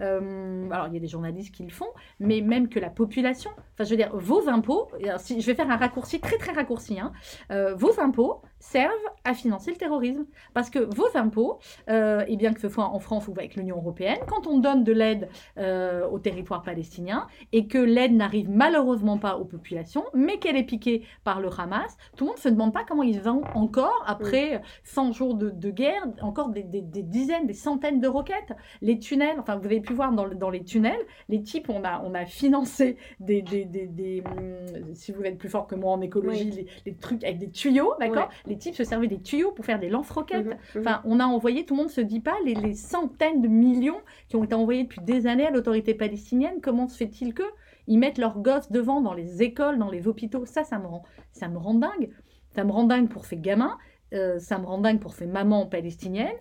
euh, 0.00 0.68
alors, 0.70 0.88
il 0.88 0.94
y 0.94 0.96
a 0.96 1.00
des 1.00 1.06
journalistes 1.06 1.54
qui 1.54 1.62
le 1.64 1.70
font, 1.70 1.86
mais 2.18 2.40
même 2.40 2.68
que 2.68 2.80
la 2.80 2.90
population, 2.90 3.50
enfin, 3.74 3.84
je 3.84 3.90
veux 3.90 3.96
dire, 3.96 4.10
vos 4.16 4.48
impôts, 4.48 4.88
si, 5.18 5.40
je 5.40 5.46
vais 5.46 5.54
faire 5.54 5.70
un 5.70 5.76
raccourci 5.76 6.18
très 6.20 6.36
très 6.38 6.52
raccourci, 6.52 6.98
hein, 6.98 7.12
euh, 7.52 7.74
vos 7.74 8.00
impôts 8.00 8.42
servent 8.64 8.92
à 9.24 9.34
financer 9.34 9.70
le 9.70 9.76
terrorisme. 9.76 10.24
Parce 10.54 10.70
que 10.70 10.78
vos 10.78 11.06
impôts, 11.14 11.58
euh, 11.90 12.24
et 12.28 12.36
bien 12.36 12.52
que 12.54 12.60
ce 12.60 12.68
soit 12.68 12.86
en 12.86 12.98
France 12.98 13.28
ou 13.28 13.32
avec 13.32 13.56
l'Union 13.56 13.76
européenne, 13.76 14.18
quand 14.26 14.46
on 14.46 14.58
donne 14.58 14.84
de 14.84 14.92
l'aide 14.92 15.28
euh, 15.58 16.06
au 16.08 16.18
territoire 16.18 16.62
palestinien 16.62 17.26
et 17.52 17.66
que 17.66 17.78
l'aide 17.78 18.14
n'arrive 18.14 18.48
malheureusement 18.50 19.18
pas 19.18 19.36
aux 19.36 19.44
populations, 19.44 20.04
mais 20.14 20.38
qu'elle 20.38 20.56
est 20.56 20.62
piquée 20.64 21.04
par 21.24 21.40
le 21.40 21.48
Hamas, 21.56 21.96
tout 22.16 22.24
le 22.24 22.28
monde 22.28 22.36
ne 22.38 22.42
se 22.42 22.48
demande 22.48 22.72
pas 22.72 22.84
comment 22.88 23.02
ils 23.02 23.28
ont 23.28 23.42
encore, 23.54 24.02
après 24.06 24.62
100 24.82 25.12
jours 25.12 25.34
de, 25.34 25.50
de 25.50 25.70
guerre, 25.70 26.02
encore 26.22 26.48
des, 26.48 26.62
des- 26.62 26.80
des 26.82 27.02
dizaines, 27.02 27.46
des 27.46 27.52
centaines 27.54 28.00
de 28.00 28.08
roquettes. 28.08 28.52
Les 28.80 28.98
tunnels, 28.98 29.36
enfin 29.38 29.56
vous 29.56 29.66
avez 29.66 29.80
pu 29.80 29.92
voir 29.92 30.12
dans, 30.12 30.26
dans 30.28 30.50
les 30.50 30.64
tunnels, 30.64 31.00
les 31.28 31.42
types, 31.42 31.68
on 31.68 31.84
a, 31.84 32.02
on 32.04 32.14
a 32.14 32.24
financé 32.24 32.96
des, 33.20 33.42
des, 33.42 33.64
des- 33.66 33.86
des, 33.86 34.22
hum, 34.26 34.94
si 34.94 35.12
vous 35.12 35.22
êtes 35.22 35.38
plus 35.38 35.48
fort 35.50 35.66
que 35.66 35.74
moi 35.74 35.92
en 35.92 36.00
écologie, 36.00 36.50
Oui. 36.50 36.66
les, 36.86 36.90
les 36.92 36.96
trucs 36.96 37.22
avec 37.24 37.38
des 37.38 37.50
tuyaux, 37.50 37.92
d'accord 38.00 38.28
Les 38.54 38.58
types 38.58 38.76
se 38.76 38.84
servaient 38.84 39.08
des 39.08 39.20
tuyaux 39.20 39.50
pour 39.50 39.64
faire 39.64 39.80
des 39.80 39.88
lance-roquettes. 39.88 40.46
Mhm, 40.46 40.56
mhm. 40.76 40.80
Enfin, 40.80 41.02
on 41.04 41.18
a 41.18 41.24
envoyé, 41.24 41.66
tout 41.66 41.74
le 41.74 41.78
monde 41.78 41.88
ne 41.88 41.92
se 41.92 42.00
dit 42.00 42.20
pas, 42.20 42.36
les, 42.44 42.54
les 42.54 42.74
centaines 42.74 43.42
de 43.42 43.48
millions 43.48 44.00
qui 44.28 44.36
ont 44.36 44.44
été 44.44 44.54
envoyés 44.54 44.84
depuis 44.84 45.00
des 45.00 45.26
années 45.26 45.46
à 45.46 45.50
l'autorité 45.50 45.92
palestinienne, 45.92 46.60
comment 46.62 46.86
se 46.86 46.96
fait-il 46.96 47.34
que 47.34 47.42
ils 47.88 47.98
mettent 47.98 48.18
leurs 48.18 48.38
gosses 48.38 48.70
devant 48.70 49.00
dans 49.00 49.12
les 49.12 49.42
écoles, 49.42 49.76
dans 49.76 49.90
les 49.90 50.06
hôpitaux? 50.06 50.46
Ça, 50.46 50.62
ça 50.62 50.78
me 50.78 50.86
rend, 50.86 51.02
ça 51.32 51.48
me 51.48 51.58
rend 51.58 51.74
dingue. 51.74 52.10
Ça 52.50 52.62
me 52.62 52.70
rend 52.70 52.84
dingue 52.84 53.08
pour 53.08 53.24
ces 53.24 53.36
gamins, 53.36 53.76
euh, 54.12 54.38
ça 54.38 54.58
me 54.58 54.66
rend 54.66 54.78
dingue 54.78 55.00
pour 55.00 55.14
ces 55.14 55.26
mamans 55.26 55.66
palestiniennes. 55.66 56.36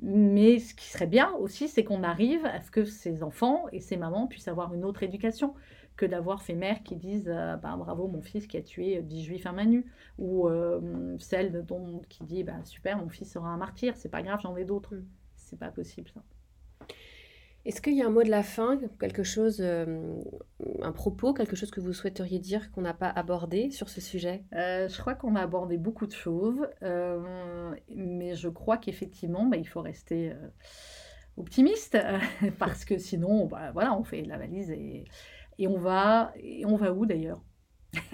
Mais 0.00 0.58
ce 0.58 0.74
qui 0.74 0.86
serait 0.86 1.06
bien 1.06 1.30
aussi, 1.32 1.68
c'est 1.68 1.84
qu'on 1.84 2.02
arrive 2.02 2.46
à 2.46 2.62
ce 2.62 2.70
que 2.70 2.86
ces 2.86 3.22
enfants 3.22 3.66
et 3.70 3.80
ces 3.80 3.98
mamans 3.98 4.26
puissent 4.26 4.48
avoir 4.48 4.72
une 4.72 4.84
autre 4.84 5.02
éducation 5.02 5.54
que 5.96 6.06
d'avoir 6.06 6.42
ces 6.42 6.54
mères 6.54 6.82
qui 6.82 6.96
disent 6.96 7.28
euh, 7.28 7.56
Bah, 7.56 7.76
bravo 7.76 8.08
mon 8.08 8.22
fils 8.22 8.46
qui 8.46 8.56
a 8.56 8.62
tué 8.62 9.02
10 9.02 9.24
juifs 9.24 9.46
à 9.46 9.52
main 9.52 9.66
nue 9.66 9.86
ou 10.18 10.48
euh, 10.48 11.16
celle 11.18 11.64
dont, 11.64 12.02
qui 12.08 12.24
dit 12.24 12.42
bah, 12.42 12.64
super 12.64 12.98
mon 12.98 13.08
fils 13.08 13.32
sera 13.32 13.48
un 13.48 13.56
martyr 13.56 13.96
c'est 13.96 14.08
pas 14.10 14.22
grave 14.22 14.40
j'en 14.42 14.56
ai 14.56 14.64
d'autres. 14.64 14.94
Mm. 14.94 15.06
c'est 15.36 15.58
pas 15.58 15.70
possible 15.70 16.08
ça. 16.12 16.22
Est-ce 17.64 17.80
qu'il 17.80 17.94
y 17.94 18.02
a 18.02 18.06
un 18.06 18.10
mot 18.10 18.22
de 18.22 18.28
la 18.28 18.42
fin, 18.42 18.78
quelque 19.00 19.22
chose, 19.22 19.58
euh, 19.60 20.22
un 20.82 20.92
propos, 20.92 21.32
quelque 21.32 21.56
chose 21.56 21.70
que 21.70 21.80
vous 21.80 21.94
souhaiteriez 21.94 22.38
dire 22.38 22.70
qu'on 22.70 22.82
n'a 22.82 22.92
pas 22.92 23.08
abordé 23.08 23.70
sur 23.70 23.88
ce 23.88 24.02
sujet? 24.02 24.44
Euh, 24.52 24.86
je 24.86 25.00
crois 25.00 25.14
qu'on 25.14 25.34
a 25.34 25.40
abordé 25.40 25.78
beaucoup 25.78 26.06
de 26.06 26.12
choses, 26.12 26.68
euh, 26.82 27.72
mais 27.88 28.34
je 28.34 28.48
crois 28.50 28.76
qu'effectivement, 28.76 29.46
bah, 29.46 29.56
il 29.56 29.66
faut 29.66 29.80
rester 29.80 30.34
optimiste, 31.38 31.96
parce 32.58 32.84
que 32.84 32.98
sinon, 32.98 33.46
bah, 33.46 33.70
voilà, 33.72 33.96
on 33.96 34.04
fait 34.04 34.22
la 34.22 34.36
valise 34.36 34.70
et, 34.70 35.04
et 35.58 35.68
on 35.68 35.78
va 35.78 36.32
et 36.42 36.64
on 36.66 36.76
va 36.76 36.92
où 36.92 37.06
d'ailleurs 37.06 37.40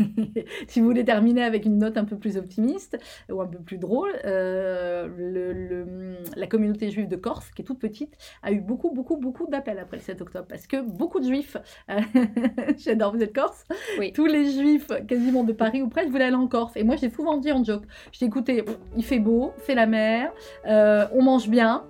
si 0.69 0.81
vous 0.81 0.87
voulez 0.87 1.07
terminer 1.07 1.43
avec 1.43 1.65
une 1.65 1.79
note 1.79 1.97
un 1.97 2.05
peu 2.05 2.19
plus 2.19 2.37
optimiste 2.37 2.99
ou 3.33 3.41
un 3.41 3.47
peu 3.47 3.59
plus 3.59 3.79
drôle, 3.79 4.11
euh, 4.27 5.09
le- 5.17 5.53
le- 5.55 6.17
la 6.37 6.47
communauté 6.47 6.91
juive 6.91 7.09
de 7.09 7.17
Corse, 7.17 7.51
qui 7.51 7.63
est 7.63 7.65
toute 7.65 7.79
petite, 7.79 8.15
a 8.43 8.53
eu 8.53 8.61
beaucoup, 8.61 8.91
beaucoup, 8.91 9.17
beaucoup 9.17 9.47
d'appels 9.47 9.79
après 9.79 9.97
le 9.97 10.03
7 10.03 10.21
octobre. 10.21 10.45
Parce 10.49 10.67
que 10.67 10.83
beaucoup 10.83 11.19
de 11.19 11.25
juifs, 11.25 11.57
j'adore, 12.77 13.15
vous 13.17 13.23
êtes 13.23 13.35
Corse, 13.35 13.65
Oui. 13.99 14.13
tous 14.13 14.27
les 14.27 14.51
juifs 14.53 14.89
quasiment 15.09 15.45
de 15.45 15.53
Paris 15.55 15.81
ou 15.81 15.89
presque 15.89 16.11
voulaient 16.11 16.25
aller 16.25 16.35
en 16.37 16.47
Corse. 16.49 16.77
Et 16.77 16.85
moi, 16.85 16.97
j'ai 16.97 17.09
souvent 17.09 17.39
dit 17.39 17.51
en 17.51 17.65
joke, 17.65 17.85
je 18.13 18.19
dis 18.19 18.25
écoutez, 18.27 18.63
il 18.97 19.05
fait 19.05 19.19
beau, 19.19 19.53
c'est 19.65 19.75
la 19.75 19.87
mer, 19.87 20.31
euh, 20.67 21.07
on 21.15 21.23
mange 21.23 21.49
bien, 21.49 21.85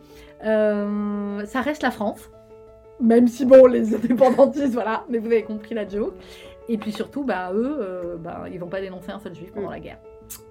euh, 0.44 1.44
ça 1.44 1.60
reste 1.60 1.82
la 1.82 1.90
France. 1.90 2.30
Même 3.00 3.28
si, 3.28 3.44
bon, 3.46 3.66
les 3.66 3.94
indépendantistes, 3.94 4.72
voilà, 4.72 5.04
mais 5.08 5.18
vous 5.18 5.26
avez 5.26 5.42
compris 5.42 5.74
la 5.74 5.88
joke. 5.88 6.14
Et 6.68 6.78
puis 6.78 6.92
surtout, 6.92 7.24
bah, 7.24 7.50
eux, 7.52 7.76
euh, 7.80 8.16
bah, 8.16 8.44
ils 8.52 8.60
vont 8.60 8.68
pas 8.68 8.80
dénoncer 8.80 9.10
un 9.10 9.18
seul 9.18 9.34
juif 9.34 9.50
pendant 9.52 9.68
Mm. 9.68 9.72
la 9.72 9.80
guerre. 9.80 9.98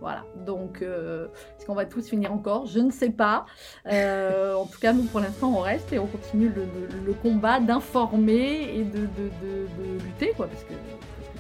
Voilà, 0.02 0.26
donc 0.46 0.82
euh, 0.82 1.28
est-ce 1.58 1.66
qu'on 1.66 1.76
va 1.76 1.86
tous 1.86 2.06
finir 2.10 2.34
encore? 2.34 2.66
Je 2.66 2.80
ne 2.80 2.92
sais 2.92 3.12
pas. 3.12 3.46
Euh, 3.90 4.54
en 4.56 4.66
tout 4.66 4.78
cas, 4.80 4.92
nous, 4.92 5.04
pour 5.04 5.22
l'instant, 5.22 5.54
on 5.56 5.62
reste 5.62 5.94
et 5.94 6.00
on 6.00 6.06
continue 6.08 6.50
le, 6.50 6.64
le- 6.64 7.06
le 7.06 7.14
combat 7.14 7.62
d'informer 7.62 8.76
et 8.78 8.84
de, 8.84 9.00
de- 9.00 9.06
de- 9.42 9.68
de 9.98 10.04
lutter, 10.04 10.34
quoi, 10.36 10.48
parce 10.48 10.64
que 10.66 10.74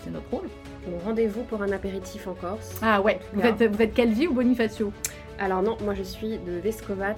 c'est 0.03 0.11
notre 0.11 0.29
rôle. 0.31 0.47
Donc, 0.89 1.03
Rendez-vous 1.03 1.43
pour 1.43 1.61
un 1.61 1.71
apéritif 1.73 2.27
en 2.27 2.33
Corse. 2.33 2.79
Ah 2.81 3.01
ouais, 3.01 3.19
vous 3.33 3.41
êtes, 3.41 3.61
vous 3.63 3.81
êtes 3.81 3.93
Calvi 3.93 4.27
ou 4.27 4.33
Bonifacio? 4.33 4.93
Alors 5.37 5.61
non, 5.61 5.75
moi 5.83 5.93
je 5.93 6.03
suis 6.03 6.37
de 6.37 6.53
Vescovat 6.63 7.15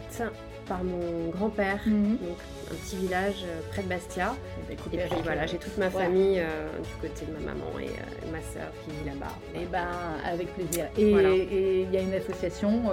par 0.72 0.84
mon 0.86 1.30
grand-père, 1.32 1.80
Mhm. 1.86 2.18
donc 2.18 2.38
un 2.72 2.76
petit 2.76 2.96
village 2.96 3.44
euh, 3.46 3.60
près 3.72 3.82
de 3.84 3.90
Bastia. 3.90 4.34
Eh 4.72 4.74
ben, 4.76 4.80
Et 4.94 4.98
puis 5.10 5.22
voilà, 5.24 5.42
euh, 5.42 5.48
j'ai 5.50 5.58
toute 5.58 5.78
ma 5.78 5.90
famille 5.90 6.40
euh, 6.40 6.70
du 6.80 6.94
côté 7.02 7.26
de 7.26 7.34
ma 7.34 7.52
maman 7.52 7.72
et 7.78 7.88
euh, 7.88 8.32
ma 8.32 8.40
sœur 8.54 8.72
qui 8.86 8.92
vit 8.92 9.10
là-bas. 9.10 9.36
Eh 9.54 9.66
ben, 9.66 9.90
avec 10.26 10.48
plaisir. 10.56 10.86
Et 10.98 11.12
Voilà. 11.12 11.30
et 11.32 11.82
il 11.82 11.94
y 11.94 11.98
a 11.98 12.02
une 12.02 12.14
association 12.14 12.84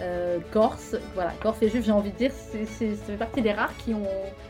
euh, 0.00 0.38
Corse, 0.52 0.96
voilà, 1.14 1.32
Corse 1.42 1.60
et 1.60 1.68
Juifs, 1.68 1.84
j'ai 1.84 1.92
envie 1.92 2.12
de 2.12 2.16
dire, 2.16 2.32
c'est 2.50 2.64
c'est- 2.64 2.94
ça 2.96 3.04
fait 3.04 3.16
partie 3.18 3.42
des 3.42 3.52
rares 3.52 3.76
qui 3.76 3.92
ont, 3.92 4.06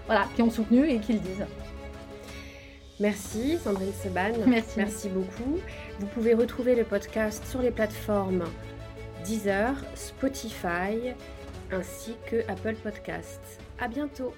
voilà, 0.06 0.26
qui 0.36 0.42
ont 0.42 0.50
soutenu 0.50 0.88
et 0.88 0.98
qui 1.00 1.14
le 1.14 1.18
disent. 1.18 1.46
Merci 3.00 3.58
Sandrine 3.62 3.92
Seban. 4.02 4.32
Merci. 4.46 4.74
Merci 4.76 5.08
beaucoup. 5.08 5.58
Vous 5.98 6.06
pouvez 6.06 6.34
retrouver 6.34 6.76
le 6.76 6.84
podcast 6.84 7.44
sur 7.50 7.60
les 7.60 7.72
plateformes 7.72 8.44
Deezer, 9.24 9.74
Spotify 9.96 11.14
ainsi 11.70 12.16
que 12.26 12.48
Apple 12.50 12.76
Podcasts. 12.76 13.60
À 13.78 13.88
bientôt! 13.88 14.34